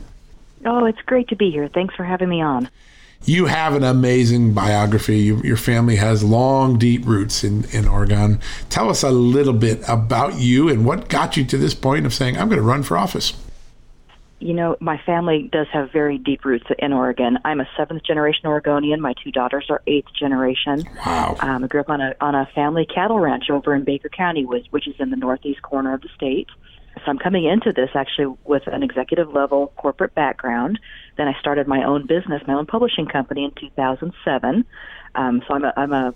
Oh, 0.65 0.85
it's 0.87 1.01
great 1.03 1.29
to 1.29 1.37
be 1.37 1.51
here. 1.51 1.69
Thanks 1.69 1.95
for 1.95 2.05
having 2.05 2.29
me 2.29 2.43
on. 2.43 2.69
You 3.25 3.47
have 3.47 3.75
an 3.75 3.85
amazing 3.85 4.55
biography. 4.55 5.19
You, 5.19 5.43
your 5.43 5.57
family 5.57 5.97
has 5.97 6.23
long, 6.23 6.79
deep 6.79 7.05
roots 7.05 7.43
in, 7.43 7.65
in 7.73 7.87
Oregon. 7.87 8.41
Tell 8.71 8.89
us 8.89 9.03
a 9.03 9.11
little 9.11 9.53
bit 9.53 9.81
about 9.89 10.39
you 10.39 10.69
and 10.69 10.87
what 10.87 11.09
got 11.09 11.37
you 11.37 11.45
to 11.47 11.59
this 11.59 11.75
point 11.75 12.07
of 12.07 12.15
saying, 12.15 12.39
I'm 12.39 12.49
going 12.49 12.61
to 12.61 12.67
run 12.67 12.83
for 12.83 12.97
office. 12.97 13.35
You 14.41 14.55
know, 14.55 14.77
my 14.79 15.01
family 15.05 15.49
does 15.51 15.67
have 15.73 15.91
very 15.93 16.17
deep 16.17 16.45
roots 16.45 16.67
in 16.79 16.93
Oregon. 16.93 17.39
I'm 17.45 17.61
a 17.61 17.69
seventh 17.77 18.05
generation 18.05 18.47
Oregonian. 18.47 19.01
My 19.01 19.15
two 19.23 19.33
daughters 19.33 19.67
are 19.69 19.83
eighth 19.87 20.13
generation. 20.19 20.85
Wow. 21.05 21.37
Um, 21.41 21.65
I 21.65 21.67
grew 21.67 21.81
up 21.81 21.91
on 21.91 22.01
a 22.01 22.15
on 22.21 22.37
a 22.37 22.47
family 22.55 22.87
cattle 22.87 23.19
ranch 23.19 23.51
over 23.51 23.75
in 23.75 23.83
Baker 23.85 24.09
County, 24.09 24.45
which, 24.45 24.67
which 24.71 24.87
is 24.87 24.95
in 25.01 25.11
the 25.11 25.17
northeast 25.17 25.63
corner 25.63 25.93
of 25.93 26.03
the 26.03 26.09
state. 26.15 26.47
So 27.05 27.11
I'm 27.11 27.19
coming 27.19 27.45
into 27.45 27.73
this 27.73 27.91
actually 27.95 28.37
with 28.45 28.67
an 28.67 28.83
executive 28.83 29.33
level 29.33 29.73
corporate 29.77 30.15
background. 30.15 30.79
Then 31.17 31.29
I 31.29 31.39
started 31.41 31.67
my 31.67 31.85
own 31.85 32.07
business, 32.07 32.43
my 32.47 32.55
own 32.55 32.67
publishing 32.67 33.07
company 33.07 33.45
in 33.45 33.53
2007. 33.53 34.65
Um, 35.19 35.43
so 35.47 35.55
I'm 35.55 35.65
a, 35.65 35.73
I'm 35.77 35.93
a 35.93 36.15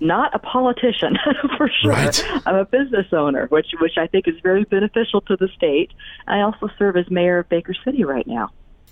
not 0.00 0.34
a 0.34 0.38
politician 0.38 1.16
for 1.56 1.70
sure. 1.80 1.90
Right. 1.90 2.24
I'm 2.46 2.56
a 2.56 2.66
business 2.66 3.06
owner, 3.12 3.46
which 3.46 3.68
which 3.80 3.96
I 3.96 4.06
think 4.06 4.28
is 4.28 4.38
very 4.42 4.64
beneficial 4.64 5.22
to 5.22 5.36
the 5.36 5.48
state. 5.48 5.90
I 6.26 6.40
also 6.40 6.68
serve 6.78 6.96
as 6.96 7.10
mayor 7.10 7.38
of 7.38 7.48
Baker 7.48 7.74
City 7.84 8.04
right 8.04 8.26
now. 8.26 8.50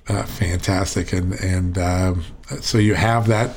Uh, 0.09 0.23
fantastic, 0.23 1.13
and 1.13 1.35
and 1.35 1.77
um, 1.77 2.25
so 2.63 2.79
you 2.79 2.95
have 2.95 3.27
that 3.27 3.55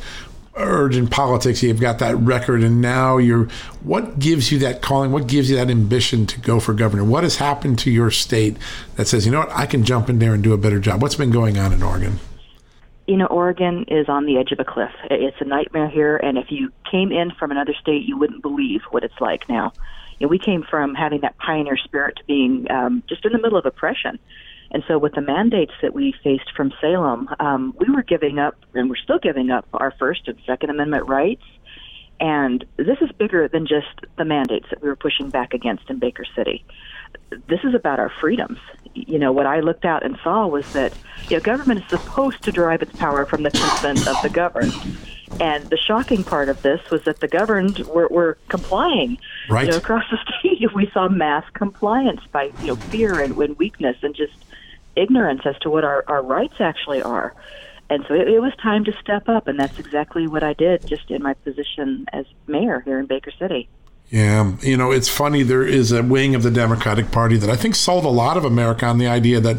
urge 0.55 0.97
in 0.97 1.07
politics. 1.07 1.63
You've 1.63 1.79
got 1.79 1.99
that 1.99 2.17
record, 2.17 2.63
and 2.63 2.81
now 2.81 3.17
you're. 3.17 3.45
What 3.81 4.19
gives 4.19 4.51
you 4.51 4.59
that 4.59 4.81
calling? 4.81 5.11
What 5.11 5.27
gives 5.27 5.49
you 5.49 5.55
that 5.55 5.69
ambition 5.69 6.25
to 6.27 6.39
go 6.41 6.59
for 6.59 6.73
governor? 6.73 7.05
What 7.05 7.23
has 7.23 7.37
happened 7.37 7.79
to 7.79 7.91
your 7.91 8.11
state 8.11 8.57
that 8.97 9.07
says, 9.07 9.25
you 9.25 9.31
know 9.31 9.39
what, 9.39 9.51
I 9.51 9.67
can 9.67 9.85
jump 9.85 10.09
in 10.09 10.19
there 10.19 10.33
and 10.33 10.43
do 10.43 10.51
a 10.51 10.57
better 10.57 10.79
job? 10.79 11.01
What's 11.01 11.15
been 11.15 11.31
going 11.31 11.57
on 11.57 11.71
in 11.71 11.81
Oregon? 11.81 12.19
You 13.07 13.17
know, 13.17 13.25
Oregon 13.25 13.85
is 13.87 14.07
on 14.07 14.25
the 14.25 14.37
edge 14.37 14.51
of 14.51 14.59
a 14.59 14.63
cliff. 14.63 14.91
It's 15.11 15.37
a 15.39 15.45
nightmare 15.45 15.89
here, 15.89 16.17
and 16.17 16.37
if 16.37 16.47
you 16.49 16.71
came 16.89 17.11
in 17.11 17.31
from 17.31 17.51
another 17.51 17.73
state, 17.79 18.03
you 18.05 18.17
wouldn't 18.17 18.41
believe 18.41 18.81
what 18.91 19.03
it's 19.03 19.19
like 19.19 19.49
now. 19.49 19.73
You 20.19 20.27
know, 20.27 20.29
we 20.29 20.39
came 20.39 20.63
from 20.63 20.95
having 20.95 21.21
that 21.21 21.37
pioneer 21.37 21.77
spirit 21.77 22.17
to 22.17 22.23
being 22.25 22.69
um, 22.71 23.03
just 23.09 23.25
in 23.25 23.33
the 23.33 23.39
middle 23.39 23.57
of 23.57 23.65
oppression. 23.65 24.19
And 24.71 24.83
so, 24.87 24.97
with 24.97 25.13
the 25.13 25.21
mandates 25.21 25.73
that 25.81 25.93
we 25.93 26.15
faced 26.23 26.51
from 26.55 26.71
Salem, 26.79 27.29
um, 27.39 27.75
we 27.77 27.93
were 27.93 28.03
giving 28.03 28.39
up, 28.39 28.55
and 28.73 28.89
we're 28.89 28.95
still 28.95 29.19
giving 29.19 29.51
up, 29.51 29.67
our 29.73 29.91
First 29.99 30.27
and 30.27 30.37
Second 30.45 30.69
Amendment 30.69 31.07
rights. 31.07 31.43
And 32.19 32.63
this 32.77 32.97
is 33.01 33.11
bigger 33.11 33.47
than 33.49 33.67
just 33.67 33.87
the 34.17 34.23
mandates 34.23 34.67
that 34.69 34.81
we 34.81 34.87
were 34.87 34.95
pushing 34.95 35.29
back 35.29 35.53
against 35.53 35.89
in 35.89 35.99
Baker 35.99 36.25
City. 36.35 36.63
This 37.29 37.59
is 37.63 37.73
about 37.73 37.99
our 37.99 38.11
freedoms. 38.21 38.59
You 38.93 39.17
know, 39.17 39.31
what 39.31 39.45
I 39.45 39.59
looked 39.61 39.85
out 39.85 40.03
and 40.03 40.17
saw 40.23 40.47
was 40.47 40.71
that 40.73 40.93
you 41.29 41.37
know, 41.37 41.41
government 41.41 41.83
is 41.83 41.89
supposed 41.89 42.43
to 42.43 42.51
derive 42.51 42.81
its 42.81 42.95
power 42.97 43.25
from 43.25 43.43
the 43.43 43.51
consent 43.51 44.07
of 44.07 44.21
the 44.21 44.29
governed. 44.29 44.73
And 45.39 45.67
the 45.69 45.77
shocking 45.77 46.23
part 46.23 46.49
of 46.49 46.61
this 46.61 46.79
was 46.91 47.03
that 47.05 47.19
the 47.19 47.27
governed 47.27 47.79
were, 47.87 48.07
were 48.07 48.37
complying. 48.49 49.17
Right. 49.49 49.65
You 49.65 49.71
know, 49.71 49.77
across 49.77 50.03
the 50.11 50.17
state, 50.39 50.73
we 50.75 50.89
saw 50.93 51.09
mass 51.09 51.43
compliance 51.53 52.21
by 52.31 52.51
you 52.61 52.67
know 52.67 52.75
fear 52.75 53.19
and, 53.19 53.35
and 53.37 53.57
weakness 53.57 53.97
and 54.03 54.15
just 54.15 54.33
ignorance 54.95 55.41
as 55.45 55.57
to 55.59 55.69
what 55.69 55.83
our, 55.83 56.03
our 56.07 56.21
rights 56.21 56.55
actually 56.59 57.01
are. 57.01 57.33
And 57.89 58.05
so 58.07 58.13
it, 58.13 58.27
it 58.27 58.39
was 58.39 58.53
time 58.61 58.85
to 58.85 58.93
step 59.01 59.27
up, 59.27 59.47
and 59.47 59.59
that's 59.59 59.77
exactly 59.79 60.27
what 60.27 60.43
I 60.43 60.53
did 60.53 60.85
just 60.87 61.09
in 61.11 61.21
my 61.21 61.33
position 61.33 62.05
as 62.13 62.25
mayor 62.47 62.79
here 62.79 62.99
in 62.99 63.05
Baker 63.05 63.31
City. 63.31 63.67
Yeah, 64.09 64.53
you 64.61 64.77
know, 64.77 64.91
it's 64.91 65.09
funny. 65.09 65.41
There 65.43 65.65
is 65.65 65.91
a 65.91 66.03
wing 66.03 66.35
of 66.35 66.43
the 66.43 66.51
Democratic 66.51 67.11
Party 67.11 67.37
that 67.37 67.49
I 67.49 67.55
think 67.55 67.73
sold 67.75 68.05
a 68.05 68.09
lot 68.09 68.37
of 68.37 68.45
America 68.45 68.85
on 68.85 68.99
the 68.99 69.07
idea 69.07 69.39
that 69.39 69.57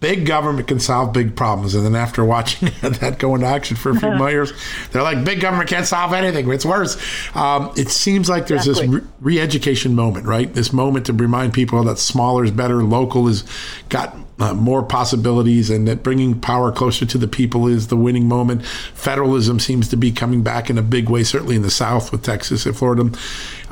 big 0.00 0.26
government 0.26 0.68
can 0.68 0.78
solve 0.78 1.14
big 1.14 1.34
problems. 1.34 1.74
And 1.74 1.86
then 1.86 1.94
after 1.94 2.22
watching 2.22 2.68
that 2.82 3.18
go 3.18 3.34
into 3.34 3.46
action 3.46 3.76
for 3.78 3.92
a 3.92 3.98
few 3.98 4.10
years, 4.28 4.52
they're 4.92 5.02
like, 5.02 5.24
big 5.24 5.40
government 5.40 5.70
can't 5.70 5.86
solve 5.86 6.12
anything. 6.12 6.50
It's 6.52 6.66
worse. 6.66 6.98
Um, 7.34 7.72
it 7.76 7.88
seems 7.88 8.28
like 8.28 8.46
there's 8.46 8.68
Exactly. 8.68 8.98
this 8.98 9.08
re 9.22 9.40
education 9.40 9.94
moment, 9.94 10.26
right? 10.26 10.52
This 10.52 10.74
moment 10.74 11.06
to 11.06 11.14
remind 11.14 11.54
people 11.54 11.82
that 11.84 11.98
smaller 11.98 12.44
is 12.44 12.50
better, 12.50 12.82
local 12.82 13.26
is 13.28 13.44
got 13.88 14.14
uh, 14.38 14.52
more 14.54 14.82
possibilities, 14.82 15.70
and 15.70 15.86
that 15.86 16.02
bringing 16.02 16.40
power 16.40 16.72
closer 16.72 17.06
to 17.06 17.18
the 17.18 17.28
people 17.28 17.66
is 17.68 17.88
the 17.88 17.96
winning 17.96 18.26
moment. 18.26 18.64
Federalism 18.64 19.60
seems 19.60 19.88
to 19.88 19.96
be 19.96 20.10
coming 20.10 20.42
back 20.42 20.68
in 20.70 20.78
a 20.78 20.82
big 20.82 21.08
way, 21.08 21.22
certainly 21.22 21.56
in 21.56 21.62
the 21.62 21.70
South 21.70 22.10
with 22.12 22.22
Texas 22.22 22.66
and 22.66 22.76
Florida. 22.76 23.10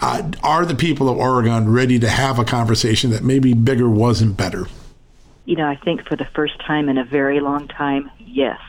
Uh, 0.01 0.31
are 0.43 0.65
the 0.65 0.75
people 0.75 1.09
of 1.09 1.17
Oregon 1.19 1.73
ready 1.73 1.99
to 1.99 2.09
have 2.09 2.39
a 2.39 2.45
conversation 2.45 3.11
that 3.11 3.23
maybe 3.23 3.55
bigger 3.55 3.89
wasn't 3.89 4.37
better? 4.37 4.67
You 5.45 5.57
know, 5.57 5.67
I 5.67 5.77
think 5.77 6.07
for 6.07 6.17
the 6.17 6.27
first 6.35 6.59
time 6.65 6.89
in 6.89 6.99
a 6.99 7.05
very 7.05 7.41
long 7.41 7.67
time, 7.69 8.11
yes. 8.19 8.61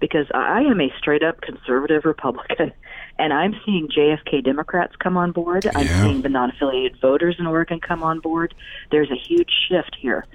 Because 0.00 0.26
I 0.34 0.60
am 0.62 0.80
a 0.80 0.92
straight 0.98 1.22
up 1.22 1.40
conservative 1.40 2.04
Republican, 2.04 2.72
and 3.18 3.32
I'm 3.32 3.54
seeing 3.64 3.88
JFK 3.88 4.44
Democrats 4.44 4.94
come 4.96 5.16
on 5.16 5.32
board. 5.32 5.66
I'm 5.74 5.86
Yeah. 5.86 6.02
seeing 6.02 6.22
the 6.22 6.28
non 6.28 6.50
affiliated 6.50 7.00
voters 7.00 7.36
in 7.38 7.46
Oregon 7.46 7.80
come 7.80 8.02
on 8.02 8.20
board. 8.20 8.54
There's 8.90 9.10
a 9.10 9.16
huge 9.16 9.50
shift 9.68 9.96
here. 9.98 10.26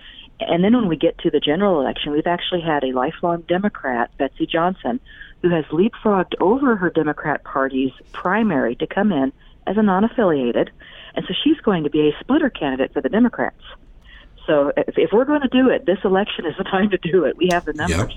And 0.47 0.63
then 0.63 0.75
when 0.75 0.87
we 0.87 0.97
get 0.97 1.17
to 1.19 1.29
the 1.29 1.39
general 1.39 1.79
election, 1.79 2.11
we've 2.11 2.27
actually 2.27 2.61
had 2.61 2.83
a 2.83 2.93
lifelong 2.93 3.41
Democrat, 3.41 4.11
Betsy 4.17 4.47
Johnson, 4.47 4.99
who 5.41 5.49
has 5.49 5.65
leapfrogged 5.65 6.33
over 6.39 6.75
her 6.75 6.89
Democrat 6.89 7.43
Party's 7.43 7.91
primary 8.11 8.75
to 8.75 8.87
come 8.87 9.11
in 9.11 9.31
as 9.67 9.77
a 9.77 9.83
non 9.83 10.03
affiliated. 10.03 10.71
And 11.15 11.25
so 11.27 11.33
she's 11.43 11.59
going 11.61 11.83
to 11.83 11.89
be 11.89 12.09
a 12.09 12.19
splitter 12.19 12.49
candidate 12.49 12.93
for 12.93 13.01
the 13.01 13.09
Democrats. 13.09 13.61
So 14.47 14.71
if, 14.75 14.97
if 14.97 15.11
we're 15.11 15.25
going 15.25 15.41
to 15.41 15.47
do 15.47 15.69
it, 15.69 15.85
this 15.85 15.99
election 16.03 16.45
is 16.45 16.55
the 16.57 16.63
time 16.63 16.89
to 16.89 16.97
do 16.97 17.25
it. 17.25 17.37
We 17.37 17.49
have 17.51 17.65
the 17.65 17.73
numbers. 17.73 18.13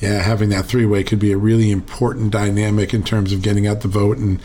Yeah, 0.00 0.22
having 0.22 0.50
that 0.50 0.66
three 0.66 0.86
way 0.86 1.02
could 1.02 1.18
be 1.18 1.32
a 1.32 1.36
really 1.36 1.72
important 1.72 2.30
dynamic 2.30 2.94
in 2.94 3.02
terms 3.02 3.32
of 3.32 3.42
getting 3.42 3.66
out 3.66 3.80
the 3.80 3.88
vote 3.88 4.18
and 4.18 4.40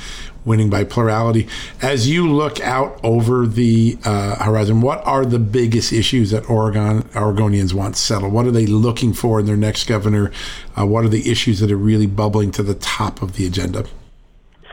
winning 0.45 0.69
by 0.69 0.83
plurality. 0.83 1.47
As 1.81 2.09
you 2.09 2.27
look 2.31 2.59
out 2.61 2.99
over 3.03 3.45
the 3.45 3.97
uh, 4.03 4.43
horizon, 4.43 4.81
what 4.81 5.05
are 5.05 5.25
the 5.25 5.39
biggest 5.39 5.93
issues 5.93 6.31
that 6.31 6.49
Oregon 6.49 7.03
Oregonians 7.13 7.73
want 7.73 7.97
settled? 7.97 8.33
What 8.33 8.45
are 8.47 8.51
they 8.51 8.65
looking 8.65 9.13
for 9.13 9.39
in 9.39 9.45
their 9.45 9.57
next 9.57 9.87
governor? 9.87 10.31
Uh, 10.77 10.87
what 10.87 11.05
are 11.05 11.09
the 11.09 11.29
issues 11.29 11.59
that 11.59 11.71
are 11.71 11.77
really 11.77 12.07
bubbling 12.07 12.51
to 12.53 12.63
the 12.63 12.75
top 12.75 13.21
of 13.21 13.33
the 13.33 13.45
agenda? 13.45 13.85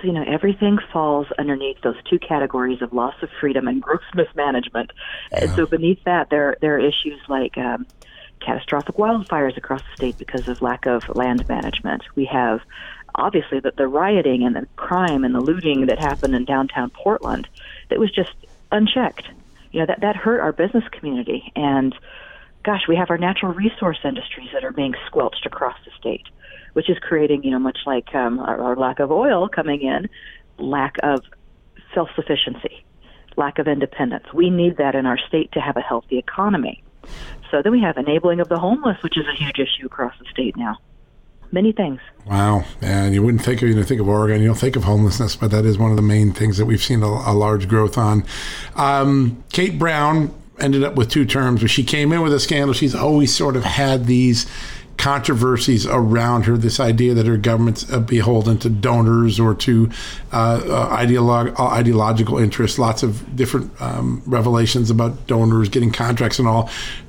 So, 0.01 0.07
you 0.07 0.13
know, 0.13 0.25
everything 0.27 0.79
falls 0.93 1.27
underneath 1.39 1.81
those 1.83 1.97
two 2.09 2.19
categories 2.19 2.81
of 2.81 2.95
loss 2.95 3.15
of 3.21 3.29
freedom 3.39 3.69
and 3.69 3.83
gross 3.83 4.01
mismanagement. 4.15 4.93
And 5.31 5.51
so 5.51 5.67
beneath 5.67 6.03
that, 6.05 6.31
there, 6.31 6.57
there 6.63 6.77
are 6.77 6.79
issues 6.79 7.21
like 7.29 7.59
um, 7.59 7.87
catastrophic 8.41 8.97
wildfires 8.97 9.57
across 9.57 9.83
the 9.83 9.97
state 9.97 10.19
because 10.19 10.49
of 10.49 10.63
lack 10.63 10.87
of 10.87 11.09
land 11.15 11.49
management. 11.49 12.03
We 12.15 12.25
have 12.27 12.61
obviously 13.15 13.61
the, 13.61 13.73
the 13.77 13.89
rioting 13.89 14.45
and 14.45 14.57
the 14.57 14.67
crime 14.77 15.25
and 15.25 15.35
the 15.35 15.41
looting 15.41 15.87
that 15.87 15.99
happened 15.99 16.35
in 16.35 16.45
downtown 16.45 16.91
Portland 16.91 17.49
that 17.89 17.99
was 17.99 18.11
just 18.11 18.33
unchecked. 18.73 19.29
You 19.73 19.81
know, 19.81 19.87
that, 19.87 20.01
that 20.01 20.17
hurt 20.17 20.41
our 20.41 20.53
business 20.53 20.85
community. 20.91 21.53
And 21.55 21.95
gosh, 22.65 22.83
we 22.89 22.97
have 22.97 23.11
our 23.11 23.19
natural 23.19 23.53
resource 23.53 23.99
industries 24.05 24.49
that 24.53 24.65
are 24.65 24.73
being 24.73 24.95
squelched 25.07 25.47
across 25.47 25.77
the 25.85 25.91
state, 25.99 26.27
which 26.73 26.91
is 26.91 26.99
creating, 26.99 27.45
you 27.45 27.51
know, 27.51 27.59
much 27.59 27.79
like 27.87 28.15
um, 28.15 28.39
our, 28.41 28.61
our 28.61 28.77
lack 28.77 29.01
of 29.01 29.11
oil 29.11 29.49
coming 29.49 29.83
in, 29.83 30.09
lack 30.59 30.97
of 31.03 31.21
self 31.95 32.09
sufficiency, 32.15 32.85
lack 33.37 33.59
of 33.59 33.69
independence. 33.69 34.27
We 34.33 34.51
need 34.51 34.77
that 34.79 34.95
in 34.95 35.07
our 35.07 35.19
state 35.29 35.53
to 35.53 35.61
have 35.61 35.77
a 35.77 35.81
healthy 35.81 36.19
economy. 36.19 36.83
So 37.51 37.63
then 37.63 37.73
we 37.73 37.81
have 37.81 37.97
enabling 37.97 38.41
of 38.41 38.49
the 38.49 38.59
homeless, 38.59 39.03
which 39.03 39.17
is 39.17 39.27
a 39.27 39.35
huge 39.35 39.59
issue 39.59 39.87
across 39.87 40.15
the 40.19 40.25
state 40.31 40.57
now. 40.57 40.79
Many 41.53 41.73
things. 41.73 42.01
Wow, 42.27 42.65
and 42.81 43.13
you 43.13 43.25
wouldn't 43.25 43.45
think 43.45 43.61
of 43.63 43.69
you 43.69 43.75
know, 43.75 43.83
think 43.83 44.01
of 44.01 44.09
Oregon, 44.09 44.41
you 44.41 44.47
don't 44.47 44.57
think 44.57 44.77
of 44.77 44.85
homelessness, 44.85 45.35
but 45.35 45.51
that 45.51 45.65
is 45.65 45.79
one 45.79 45.91
of 45.91 45.97
the 45.97 46.03
main 46.03 46.33
things 46.33 46.59
that 46.59 46.67
we've 46.67 46.83
seen 46.83 47.03
a, 47.03 47.07
a 47.07 47.35
large 47.35 47.67
growth 47.67 47.99
on. 47.99 48.25
Um, 48.77 49.43
Kate 49.53 49.77
Brown 49.77 50.33
ended 50.61 50.85
up 50.85 50.95
with 50.95 51.11
two 51.11 51.25
terms, 51.25 51.61
but 51.61 51.71
she 51.71 51.83
came 51.83 52.13
in 52.13 52.23
with 52.23 52.33
a 52.33 52.39
scandal. 52.39 52.73
She's 52.73 52.95
always 52.95 53.35
sort 53.35 53.57
of 53.57 53.65
had 53.65 54.07
these 54.07 54.47
controversies 55.01 55.87
around 55.87 56.45
her. 56.45 56.59
This 56.59 56.79
idea 56.79 57.15
that 57.15 57.27
her 57.27 57.39
government's 57.39 57.85
beholden 57.85 58.59
to 58.59 58.69
donors 58.69 59.41
or 59.41 59.55
to 59.55 59.91
uh, 60.31 60.61
uh, 60.63 60.91
uh, 61.59 61.69
ideological 61.69 62.39
interests. 62.39 62.79
Lots 62.79 63.03
of 63.03 63.35
different 63.35 63.73
um, 63.81 64.23
revelations 64.27 64.91
about 64.91 65.27
donors 65.27 65.71
getting 65.71 65.91
contracts 65.91 66.39
and 66.39 66.47
all. 66.47 66.69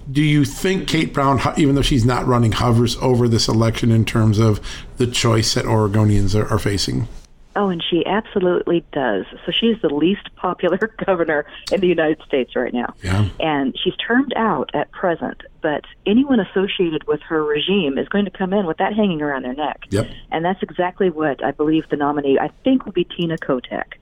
Do 0.10 0.24
you 0.24 0.46
think 0.46 0.88
Kate 0.88 1.14
Brown, 1.14 1.42
even 1.58 1.76
though 1.76 1.82
she's 1.82 2.06
not 2.06 2.26
running, 2.26 2.54
hovers 2.54 2.96
over 2.98 3.28
this 3.28 3.50
election 3.50 3.92
in 3.92 4.06
terms 4.06 4.40
of 4.40 4.62
the 4.96 5.08
choice 5.08 5.54
that 5.56 5.66
Oregonians 5.66 6.34
are, 6.34 6.48
are 6.48 6.60
facing? 6.60 7.10
Oh, 7.56 7.70
and 7.70 7.84
she 7.90 8.06
absolutely 8.06 8.86
does. 8.94 9.26
So 9.46 9.52
she's 9.52 9.82
the 9.82 9.90
least 9.90 10.34
popular 10.36 10.78
governor 11.06 11.46
in 11.72 11.82
the 11.82 11.88
United 11.88 12.22
States 12.26 12.56
right 12.56 12.74
now. 12.74 12.94
Yeah. 13.04 13.28
And 13.40 13.78
she's 13.84 13.96
termed 13.96 14.34
out 14.36 14.70
at 14.74 14.92
present, 14.92 15.42
but 15.62 15.84
anyone 16.06 16.40
associated 16.40 17.06
with 17.08 17.22
her 17.22 17.44
regime 17.44 17.98
is 17.98 18.08
going 18.08 18.26
to 18.26 18.32
come 18.32 18.54
in 18.54 18.66
with 18.66 18.78
that 18.78 18.94
hanging 18.94 19.22
around 19.22 19.44
their 19.44 19.54
neck. 19.54 19.82
Yep. 19.90 20.10
And 20.32 20.46
that's 20.46 20.64
exactly 20.64 21.10
what 21.10 21.44
I 21.44 21.52
believe 21.52 21.90
the 21.90 21.98
nominee, 21.98 22.40
I 22.40 22.50
think, 22.64 22.86
will 22.86 22.94
be 22.94 23.04
Tina 23.04 23.38
Kotek. 23.38 23.94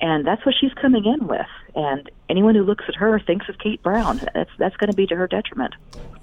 And 0.00 0.26
that's 0.26 0.44
what 0.46 0.54
she's 0.60 0.72
coming 0.74 1.04
in 1.04 1.26
with. 1.26 1.46
And 1.78 2.10
anyone 2.28 2.56
who 2.56 2.64
looks 2.64 2.84
at 2.88 2.96
her 2.96 3.20
thinks 3.20 3.48
of 3.48 3.58
Kate 3.58 3.80
Brown. 3.82 4.20
That's 4.34 4.50
that's 4.58 4.76
going 4.76 4.90
to 4.90 4.96
be 4.96 5.06
to 5.06 5.16
her 5.16 5.28
detriment. 5.28 5.74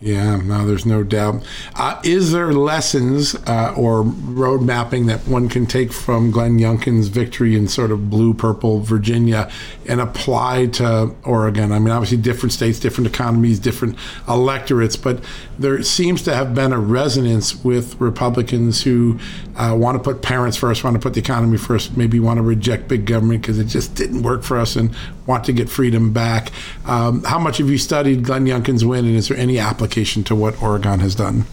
Yeah, 0.01 0.35
no, 0.35 0.67
there's 0.67 0.85
no 0.85 1.03
doubt. 1.03 1.47
Uh, 1.73 1.99
is 2.03 2.33
there 2.33 2.51
lessons 2.51 3.33
uh, 3.47 3.73
or 3.77 4.01
road 4.01 4.61
mapping 4.61 5.05
that 5.05 5.25
one 5.25 5.47
can 5.47 5.65
take 5.65 5.93
from 5.93 6.31
Glenn 6.31 6.59
Youngkin's 6.59 7.07
victory 7.07 7.55
in 7.55 7.69
sort 7.69 7.91
of 7.91 8.09
blue 8.09 8.33
purple 8.33 8.81
Virginia 8.81 9.49
and 9.87 10.01
apply 10.01 10.67
to 10.67 11.15
Oregon? 11.23 11.71
I 11.71 11.79
mean, 11.79 11.91
obviously, 11.91 12.17
different 12.17 12.51
states, 12.51 12.77
different 12.77 13.07
economies, 13.07 13.57
different 13.57 13.97
electorates, 14.27 14.97
but 14.97 15.23
there 15.57 15.81
seems 15.81 16.21
to 16.23 16.35
have 16.35 16.53
been 16.53 16.73
a 16.73 16.79
resonance 16.79 17.63
with 17.63 17.99
Republicans 17.99 18.83
who 18.83 19.17
uh, 19.55 19.73
want 19.79 19.97
to 19.97 20.03
put 20.03 20.21
parents 20.21 20.57
first, 20.57 20.83
want 20.83 20.95
to 20.95 20.99
put 20.99 21.13
the 21.13 21.21
economy 21.21 21.57
first, 21.57 21.95
maybe 21.95 22.19
want 22.19 22.37
to 22.37 22.43
reject 22.43 22.89
big 22.89 23.05
government 23.05 23.41
because 23.41 23.59
it 23.59 23.67
just 23.67 23.95
didn't 23.95 24.23
work 24.23 24.43
for 24.43 24.57
us 24.57 24.75
and 24.75 24.93
want 25.25 25.43
to 25.45 25.53
get 25.53 25.69
freedom 25.69 26.13
back. 26.13 26.51
Um, 26.85 27.23
how 27.23 27.39
much 27.39 27.57
have 27.57 27.69
you 27.69 27.77
studied 27.77 28.23
Glenn 28.23 28.45
Youngkin's 28.45 28.85
win, 28.85 29.05
and 29.05 29.15
is 29.15 29.27
there 29.27 29.37
any 29.37 29.59
application 29.59 30.23
to 30.25 30.35
what 30.35 30.61
Oregon 30.61 30.99
has 30.99 31.15
done? 31.15 31.45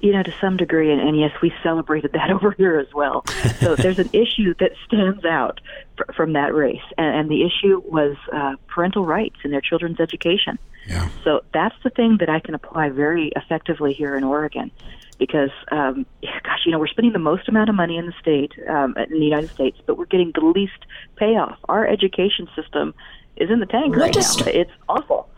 You 0.00 0.12
know, 0.12 0.22
to 0.22 0.34
some 0.38 0.58
degree, 0.58 0.92
and, 0.92 1.00
and 1.00 1.18
yes, 1.18 1.32
we 1.40 1.52
celebrated 1.62 2.12
that 2.12 2.30
over 2.32 2.52
here 2.52 2.78
as 2.78 2.92
well. 2.92 3.24
So 3.60 3.74
there's 3.76 3.98
an 3.98 4.10
issue 4.12 4.54
that 4.60 4.72
stands 4.86 5.24
out 5.24 5.60
fr- 5.96 6.12
from 6.12 6.32
that 6.34 6.54
race, 6.54 6.82
and, 6.98 7.16
and 7.16 7.30
the 7.30 7.44
issue 7.44 7.82
was 7.86 8.16
uh, 8.32 8.56
parental 8.66 9.06
rights 9.06 9.36
in 9.44 9.50
their 9.50 9.62
children's 9.62 10.00
education. 10.00 10.58
Yeah. 10.86 11.08
So 11.22 11.42
that's 11.54 11.76
the 11.82 11.88
thing 11.88 12.18
that 12.20 12.28
I 12.28 12.40
can 12.40 12.54
apply 12.54 12.90
very 12.90 13.32
effectively 13.34 13.94
here 13.94 14.16
in 14.16 14.24
Oregon 14.24 14.70
because, 15.18 15.50
um, 15.70 16.06
gosh, 16.22 16.60
you 16.66 16.72
know, 16.72 16.78
we're 16.78 16.86
spending 16.86 17.12
the 17.12 17.18
most 17.18 17.48
amount 17.48 17.70
of 17.70 17.76
money 17.76 17.96
in 17.96 18.06
the 18.06 18.14
state, 18.20 18.52
um, 18.68 18.94
in 18.96 19.18
the 19.18 19.24
United 19.24 19.50
States, 19.50 19.78
but 19.86 19.96
we're 19.96 20.06
getting 20.06 20.32
the 20.34 20.44
least 20.44 20.86
payoff. 21.16 21.58
Our 21.68 21.86
education 21.86 22.48
system 22.56 22.94
is 23.36 23.50
in 23.50 23.60
the 23.60 23.66
tank 23.66 23.96
right 23.96 24.14
now. 24.14 24.46
It's 24.46 24.70
awful. 24.88 25.28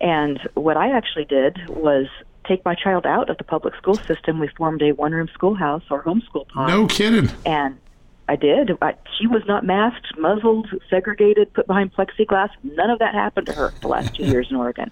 And 0.00 0.40
what 0.54 0.76
I 0.76 0.90
actually 0.90 1.24
did 1.24 1.58
was 1.68 2.06
take 2.46 2.64
my 2.64 2.74
child 2.74 3.06
out 3.06 3.30
of 3.30 3.38
the 3.38 3.44
public 3.44 3.74
school 3.76 3.94
system. 3.94 4.38
We 4.38 4.48
formed 4.48 4.82
a 4.82 4.92
one 4.92 5.12
room 5.12 5.28
schoolhouse 5.32 5.84
or 5.90 6.02
homeschool 6.02 6.48
pod. 6.48 6.68
No 6.68 6.86
kidding. 6.86 7.30
And 7.46 7.78
I 8.28 8.36
did. 8.36 8.72
I, 8.82 8.94
she 9.18 9.26
was 9.26 9.42
not 9.46 9.64
masked, 9.64 10.18
muzzled, 10.18 10.68
segregated, 10.90 11.52
put 11.52 11.66
behind 11.66 11.92
plexiglass. 11.92 12.50
None 12.62 12.90
of 12.90 12.98
that 12.98 13.14
happened 13.14 13.46
to 13.46 13.52
her 13.52 13.72
the 13.80 13.88
last 13.88 14.14
two 14.14 14.24
years 14.24 14.48
in 14.50 14.56
Oregon. 14.56 14.90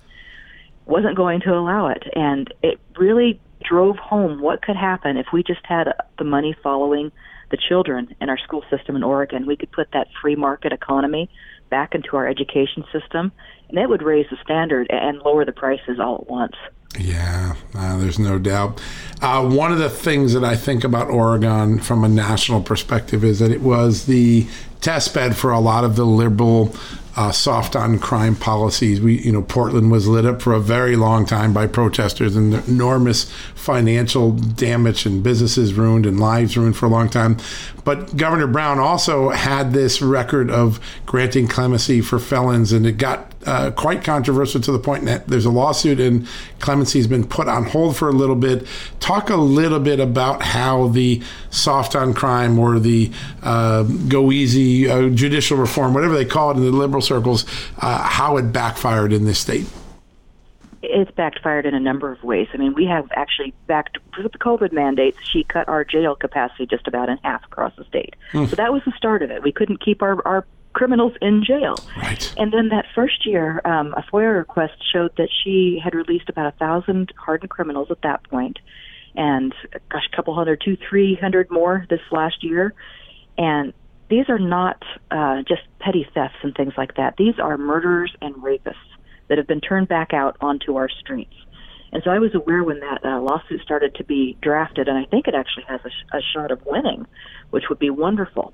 Wasn't 0.90 1.16
going 1.16 1.40
to 1.42 1.54
allow 1.54 1.86
it. 1.86 2.02
And 2.14 2.52
it 2.62 2.80
really 2.98 3.40
drove 3.62 3.96
home 3.96 4.40
what 4.40 4.60
could 4.60 4.76
happen 4.76 5.16
if 5.16 5.26
we 5.32 5.42
just 5.42 5.64
had 5.64 5.86
the 6.18 6.24
money 6.24 6.54
following 6.62 7.12
the 7.50 7.56
children 7.68 8.14
in 8.20 8.28
our 8.28 8.38
school 8.38 8.64
system 8.70 8.96
in 8.96 9.02
Oregon. 9.04 9.46
We 9.46 9.56
could 9.56 9.70
put 9.70 9.92
that 9.92 10.08
free 10.20 10.34
market 10.34 10.72
economy 10.72 11.30
back 11.68 11.94
into 11.94 12.16
our 12.16 12.26
education 12.26 12.84
system, 12.92 13.30
and 13.68 13.78
it 13.78 13.88
would 13.88 14.02
raise 14.02 14.26
the 14.30 14.36
standard 14.42 14.88
and 14.90 15.18
lower 15.18 15.44
the 15.44 15.52
prices 15.52 16.00
all 16.00 16.16
at 16.16 16.28
once. 16.28 16.56
Yeah, 16.98 17.54
uh, 17.74 17.98
there's 17.98 18.18
no 18.18 18.38
doubt. 18.38 18.80
Uh, 19.22 19.48
one 19.48 19.70
of 19.70 19.78
the 19.78 19.88
things 19.88 20.32
that 20.32 20.42
I 20.42 20.56
think 20.56 20.82
about 20.82 21.08
Oregon 21.08 21.78
from 21.78 22.02
a 22.02 22.08
national 22.08 22.62
perspective 22.62 23.22
is 23.22 23.38
that 23.38 23.52
it 23.52 23.60
was 23.60 24.06
the 24.06 24.48
test 24.80 25.14
bed 25.14 25.36
for 25.36 25.52
a 25.52 25.60
lot 25.60 25.84
of 25.84 25.94
the 25.94 26.04
liberal 26.04 26.74
uh, 27.16 27.32
soft 27.32 27.74
on 27.74 27.98
crime 27.98 28.36
policies. 28.36 29.00
We, 29.00 29.18
you 29.20 29.32
know, 29.32 29.42
Portland 29.42 29.90
was 29.90 30.06
lit 30.06 30.24
up 30.26 30.40
for 30.40 30.52
a 30.52 30.60
very 30.60 30.96
long 30.96 31.26
time 31.26 31.52
by 31.52 31.66
protesters 31.66 32.36
and 32.36 32.54
enormous 32.68 33.30
financial 33.54 34.32
damage 34.32 35.06
and 35.06 35.22
businesses 35.22 35.74
ruined 35.74 36.06
and 36.06 36.20
lives 36.20 36.56
ruined 36.56 36.76
for 36.76 36.86
a 36.86 36.90
long 36.90 37.08
time. 37.08 37.36
But 37.90 38.16
Governor 38.16 38.46
Brown 38.46 38.78
also 38.78 39.30
had 39.30 39.72
this 39.72 40.00
record 40.00 40.48
of 40.48 40.78
granting 41.06 41.48
clemency 41.48 42.00
for 42.00 42.20
felons, 42.20 42.72
and 42.72 42.86
it 42.86 42.98
got 42.98 43.32
uh, 43.44 43.72
quite 43.72 44.04
controversial 44.04 44.60
to 44.60 44.70
the 44.70 44.78
point 44.78 45.06
that 45.06 45.26
there's 45.26 45.44
a 45.44 45.50
lawsuit 45.50 45.98
and 45.98 46.28
clemency 46.60 47.00
has 47.00 47.08
been 47.08 47.26
put 47.26 47.48
on 47.48 47.64
hold 47.64 47.96
for 47.96 48.08
a 48.08 48.12
little 48.12 48.36
bit. 48.36 48.64
Talk 49.00 49.28
a 49.28 49.34
little 49.34 49.80
bit 49.80 49.98
about 49.98 50.40
how 50.40 50.86
the 50.86 51.20
soft 51.50 51.96
on 51.96 52.14
crime 52.14 52.60
or 52.60 52.78
the 52.78 53.10
uh, 53.42 53.82
go 53.82 54.30
easy 54.30 54.88
uh, 54.88 55.08
judicial 55.08 55.56
reform, 55.56 55.92
whatever 55.92 56.14
they 56.14 56.24
call 56.24 56.52
it 56.52 56.58
in 56.58 56.62
the 56.62 56.70
liberal 56.70 57.02
circles, 57.02 57.44
uh, 57.78 58.04
how 58.04 58.36
it 58.36 58.52
backfired 58.52 59.12
in 59.12 59.24
this 59.24 59.40
state 59.40 59.66
it's 60.82 61.10
backfired 61.10 61.66
in 61.66 61.74
a 61.74 61.80
number 61.80 62.10
of 62.10 62.22
ways. 62.22 62.48
I 62.54 62.56
mean, 62.56 62.74
we 62.74 62.86
have 62.86 63.08
actually 63.14 63.52
backed 63.66 63.98
with 64.16 64.32
the 64.32 64.38
COVID 64.38 64.72
mandates. 64.72 65.18
She 65.22 65.44
cut 65.44 65.68
our 65.68 65.84
jail 65.84 66.14
capacity 66.14 66.66
just 66.66 66.86
about 66.86 67.08
in 67.08 67.18
half 67.18 67.44
across 67.44 67.74
the 67.76 67.84
state. 67.84 68.16
Hmm. 68.32 68.46
So 68.46 68.56
that 68.56 68.72
was 68.72 68.82
the 68.84 68.92
start 68.96 69.22
of 69.22 69.30
it. 69.30 69.42
We 69.42 69.52
couldn't 69.52 69.84
keep 69.84 70.02
our 70.02 70.26
our 70.26 70.46
criminals 70.72 71.12
in 71.20 71.44
jail. 71.44 71.76
Right. 71.96 72.32
And 72.38 72.52
then 72.52 72.68
that 72.68 72.86
first 72.94 73.26
year, 73.26 73.60
um, 73.64 73.92
a 73.94 74.02
FOIA 74.02 74.38
request 74.38 74.74
showed 74.92 75.10
that 75.16 75.28
she 75.42 75.80
had 75.82 75.94
released 75.94 76.28
about 76.28 76.46
a 76.46 76.56
thousand 76.56 77.12
hardened 77.16 77.50
criminals 77.50 77.90
at 77.90 78.00
that 78.02 78.22
point, 78.24 78.58
and 79.14 79.54
gosh, 79.90 80.08
a 80.10 80.16
couple 80.16 80.34
hundred, 80.34 80.62
two, 80.64 80.76
three 80.88 81.14
hundred 81.14 81.50
more 81.50 81.86
this 81.90 82.00
last 82.10 82.42
year. 82.42 82.72
And 83.36 83.72
these 84.08 84.28
are 84.28 84.38
not 84.38 84.82
uh, 85.10 85.42
just 85.42 85.62
petty 85.78 86.06
thefts 86.14 86.36
and 86.42 86.54
things 86.54 86.74
like 86.76 86.96
that. 86.96 87.16
These 87.16 87.38
are 87.38 87.56
murderers 87.56 88.14
and 88.20 88.34
rapists 88.36 88.74
that 89.30 89.38
have 89.38 89.46
been 89.46 89.60
turned 89.60 89.88
back 89.88 90.12
out 90.12 90.36
onto 90.40 90.76
our 90.76 90.88
streets. 90.88 91.32
And 91.92 92.02
so 92.04 92.10
I 92.10 92.18
was 92.18 92.34
aware 92.34 92.62
when 92.62 92.80
that 92.80 93.04
uh, 93.04 93.20
lawsuit 93.20 93.62
started 93.62 93.94
to 93.94 94.04
be 94.04 94.36
drafted, 94.42 94.88
and 94.88 94.98
I 94.98 95.04
think 95.04 95.26
it 95.26 95.34
actually 95.34 95.64
has 95.68 95.80
a, 95.84 95.88
sh- 95.88 96.12
a 96.12 96.20
shot 96.34 96.50
of 96.50 96.64
winning, 96.66 97.06
which 97.50 97.64
would 97.68 97.78
be 97.78 97.90
wonderful. 97.90 98.52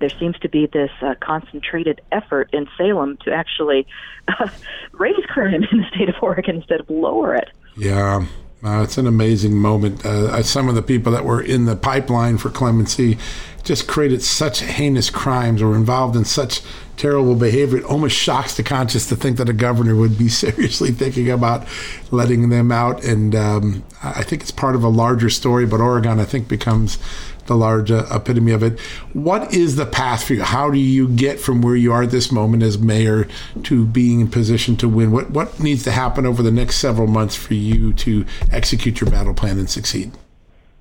There 0.00 0.10
seems 0.10 0.38
to 0.40 0.48
be 0.48 0.66
this 0.66 0.90
uh, 1.00 1.14
concentrated 1.20 2.00
effort 2.12 2.50
in 2.52 2.68
Salem 2.76 3.16
to 3.24 3.32
actually 3.32 3.86
uh, 4.26 4.48
raise 4.92 5.24
crime 5.28 5.64
in 5.70 5.78
the 5.78 5.86
state 5.94 6.08
of 6.08 6.16
Oregon 6.20 6.56
instead 6.56 6.80
of 6.80 6.90
lower 6.90 7.34
it. 7.34 7.48
Yeah, 7.76 8.26
uh, 8.62 8.82
it's 8.82 8.98
an 8.98 9.06
amazing 9.06 9.56
moment. 9.56 10.04
Uh, 10.04 10.42
some 10.42 10.68
of 10.68 10.74
the 10.74 10.82
people 10.82 11.12
that 11.12 11.24
were 11.24 11.40
in 11.40 11.64
the 11.64 11.76
pipeline 11.76 12.38
for 12.38 12.50
clemency 12.50 13.18
just 13.62 13.86
created 13.86 14.22
such 14.22 14.60
heinous 14.60 15.10
crimes 15.10 15.62
or 15.62 15.74
involved 15.76 16.16
in 16.16 16.24
such 16.24 16.60
terrible 16.98 17.34
behavior. 17.34 17.78
It 17.78 17.84
almost 17.84 18.16
shocks 18.16 18.56
the 18.56 18.62
conscience 18.62 19.08
to 19.08 19.16
think 19.16 19.38
that 19.38 19.48
a 19.48 19.54
governor 19.54 19.96
would 19.96 20.18
be 20.18 20.28
seriously 20.28 20.90
thinking 20.90 21.30
about 21.30 21.66
letting 22.10 22.50
them 22.50 22.70
out. 22.70 23.02
And 23.04 23.34
um, 23.34 23.84
I 24.02 24.22
think 24.22 24.42
it's 24.42 24.50
part 24.50 24.74
of 24.74 24.84
a 24.84 24.88
larger 24.88 25.30
story, 25.30 25.64
but 25.64 25.80
Oregon, 25.80 26.20
I 26.20 26.24
think, 26.24 26.48
becomes 26.48 26.98
the 27.46 27.56
large 27.56 27.90
uh, 27.90 28.04
epitome 28.12 28.52
of 28.52 28.62
it. 28.62 28.78
What 29.14 29.54
is 29.54 29.76
the 29.76 29.86
path 29.86 30.24
for 30.24 30.34
you? 30.34 30.42
How 30.42 30.70
do 30.70 30.78
you 30.78 31.08
get 31.08 31.40
from 31.40 31.62
where 31.62 31.76
you 31.76 31.92
are 31.92 32.02
at 32.02 32.10
this 32.10 32.30
moment 32.30 32.62
as 32.62 32.78
mayor 32.78 33.26
to 33.64 33.86
being 33.86 34.20
in 34.20 34.28
position 34.28 34.76
to 34.76 34.88
win? 34.88 35.10
What 35.10 35.30
what 35.30 35.58
needs 35.58 35.82
to 35.84 35.90
happen 35.90 36.26
over 36.26 36.42
the 36.42 36.50
next 36.50 36.76
several 36.76 37.08
months 37.08 37.34
for 37.34 37.54
you 37.54 37.94
to 37.94 38.26
execute 38.52 39.00
your 39.00 39.10
battle 39.10 39.34
plan 39.34 39.58
and 39.58 39.68
succeed? 39.68 40.12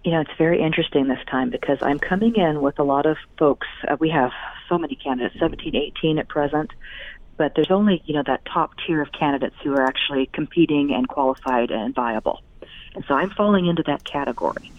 You 0.03 0.11
know, 0.11 0.21
it's 0.21 0.37
very 0.37 0.61
interesting 0.61 1.07
this 1.07 1.19
time 1.29 1.49
because 1.49 1.79
I'm 1.81 1.99
coming 1.99 2.35
in 2.35 2.61
with 2.61 2.79
a 2.79 2.83
lot 2.83 3.05
of 3.05 3.17
folks. 3.37 3.67
Uh, 3.87 3.97
we 3.99 4.09
have 4.09 4.31
so 4.69 4.77
many 4.77 4.95
candidates, 4.95 5.39
17, 5.39 5.75
18 5.75 6.19
at 6.19 6.27
present, 6.27 6.71
but 7.37 7.53
there's 7.55 7.71
only, 7.71 8.01
you 8.05 8.13
know, 8.13 8.23
that 8.25 8.45
top 8.45 8.71
tier 8.85 9.01
of 9.01 9.11
candidates 9.11 9.55
who 9.63 9.73
are 9.73 9.83
actually 9.83 10.27
competing 10.33 10.93
and 10.93 11.07
qualified 11.07 11.71
and 11.71 11.93
viable. 11.93 12.41
And 12.95 13.05
so 13.07 13.13
I'm 13.13 13.29
falling 13.29 13.67
into 13.67 13.83
that 13.83 14.03
category. 14.03 14.71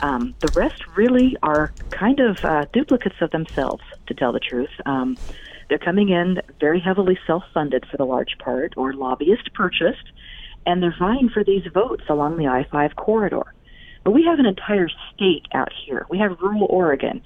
Um, 0.00 0.34
the 0.40 0.48
rest 0.54 0.82
really 0.96 1.36
are 1.42 1.72
kind 1.90 2.20
of 2.20 2.44
uh, 2.44 2.66
duplicates 2.72 3.16
of 3.20 3.30
themselves, 3.30 3.82
to 4.06 4.14
tell 4.14 4.32
the 4.32 4.40
truth. 4.40 4.70
Um, 4.86 5.16
they're 5.68 5.78
coming 5.78 6.10
in 6.10 6.40
very 6.60 6.80
heavily 6.80 7.18
self 7.26 7.42
funded 7.52 7.86
for 7.90 7.96
the 7.96 8.04
large 8.04 8.36
part, 8.38 8.74
or 8.76 8.92
lobbyist 8.92 9.52
purchased, 9.54 10.04
and 10.66 10.82
they're 10.82 10.94
vying 10.98 11.30
for 11.30 11.42
these 11.42 11.66
votes 11.72 12.04
along 12.08 12.36
the 12.36 12.46
I 12.46 12.64
5 12.70 12.96
corridor. 12.96 13.54
But 14.04 14.12
we 14.12 14.24
have 14.24 14.38
an 14.38 14.46
entire 14.46 14.88
state 15.14 15.46
out 15.54 15.72
here. 15.86 16.06
We 16.10 16.18
have 16.18 16.38
rural 16.40 16.66
Oregon. 16.68 17.22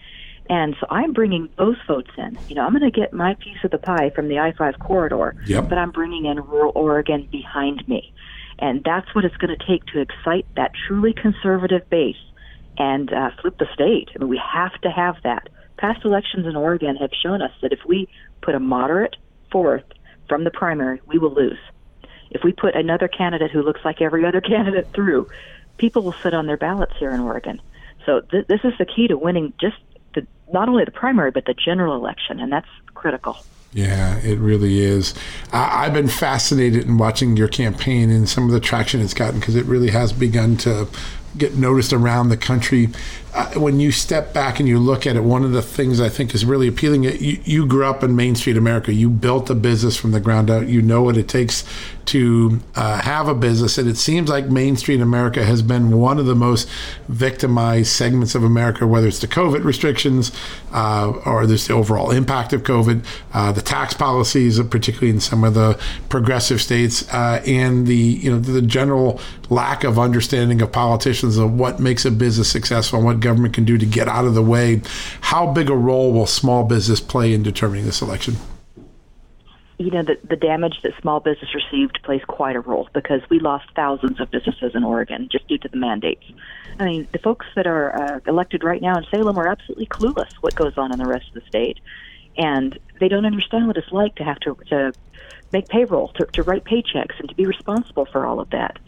And 0.48 0.76
so 0.80 0.86
I'm 0.90 1.12
bringing 1.12 1.50
those 1.58 1.76
votes 1.86 2.10
in. 2.16 2.38
You 2.48 2.54
know, 2.54 2.64
I'm 2.64 2.72
going 2.72 2.90
to 2.90 2.90
get 2.90 3.12
my 3.12 3.34
piece 3.34 3.58
of 3.64 3.70
the 3.70 3.78
pie 3.78 4.10
from 4.10 4.28
the 4.28 4.38
I 4.38 4.52
5 4.52 4.78
corridor, 4.78 5.36
yep. 5.46 5.68
but 5.68 5.76
I'm 5.76 5.90
bringing 5.90 6.24
in 6.24 6.40
rural 6.40 6.72
Oregon 6.74 7.28
behind 7.30 7.86
me. 7.86 8.12
And 8.58 8.82
that's 8.82 9.14
what 9.14 9.24
it's 9.24 9.36
going 9.36 9.56
to 9.56 9.66
take 9.66 9.84
to 9.86 10.00
excite 10.00 10.46
that 10.56 10.72
truly 10.86 11.12
conservative 11.12 11.88
base 11.90 12.16
and 12.78 13.12
uh, 13.12 13.30
flip 13.40 13.58
the 13.58 13.68
state. 13.74 14.08
I 14.14 14.18
mean, 14.20 14.28
we 14.28 14.40
have 14.52 14.72
to 14.80 14.90
have 14.90 15.16
that. 15.22 15.48
Past 15.76 16.04
elections 16.04 16.46
in 16.46 16.56
Oregon 16.56 16.96
have 16.96 17.10
shown 17.22 17.42
us 17.42 17.52
that 17.62 17.72
if 17.72 17.80
we 17.86 18.08
put 18.40 18.54
a 18.54 18.60
moderate 18.60 19.16
forth 19.52 19.84
from 20.28 20.44
the 20.44 20.50
primary, 20.50 21.00
we 21.06 21.18
will 21.18 21.32
lose. 21.32 21.58
If 22.30 22.42
we 22.42 22.52
put 22.52 22.74
another 22.74 23.08
candidate 23.08 23.50
who 23.50 23.62
looks 23.62 23.80
like 23.84 24.00
every 24.00 24.24
other 24.24 24.40
candidate 24.54 24.88
through, 24.92 25.28
people 25.76 26.02
will 26.02 26.14
sit 26.22 26.34
on 26.34 26.46
their 26.46 26.56
ballots 26.56 26.94
here 26.98 27.10
in 27.10 27.20
Oregon. 27.20 27.60
So 28.06 28.20
th- 28.20 28.46
this 28.46 28.60
is 28.64 28.72
the 28.78 28.86
key 28.86 29.08
to 29.08 29.16
winning 29.16 29.52
just 29.60 29.76
not 30.52 30.68
only 30.68 30.84
the 30.84 30.90
primary 30.90 31.30
but 31.30 31.44
the 31.44 31.54
general 31.54 31.94
election, 31.94 32.40
and 32.40 32.52
that's 32.52 32.68
critical. 32.94 33.36
Yeah, 33.72 34.18
it 34.20 34.38
really 34.38 34.80
is. 34.80 35.14
I, 35.52 35.84
have 35.84 35.92
been 35.92 36.08
fascinated 36.08 36.86
in 36.86 36.96
watching 36.96 37.36
your 37.36 37.48
campaign 37.48 38.10
and 38.10 38.26
some 38.26 38.44
of 38.44 38.50
the 38.50 38.60
traction 38.60 39.02
it's 39.02 39.12
gotten 39.12 39.40
because 39.40 39.56
it 39.56 39.66
really 39.66 39.90
has 39.90 40.12
begun 40.12 40.56
to 40.58 40.88
get 41.36 41.54
noticed 41.54 41.92
around 41.92 42.30
the 42.30 42.36
country. 42.36 42.88
Uh, 43.34 43.60
when 43.60 43.78
you 43.78 43.92
step 43.92 44.32
back 44.32 44.58
and 44.58 44.68
you 44.68 44.78
look 44.78 45.06
at 45.06 45.16
it, 45.16 45.22
one 45.22 45.44
of 45.44 45.52
the 45.52 45.62
things 45.62 46.00
I 46.00 46.08
think 46.08 46.34
is 46.34 46.44
really 46.44 46.66
appealing. 46.66 47.04
You, 47.04 47.40
you 47.44 47.66
grew 47.66 47.84
up 47.84 48.02
in 48.02 48.16
Main 48.16 48.34
Street 48.34 48.56
America. 48.56 48.92
You 48.92 49.10
built 49.10 49.50
a 49.50 49.54
business 49.54 49.96
from 49.96 50.12
the 50.12 50.20
ground 50.20 50.50
up. 50.50 50.66
You 50.66 50.80
know 50.82 51.02
what 51.02 51.16
it 51.16 51.28
takes 51.28 51.64
to 52.08 52.60
uh, 52.74 53.02
have 53.02 53.28
a 53.28 53.34
business, 53.34 53.76
and 53.76 53.86
it 53.86 53.98
seems 53.98 54.30
like 54.30 54.46
Main 54.46 54.76
Street 54.76 55.02
America 55.02 55.44
has 55.44 55.60
been 55.60 55.98
one 55.98 56.18
of 56.18 56.24
the 56.24 56.34
most 56.34 56.66
victimized 57.08 57.92
segments 57.92 58.34
of 58.34 58.42
America, 58.42 58.86
whether 58.86 59.06
it's 59.06 59.18
the 59.18 59.28
COVID 59.28 59.62
restrictions 59.62 60.32
uh, 60.72 61.12
or 61.26 61.46
there's 61.46 61.66
the 61.66 61.74
overall 61.74 62.10
impact 62.10 62.54
of 62.54 62.62
COVID, 62.62 63.04
uh, 63.34 63.52
the 63.52 63.60
tax 63.60 63.92
policies, 63.92 64.58
particularly 64.62 65.10
in 65.10 65.20
some 65.20 65.44
of 65.44 65.52
the 65.52 65.78
progressive 66.08 66.62
states, 66.62 67.06
uh, 67.12 67.42
and 67.46 67.86
the 67.86 67.94
you 67.94 68.30
know 68.30 68.38
the 68.38 68.62
general 68.62 69.20
lack 69.50 69.84
of 69.84 69.98
understanding 69.98 70.62
of 70.62 70.72
politicians 70.72 71.36
of 71.36 71.52
what 71.52 71.78
makes 71.78 72.06
a 72.06 72.10
business 72.10 72.50
successful 72.50 72.98
and 72.98 73.06
what 73.06 73.17
government 73.18 73.54
can 73.54 73.64
do 73.64 73.78
to 73.78 73.86
get 73.86 74.08
out 74.08 74.24
of 74.24 74.34
the 74.34 74.42
way. 74.42 74.82
How 75.22 75.52
big 75.52 75.70
a 75.70 75.76
role 75.76 76.12
will 76.12 76.26
small 76.26 76.64
business 76.64 77.00
play 77.00 77.32
in 77.32 77.42
determining 77.42 77.84
this 77.84 78.00
election? 78.02 78.36
you 79.78 79.92
know, 79.92 80.02
the, 80.02 80.18
the 80.28 80.36
damage 80.36 80.80
that 80.82 80.92
small 81.00 81.20
business 81.20 81.54
received 81.54 82.00
plays 82.02 82.22
quite 82.26 82.56
a 82.56 82.60
role 82.60 82.88
because 82.92 83.20
we 83.30 83.38
lost 83.38 83.66
thousands 83.76 84.20
of 84.20 84.28
businesses 84.30 84.74
in 84.74 84.82
Oregon 84.82 85.28
just 85.30 85.46
due 85.46 85.58
to 85.58 85.68
the 85.68 85.76
mandates. 85.76 86.24
I 86.80 86.84
mean, 86.84 87.06
the 87.12 87.18
folks 87.18 87.46
that 87.54 87.66
are 87.66 87.96
uh, 87.96 88.20
elected 88.26 88.64
right 88.64 88.82
now 88.82 88.98
in 88.98 89.04
Salem 89.04 89.38
are 89.38 89.46
absolutely 89.46 89.86
clueless 89.86 90.32
what 90.40 90.56
goes 90.56 90.76
on 90.76 90.92
in 90.92 90.98
the 90.98 91.06
rest 91.06 91.28
of 91.28 91.34
the 91.34 91.48
state, 91.48 91.78
and 92.36 92.76
they 92.98 93.06
don't 93.06 93.24
understand 93.24 93.68
what 93.68 93.76
it's 93.76 93.92
like 93.92 94.16
to 94.16 94.24
have 94.24 94.40
to 94.40 94.56
to 94.66 94.92
make 95.52 95.68
payroll, 95.68 96.08
to, 96.08 96.26
to 96.26 96.42
write 96.42 96.64
paychecks, 96.64 97.18
and 97.20 97.28
to 97.28 97.34
be 97.36 97.46
responsible 97.46 98.04
for 98.06 98.26
all 98.26 98.40
of 98.40 98.50
that. 98.50 98.78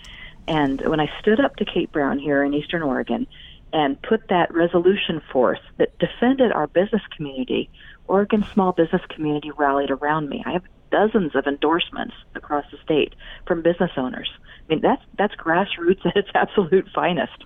And 0.49 0.81
when 0.83 0.99
I 0.99 1.09
stood 1.21 1.39
up 1.39 1.55
to 1.57 1.65
Kate 1.65 1.93
Brown 1.93 2.19
here 2.19 2.43
in 2.43 2.53
Eastern 2.53 2.83
Oregon 2.83 3.29
and 3.73 4.01
put 4.03 4.29
that 4.29 4.53
resolution 4.53 5.23
forth 5.33 5.61
that 5.79 5.99
defended 5.99 6.53
our 6.53 6.67
business 6.67 7.03
community, 7.17 7.71
Oregon 8.09 8.45
small 8.53 8.73
business 8.73 9.03
community 9.09 9.51
rallied 9.53 9.91
around 9.91 10.29
me. 10.29 10.43
I 10.45 10.53
have 10.53 10.65
dozens 10.91 11.35
of 11.37 11.47
endorsements 11.47 12.15
across 12.35 12.65
the 12.71 12.79
state 12.85 13.15
from 13.47 13.63
business 13.63 13.93
owners. 13.97 14.29
I 14.69 14.75
mean, 14.75 14.81
that's 14.83 15.03
that's 15.17 15.35
grassroots 15.35 16.05
at 16.05 16.17
its 16.17 16.29
absolute 16.35 16.89
finest. 16.95 17.45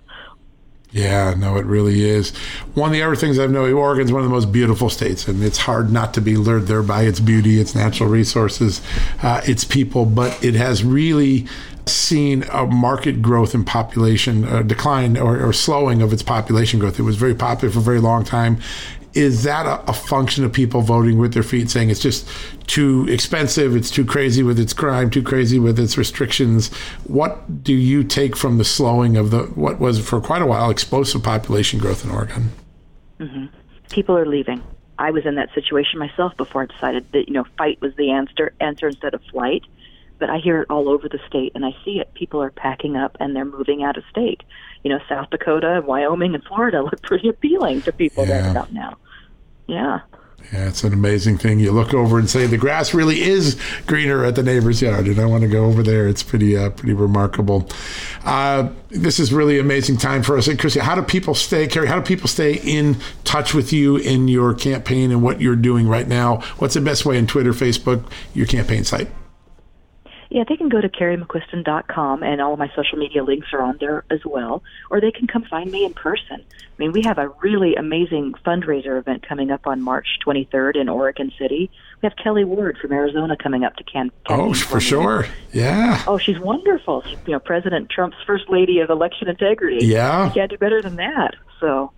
Yeah, 0.91 1.33
no, 1.37 1.57
it 1.57 1.65
really 1.65 2.03
is. 2.03 2.35
One 2.73 2.89
of 2.89 2.93
the 2.93 3.01
other 3.01 3.17
things 3.17 3.37
I've 3.37 3.51
known, 3.51 3.73
Oregon's 3.73 4.13
one 4.13 4.21
of 4.21 4.29
the 4.29 4.33
most 4.33 4.51
beautiful 4.51 4.89
states, 4.89 5.27
and 5.27 5.43
it's 5.43 5.57
hard 5.57 5.91
not 5.91 6.13
to 6.13 6.21
be 6.21 6.37
lured 6.37 6.67
there 6.67 6.83
by 6.83 7.01
its 7.01 7.19
beauty, 7.19 7.59
its 7.59 7.75
natural 7.75 8.09
resources, 8.09 8.81
uh, 9.21 9.41
its 9.45 9.65
people. 9.65 10.05
But 10.05 10.41
it 10.43 10.53
has 10.53 10.83
really 10.83 11.47
seen 11.87 12.43
a 12.51 12.65
market 12.65 13.21
growth 13.21 13.53
in 13.53 13.63
population, 13.63 14.43
a 14.45 14.63
decline 14.63 15.17
or, 15.17 15.43
or 15.43 15.53
slowing 15.53 16.01
of 16.01 16.13
its 16.13 16.23
population 16.23 16.79
growth. 16.79 16.99
It 16.99 17.03
was 17.03 17.15
very 17.15 17.35
popular 17.35 17.71
for 17.71 17.79
a 17.79 17.81
very 17.83 17.99
long 17.99 18.23
time. 18.23 18.59
Is 19.13 19.43
that 19.43 19.65
a, 19.65 19.89
a, 19.89 19.93
function 19.93 20.43
of 20.43 20.51
people 20.51 20.81
voting 20.81 21.17
with 21.17 21.33
their 21.33 21.43
feet 21.43 21.69
saying 21.69 21.89
it's 21.89 22.01
just 22.01 22.27
too 22.67 23.07
expensive 23.07 23.73
it's 23.73 23.89
too 23.89 24.03
crazy 24.03 24.43
with 24.43 24.59
its 24.59 24.73
crime 24.73 25.09
too 25.09 25.23
crazy 25.23 25.57
with 25.57 25.79
its 25.79 25.97
restrictions? 25.97 26.73
What 27.05 27.63
do 27.63 27.73
you 27.73 28.03
take 28.03 28.35
from 28.35 28.57
the 28.57 28.65
slowing 28.65 29.15
of 29.15 29.31
the 29.31 29.43
what 29.55 29.79
was 29.79 30.05
for 30.05 30.19
quite 30.19 30.41
a 30.41 30.45
while 30.45 30.69
explosive 30.69 31.23
population 31.23 31.79
growth 31.79 32.03
in 32.03 32.11
oregon? 32.11 32.51
Mm-hmm. 33.19 33.45
people 33.89 34.17
are 34.17 34.25
leaving. 34.25 34.61
I 34.99 35.11
was 35.11 35.25
in 35.25 35.35
that 35.35 35.53
situation 35.53 35.97
myself 35.97 36.35
before 36.35 36.63
i 36.63 36.65
decided 36.65 37.09
that 37.13 37.29
you 37.29 37.33
know 37.33 37.45
fight 37.57 37.79
was 37.79 37.95
the 37.95 38.11
answer 38.11 38.53
answer 38.59 38.87
instead 38.87 39.13
of 39.13 39.21
flight 39.31 39.63
but 40.19 40.29
i 40.29 40.37
hear 40.37 40.61
it 40.61 40.69
all 40.69 40.89
over 40.89 41.07
the 41.09 41.19
state 41.27 41.51
and 41.55 41.65
i 41.65 41.75
see 41.83 41.99
it 41.99 42.13
people 42.13 42.41
are 42.41 42.51
packing 42.51 42.95
up 42.95 43.15
and 43.19 43.35
they're 43.35 43.45
moving 43.45 43.83
out 43.83 43.97
of 43.97 44.03
state 44.09 44.41
you 44.83 44.89
know 44.89 44.99
south 45.07 45.29
dakota 45.29 45.83
wyoming 45.85 46.33
and 46.33 46.43
florida 46.43 46.81
look 46.83 47.01
pretty 47.01 47.29
appealing 47.29 47.81
to 47.81 47.91
people 47.91 48.25
yeah. 48.25 48.41
that 48.41 48.55
are 48.55 48.59
out 48.59 48.73
now 48.73 48.97
yeah. 49.67 50.01
Yeah, 50.53 50.67
it's 50.67 50.83
an 50.83 50.93
amazing 50.93 51.39
thing. 51.39 51.59
You 51.59 51.71
look 51.71 51.95
over 51.95 52.19
and 52.19 52.29
say 52.29 52.45
the 52.45 52.57
grass 52.57 52.93
really 52.93 53.21
is 53.23 53.59
greener 53.87 54.23
at 54.23 54.35
the 54.35 54.43
neighbor's 54.43 54.79
yard, 54.79 55.07
and 55.07 55.19
I 55.19 55.25
want 55.25 55.41
to 55.41 55.47
go 55.47 55.65
over 55.65 55.81
there. 55.81 56.07
It's 56.07 56.21
pretty, 56.21 56.55
uh, 56.55 56.69
pretty 56.69 56.93
remarkable. 56.93 57.67
Uh, 58.23 58.69
this 58.89 59.19
is 59.19 59.33
really 59.33 59.57
amazing 59.57 59.97
time 59.97 60.21
for 60.21 60.37
us. 60.37 60.47
And 60.47 60.59
Christy, 60.59 60.81
how 60.81 60.93
do 60.93 61.01
people 61.01 61.33
stay, 61.33 61.65
Kerry? 61.65 61.87
How 61.87 61.95
do 61.95 62.05
people 62.05 62.27
stay 62.27 62.59
in 62.63 62.97
touch 63.23 63.55
with 63.55 63.73
you 63.73 63.97
in 63.97 64.27
your 64.27 64.53
campaign 64.53 65.11
and 65.11 65.23
what 65.23 65.41
you're 65.41 65.55
doing 65.55 65.87
right 65.87 66.07
now? 66.07 66.41
What's 66.59 66.75
the 66.75 66.81
best 66.81 67.05
way 67.07 67.17
in 67.17 67.25
Twitter, 67.25 67.51
Facebook, 67.51 68.05
your 68.35 68.45
campaign 68.45 68.83
site? 68.83 69.09
Yeah, 70.35 70.43
they 70.45 70.57
can 70.57 70.67
go 70.67 70.81
to 70.81 70.89
kerrymcquisten.com, 70.89 72.21
and 72.21 72.41
all 72.41 72.51
of 72.51 72.59
my 72.59 72.69
social 72.75 72.97
media 72.97 73.23
links 73.23 73.47
are 73.53 73.61
on 73.61 73.77
there 73.79 74.03
as 74.11 74.19
well. 74.25 74.63
Or 74.91 74.99
they 74.99 75.09
can 75.09 75.27
come 75.27 75.45
find 75.45 75.71
me 75.71 75.85
in 75.85 75.93
person. 75.93 76.41
I 76.41 76.77
mean, 76.77 76.91
we 76.91 77.03
have 77.03 77.17
a 77.17 77.29
really 77.41 77.75
amazing 77.75 78.33
fundraiser 78.45 78.99
event 78.99 79.25
coming 79.25 79.49
up 79.49 79.65
on 79.65 79.81
March 79.81 80.19
23rd 80.27 80.75
in 80.75 80.89
Oregon 80.89 81.31
City. 81.39 81.71
We 82.01 82.09
have 82.09 82.17
Kelli 82.17 82.43
Ward 82.43 82.77
from 82.81 82.91
Arizona 82.91 83.37
coming 83.41 83.63
up 83.63 83.77
to 83.77 83.85
Can. 83.85 84.11
oh, 84.27 84.53
for 84.53 84.81
sure. 84.81 85.25
Yeah. 85.53 86.03
Oh, 86.05 86.17
she's 86.17 86.37
wonderful. 86.37 87.03
She's, 87.03 87.17
you 87.25 87.31
know, 87.31 87.39
President 87.39 87.89
Trump's 87.89 88.17
first 88.27 88.49
lady 88.49 88.81
of 88.81 88.89
election 88.89 89.29
integrity. 89.29 89.85
Yeah. 89.85 90.27
You 90.27 90.33
can't 90.33 90.51
do 90.51 90.57
better 90.57 90.81
than 90.81 90.97
that. 90.97 91.35
So 91.61 91.93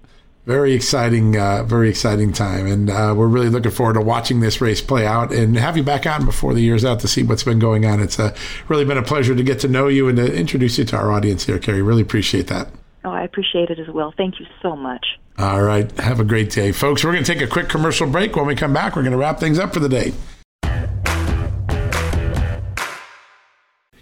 very 0.47 0.73
exciting, 0.73 1.37
uh, 1.37 1.61
very 1.63 1.89
exciting 1.89 2.31
time, 2.31 2.65
and 2.65 2.89
uh, 2.89 3.13
we're 3.15 3.27
really 3.27 3.49
looking 3.49 3.69
forward 3.69 3.95
to 3.95 4.01
watching 4.01 4.39
this 4.39 4.61
race 4.61 4.79
play 4.79 5.05
out 5.05 5.33
and 5.33 5.57
have 5.57 5.75
you 5.75 5.83
back 5.83 6.07
on 6.07 6.23
before 6.23 6.53
the 6.53 6.61
year's 6.61 6.85
out 6.85 7.01
to 7.01 7.07
see 7.07 7.21
what's 7.21 7.43
been 7.43 7.59
going 7.59 7.85
on. 7.85 7.99
It's 7.99 8.17
uh, 8.17 8.33
really 8.69 8.85
been 8.85 8.97
a 8.97 9.03
pleasure 9.03 9.35
to 9.35 9.43
get 9.43 9.59
to 9.59 9.67
know 9.67 9.89
you 9.89 10.07
and 10.07 10.15
to 10.15 10.33
introduce 10.33 10.77
you 10.77 10.85
to 10.85 10.95
our 10.95 11.11
audience 11.11 11.43
here, 11.43 11.59
Kerry. 11.59 11.81
Really 11.81 12.01
appreciate 12.01 12.47
that. 12.47 12.69
Oh, 13.03 13.09
I 13.11 13.23
appreciate 13.23 13.69
it 13.69 13.77
as 13.77 13.89
well. 13.89 14.13
Thank 14.15 14.39
you 14.39 14.45
so 14.61 14.73
much. 14.77 15.05
All 15.37 15.61
right, 15.61 15.91
have 15.99 16.21
a 16.21 16.23
great 16.23 16.49
day, 16.49 16.71
folks. 16.71 17.03
We're 17.03 17.11
going 17.11 17.25
to 17.25 17.33
take 17.33 17.43
a 17.43 17.47
quick 17.47 17.67
commercial 17.67 18.09
break. 18.09 18.37
When 18.37 18.45
we 18.45 18.55
come 18.55 18.71
back, 18.71 18.95
we're 18.95 19.03
going 19.03 19.11
to 19.11 19.17
wrap 19.17 19.41
things 19.41 19.59
up 19.59 19.73
for 19.73 19.81
the 19.81 19.89
day. 19.89 20.13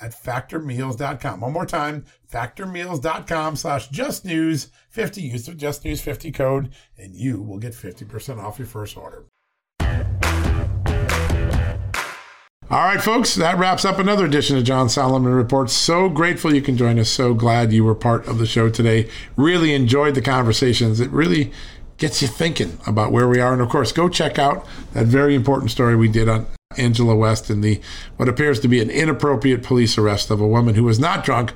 at 0.00 0.12
factormeals.com. 0.12 1.40
One 1.40 1.52
more 1.52 1.66
time, 1.66 2.04
factormeals.com 2.30 3.56
slash 3.56 3.88
justnews50. 3.90 5.22
Use 5.22 5.46
the 5.46 5.52
justnews50 5.52 6.34
code 6.34 6.72
and 6.98 7.14
you 7.14 7.42
will 7.42 7.58
get 7.58 7.72
50% 7.72 8.42
off 8.42 8.58
your 8.58 8.66
first 8.66 8.96
order. 8.96 9.26
All 12.72 12.84
right, 12.84 13.02
folks, 13.02 13.34
that 13.34 13.58
wraps 13.58 13.84
up 13.84 13.98
another 13.98 14.24
edition 14.24 14.56
of 14.56 14.64
John 14.64 14.88
Solomon 14.88 15.34
Reports. 15.34 15.74
So 15.74 16.08
grateful 16.08 16.54
you 16.54 16.62
can 16.62 16.78
join 16.78 16.98
us. 16.98 17.10
So 17.10 17.34
glad 17.34 17.70
you 17.70 17.84
were 17.84 17.94
part 17.94 18.26
of 18.26 18.38
the 18.38 18.46
show 18.46 18.70
today. 18.70 19.10
Really 19.36 19.74
enjoyed 19.74 20.14
the 20.14 20.22
conversations. 20.22 20.98
It 20.98 21.10
really 21.10 21.52
gets 22.02 22.20
you 22.20 22.26
thinking 22.26 22.76
about 22.84 23.12
where 23.12 23.28
we 23.28 23.38
are. 23.38 23.52
And 23.52 23.62
of 23.62 23.68
course, 23.68 23.92
go 23.92 24.08
check 24.08 24.36
out 24.36 24.66
that 24.92 25.06
very 25.06 25.36
important 25.36 25.70
story 25.70 25.94
we 25.94 26.08
did 26.08 26.28
on 26.28 26.48
Angela 26.76 27.14
West 27.14 27.48
and 27.48 27.62
the 27.62 27.80
what 28.16 28.28
appears 28.28 28.58
to 28.58 28.66
be 28.66 28.82
an 28.82 28.90
inappropriate 28.90 29.62
police 29.62 29.96
arrest 29.96 30.28
of 30.28 30.40
a 30.40 30.46
woman 30.46 30.74
who 30.74 30.82
was 30.82 30.98
not 30.98 31.24
drunk 31.24 31.52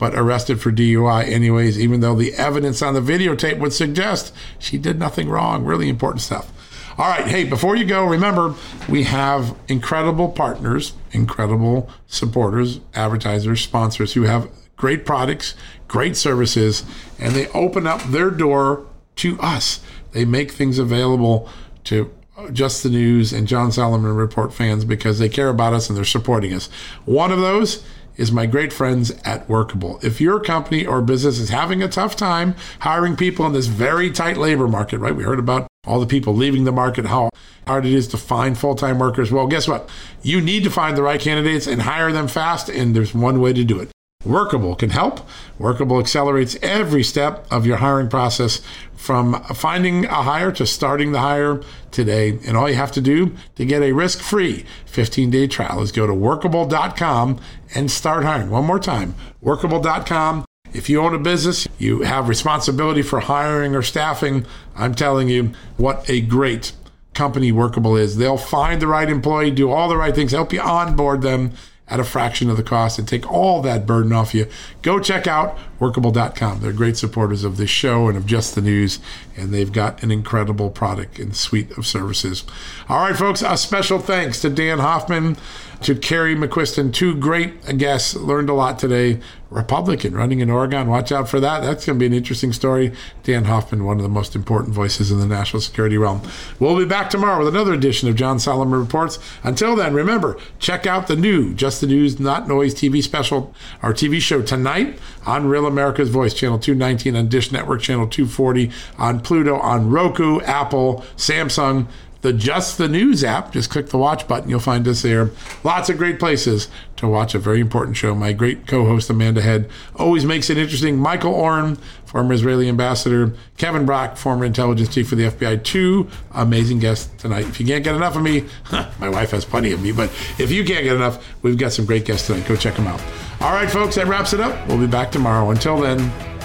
but 0.00 0.12
arrested 0.16 0.60
for 0.60 0.72
DUI 0.72 1.28
anyways, 1.28 1.78
even 1.78 2.00
though 2.00 2.16
the 2.16 2.34
evidence 2.34 2.82
on 2.82 2.94
the 2.94 3.00
videotape 3.00 3.60
would 3.60 3.72
suggest 3.72 4.34
she 4.58 4.78
did 4.78 4.98
nothing 4.98 5.28
wrong. 5.28 5.64
Really 5.64 5.88
important 5.88 6.22
stuff. 6.22 6.50
All 6.98 7.08
right. 7.08 7.28
Hey, 7.28 7.44
before 7.44 7.76
you 7.76 7.84
go, 7.84 8.04
remember 8.04 8.56
we 8.88 9.04
have 9.04 9.56
incredible 9.68 10.28
partners, 10.28 10.94
incredible 11.12 11.88
supporters, 12.08 12.80
advertisers, 12.94 13.60
sponsors 13.60 14.14
who 14.14 14.22
have 14.22 14.50
great 14.74 15.06
products, 15.06 15.54
great 15.86 16.16
services, 16.16 16.82
and 17.20 17.32
they 17.32 17.46
open 17.50 17.86
up 17.86 18.02
their 18.02 18.32
door 18.32 18.88
to 19.16 19.38
us. 19.40 19.80
They 20.12 20.24
make 20.24 20.52
things 20.52 20.78
available 20.78 21.48
to 21.84 22.12
just 22.52 22.82
the 22.82 22.88
News 22.90 23.32
and 23.32 23.46
John 23.46 23.70
Solomon 23.72 24.14
Report 24.14 24.52
fans 24.52 24.84
because 24.84 25.18
they 25.18 25.28
care 25.28 25.48
about 25.48 25.72
us 25.72 25.88
and 25.88 25.96
they're 25.96 26.04
supporting 26.04 26.52
us. 26.52 26.66
One 27.04 27.30
of 27.30 27.38
those 27.38 27.84
is 28.16 28.30
my 28.30 28.46
great 28.46 28.72
friends 28.72 29.10
at 29.24 29.48
Workable. 29.48 29.98
If 30.02 30.20
your 30.20 30.40
company 30.40 30.86
or 30.86 31.00
business 31.00 31.38
is 31.38 31.48
having 31.48 31.82
a 31.82 31.88
tough 31.88 32.16
time 32.16 32.54
hiring 32.80 33.16
people 33.16 33.46
in 33.46 33.52
this 33.52 33.66
very 33.66 34.10
tight 34.10 34.36
labor 34.36 34.68
market, 34.68 34.98
right? 34.98 35.14
We 35.14 35.24
heard 35.24 35.38
about 35.38 35.66
all 35.86 36.00
the 36.00 36.06
people 36.06 36.34
leaving 36.34 36.64
the 36.64 36.72
market, 36.72 37.06
how 37.06 37.30
hard 37.66 37.86
it 37.86 37.92
is 37.92 38.08
to 38.08 38.16
find 38.16 38.56
full 38.56 38.74
time 38.74 38.98
workers. 38.98 39.32
Well, 39.32 39.46
guess 39.46 39.66
what? 39.66 39.88
You 40.22 40.40
need 40.40 40.64
to 40.64 40.70
find 40.70 40.96
the 40.96 41.02
right 41.02 41.20
candidates 41.20 41.66
and 41.66 41.82
hire 41.82 42.12
them 42.12 42.28
fast, 42.28 42.68
and 42.68 42.94
there's 42.94 43.14
one 43.14 43.40
way 43.40 43.52
to 43.52 43.64
do 43.64 43.80
it. 43.80 43.90
Workable 44.24 44.74
can 44.74 44.90
help. 44.90 45.20
Workable 45.58 46.00
accelerates 46.00 46.56
every 46.62 47.02
step 47.02 47.46
of 47.50 47.66
your 47.66 47.76
hiring 47.76 48.08
process 48.08 48.60
from 48.94 49.42
finding 49.54 50.06
a 50.06 50.22
hire 50.22 50.50
to 50.52 50.66
starting 50.66 51.12
the 51.12 51.20
hire 51.20 51.60
today. 51.90 52.38
And 52.46 52.56
all 52.56 52.68
you 52.68 52.76
have 52.76 52.92
to 52.92 53.00
do 53.00 53.34
to 53.56 53.64
get 53.64 53.82
a 53.82 53.92
risk 53.92 54.20
free 54.20 54.64
15 54.86 55.30
day 55.30 55.46
trial 55.46 55.82
is 55.82 55.92
go 55.92 56.06
to 56.06 56.14
workable.com 56.14 57.40
and 57.74 57.90
start 57.90 58.24
hiring. 58.24 58.50
One 58.50 58.64
more 58.64 58.78
time 58.78 59.14
workable.com 59.40 60.44
if 60.74 60.90
you 60.90 61.00
own 61.00 61.14
a 61.14 61.18
business, 61.20 61.68
you 61.78 62.02
have 62.02 62.28
responsibility 62.28 63.02
for 63.02 63.20
hiring 63.20 63.76
or 63.76 63.82
staffing. 63.82 64.44
I'm 64.74 64.94
telling 64.94 65.28
you 65.28 65.52
what 65.76 66.10
a 66.10 66.20
great 66.20 66.72
company 67.14 67.52
Workable 67.52 67.96
is. 67.96 68.16
They'll 68.16 68.36
find 68.36 68.82
the 68.82 68.88
right 68.88 69.08
employee, 69.08 69.52
do 69.52 69.70
all 69.70 69.88
the 69.88 69.96
right 69.96 70.14
things, 70.14 70.32
help 70.32 70.52
you 70.52 70.60
onboard 70.60 71.22
them 71.22 71.52
at 71.88 72.00
a 72.00 72.04
fraction 72.04 72.48
of 72.48 72.56
the 72.56 72.62
cost 72.62 72.98
and 72.98 73.06
take 73.06 73.30
all 73.30 73.60
that 73.62 73.86
burden 73.86 74.12
off 74.12 74.34
you. 74.34 74.46
Go 74.82 74.98
check 74.98 75.26
out 75.26 75.58
workable.com. 75.84 76.60
They're 76.60 76.72
great 76.72 76.96
supporters 76.96 77.44
of 77.44 77.58
this 77.58 77.68
show 77.68 78.08
and 78.08 78.16
of 78.16 78.24
Just 78.24 78.54
the 78.54 78.62
News, 78.62 79.00
and 79.36 79.52
they've 79.52 79.70
got 79.70 80.02
an 80.02 80.10
incredible 80.10 80.70
product 80.70 81.18
and 81.18 81.36
suite 81.36 81.76
of 81.76 81.86
services. 81.86 82.44
All 82.88 83.02
right, 83.02 83.14
folks, 83.14 83.42
a 83.42 83.58
special 83.58 83.98
thanks 83.98 84.40
to 84.40 84.48
Dan 84.48 84.78
Hoffman, 84.78 85.36
to 85.82 85.94
Kerry 85.94 86.34
McQuisten, 86.34 86.94
two 86.94 87.14
great 87.14 87.76
guests. 87.76 88.14
Learned 88.14 88.48
a 88.48 88.54
lot 88.54 88.78
today. 88.78 89.20
Republican 89.50 90.14
running 90.14 90.40
in 90.40 90.50
Oregon. 90.50 90.88
Watch 90.88 91.12
out 91.12 91.28
for 91.28 91.38
that. 91.38 91.60
That's 91.60 91.86
going 91.86 91.98
to 91.98 92.00
be 92.00 92.06
an 92.06 92.12
interesting 92.12 92.52
story. 92.52 92.92
Dan 93.22 93.44
Hoffman, 93.44 93.84
one 93.84 93.98
of 93.98 94.02
the 94.02 94.08
most 94.08 94.34
important 94.34 94.74
voices 94.74 95.12
in 95.12 95.20
the 95.20 95.26
national 95.26 95.60
security 95.60 95.96
realm. 95.96 96.22
We'll 96.58 96.76
be 96.76 96.84
back 96.84 97.08
tomorrow 97.08 97.38
with 97.38 97.54
another 97.54 97.72
edition 97.72 98.08
of 98.08 98.16
John 98.16 98.40
Solomon 98.40 98.80
Reports. 98.80 99.18
Until 99.44 99.76
then, 99.76 99.94
remember, 99.94 100.38
check 100.58 100.86
out 100.86 101.06
the 101.06 101.16
new 101.16 101.54
Just 101.54 101.80
the 101.80 101.86
News, 101.86 102.18
Not 102.18 102.48
Noise 102.48 102.74
TV 102.74 103.02
special, 103.02 103.54
our 103.82 103.92
TV 103.92 104.20
show 104.20 104.42
tonight 104.42 104.98
on 105.24 105.46
Real 105.46 105.66
America's 105.74 106.08
Voice, 106.08 106.32
channel 106.32 106.58
219 106.58 107.16
on 107.16 107.28
Dish 107.28 107.50
Network, 107.50 107.80
channel 107.82 108.06
240 108.06 108.70
on 108.96 109.18
Pluto, 109.18 109.58
on 109.58 109.90
Roku, 109.90 110.40
Apple, 110.42 111.04
Samsung 111.16 111.88
the 112.24 112.32
Just 112.32 112.78
the 112.78 112.88
News 112.88 113.22
app. 113.22 113.52
Just 113.52 113.68
click 113.68 113.90
the 113.90 113.98
watch 113.98 114.26
button. 114.26 114.48
You'll 114.48 114.58
find 114.58 114.88
us 114.88 115.02
there. 115.02 115.30
Lots 115.62 115.90
of 115.90 115.98
great 115.98 116.18
places 116.18 116.68
to 116.96 117.06
watch 117.06 117.34
a 117.34 117.38
very 117.38 117.60
important 117.60 117.98
show. 117.98 118.14
My 118.14 118.32
great 118.32 118.66
co 118.66 118.86
host, 118.86 119.10
Amanda 119.10 119.42
Head, 119.42 119.68
always 119.94 120.24
makes 120.24 120.48
it 120.48 120.56
interesting. 120.56 120.96
Michael 120.96 121.34
Oren, 121.34 121.76
former 122.06 122.32
Israeli 122.32 122.66
ambassador, 122.66 123.34
Kevin 123.58 123.84
Brock, 123.84 124.16
former 124.16 124.46
intelligence 124.46 124.88
chief 124.88 125.06
for 125.06 125.16
the 125.16 125.24
FBI. 125.24 125.62
Two 125.64 126.08
amazing 126.32 126.78
guests 126.78 127.12
tonight. 127.18 127.46
If 127.46 127.60
you 127.60 127.66
can't 127.66 127.84
get 127.84 127.94
enough 127.94 128.16
of 128.16 128.22
me, 128.22 128.46
my 128.98 129.10
wife 129.10 129.32
has 129.32 129.44
plenty 129.44 129.72
of 129.72 129.82
me, 129.82 129.92
but 129.92 130.08
if 130.38 130.50
you 130.50 130.64
can't 130.64 130.84
get 130.84 130.96
enough, 130.96 131.22
we've 131.42 131.58
got 131.58 131.72
some 131.72 131.84
great 131.84 132.06
guests 132.06 132.26
tonight. 132.26 132.48
Go 132.48 132.56
check 132.56 132.74
them 132.74 132.86
out. 132.86 133.02
All 133.42 133.52
right, 133.52 133.70
folks, 133.70 133.96
that 133.96 134.06
wraps 134.06 134.32
it 134.32 134.40
up. 134.40 134.66
We'll 134.66 134.78
be 134.78 134.86
back 134.86 135.12
tomorrow. 135.12 135.50
Until 135.50 135.78
then, 135.78 135.98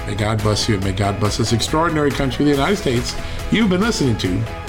may 0.05 0.15
God 0.15 0.43
bless 0.43 0.67
you 0.67 0.75
and 0.75 0.83
may 0.83 0.91
God 0.91 1.21
bless 1.21 1.37
this 1.37 1.53
extraordinary 1.53 2.11
country, 2.11 2.43
the 2.43 2.51
United 2.51 2.75
States. 2.75 3.15
You've 3.49 3.69
been 3.69 3.79
listening 3.79 4.17
to 4.17 4.68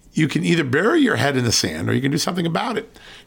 you 0.13 0.27
can 0.27 0.43
either 0.43 0.63
bury 0.63 0.99
your 0.99 1.15
head 1.15 1.37
in 1.37 1.43
the 1.43 1.51
sand 1.51 1.89
or 1.89 1.93
you 1.93 2.01
can 2.01 2.11
do 2.11 2.17
something 2.17 2.45
about 2.45 2.77
it. 2.77 2.97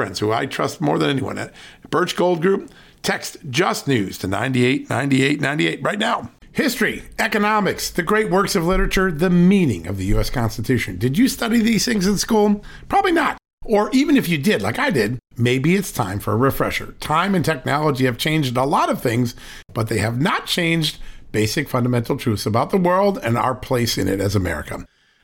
friends 0.00 0.18
who 0.18 0.32
I 0.32 0.46
trust 0.46 0.80
more 0.80 0.98
than 0.98 1.10
anyone 1.10 1.36
at 1.36 1.52
Birch 1.90 2.16
Gold 2.16 2.40
Group, 2.40 2.70
text 3.02 3.36
Just 3.50 3.86
News 3.86 4.16
to 4.16 4.26
989898 4.26 5.82
right 5.82 5.98
now. 5.98 6.30
History, 6.52 7.02
economics, 7.18 7.90
the 7.90 8.02
great 8.02 8.30
works 8.30 8.56
of 8.56 8.64
literature, 8.64 9.12
the 9.12 9.28
meaning 9.28 9.86
of 9.86 9.98
the 9.98 10.06
U.S. 10.06 10.30
Constitution. 10.30 10.96
Did 10.96 11.18
you 11.18 11.28
study 11.28 11.58
these 11.58 11.84
things 11.84 12.06
in 12.06 12.16
school? 12.16 12.64
Probably 12.88 13.12
not. 13.12 13.36
Or 13.62 13.90
even 13.92 14.16
if 14.16 14.26
you 14.26 14.38
did, 14.38 14.62
like 14.62 14.78
I 14.78 14.88
did, 14.88 15.18
maybe 15.36 15.74
it's 15.74 15.92
time 15.92 16.18
for 16.18 16.32
a 16.32 16.36
refresher. 16.38 16.94
Time 16.98 17.34
and 17.34 17.44
technology 17.44 18.06
have 18.06 18.16
changed 18.16 18.56
a 18.56 18.64
lot 18.64 18.88
of 18.88 19.02
things, 19.02 19.34
but 19.74 19.88
they 19.88 19.98
have 19.98 20.18
not 20.18 20.46
changed 20.46 20.96
basic 21.30 21.68
fundamental 21.68 22.16
truths 22.16 22.46
about 22.46 22.70
the 22.70 22.78
world 22.78 23.18
and 23.18 23.36
our 23.36 23.54
place 23.54 23.98
in 23.98 24.08
it 24.08 24.18
as 24.18 24.34
America. 24.34 24.86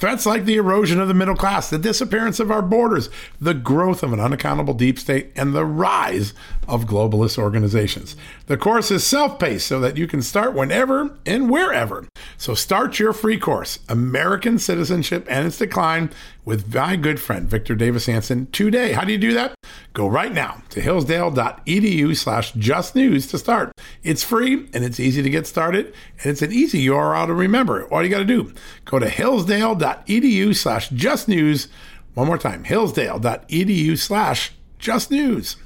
Threats 0.00 0.24
like 0.24 0.46
the 0.46 0.56
erosion 0.56 0.98
of 0.98 1.08
the 1.08 1.14
middle 1.14 1.36
class, 1.36 1.68
the 1.68 1.76
disappearance 1.76 2.40
of 2.40 2.50
our 2.50 2.62
borders, 2.62 3.10
the 3.38 3.52
growth 3.52 4.02
of 4.02 4.14
an 4.14 4.18
unaccountable 4.18 4.72
deep 4.72 4.98
state, 4.98 5.30
and 5.36 5.54
the 5.54 5.66
rise 5.66 6.32
of 6.66 6.86
globalist 6.86 7.36
organizations. 7.36 8.16
The 8.46 8.56
course 8.56 8.90
is 8.90 9.06
self 9.06 9.38
paced 9.38 9.66
so 9.66 9.78
that 9.80 9.98
you 9.98 10.06
can 10.06 10.22
start 10.22 10.54
whenever 10.54 11.18
and 11.26 11.50
wherever. 11.50 12.08
So 12.38 12.54
start 12.54 12.98
your 12.98 13.12
free 13.12 13.38
course, 13.38 13.80
American 13.90 14.58
Citizenship 14.58 15.26
and 15.28 15.46
Its 15.46 15.58
Decline, 15.58 16.08
with 16.46 16.74
my 16.74 16.96
good 16.96 17.20
friend 17.20 17.46
Victor 17.46 17.74
Davis 17.74 18.06
Hanson 18.06 18.46
today. 18.52 18.92
How 18.92 19.04
do 19.04 19.12
you 19.12 19.18
do 19.18 19.34
that? 19.34 19.54
Go 19.92 20.06
right 20.06 20.32
now 20.32 20.62
to 20.70 20.80
hillsdale.edu 20.80 22.16
slash 22.16 22.52
justnews 22.52 23.28
to 23.30 23.38
start. 23.38 23.72
It's 24.04 24.22
free 24.22 24.68
and 24.72 24.84
it's 24.84 25.00
easy 25.00 25.20
to 25.20 25.30
get 25.30 25.48
started, 25.48 25.86
and 26.18 26.26
it's 26.26 26.42
an 26.42 26.52
easy 26.52 26.86
URL 26.86 27.26
to 27.26 27.34
remember. 27.34 27.86
All 27.88 28.02
you 28.02 28.08
got 28.08 28.18
to 28.18 28.24
do, 28.24 28.52
go 28.84 29.00
to 29.00 29.08
hillsdale.edu 29.08 30.54
slash 30.54 30.90
justnews. 30.90 31.68
One 32.14 32.28
more 32.28 32.38
time, 32.38 32.64
hillsdale.edu 32.64 33.98
slash 33.98 34.52
justnews. 34.78 35.56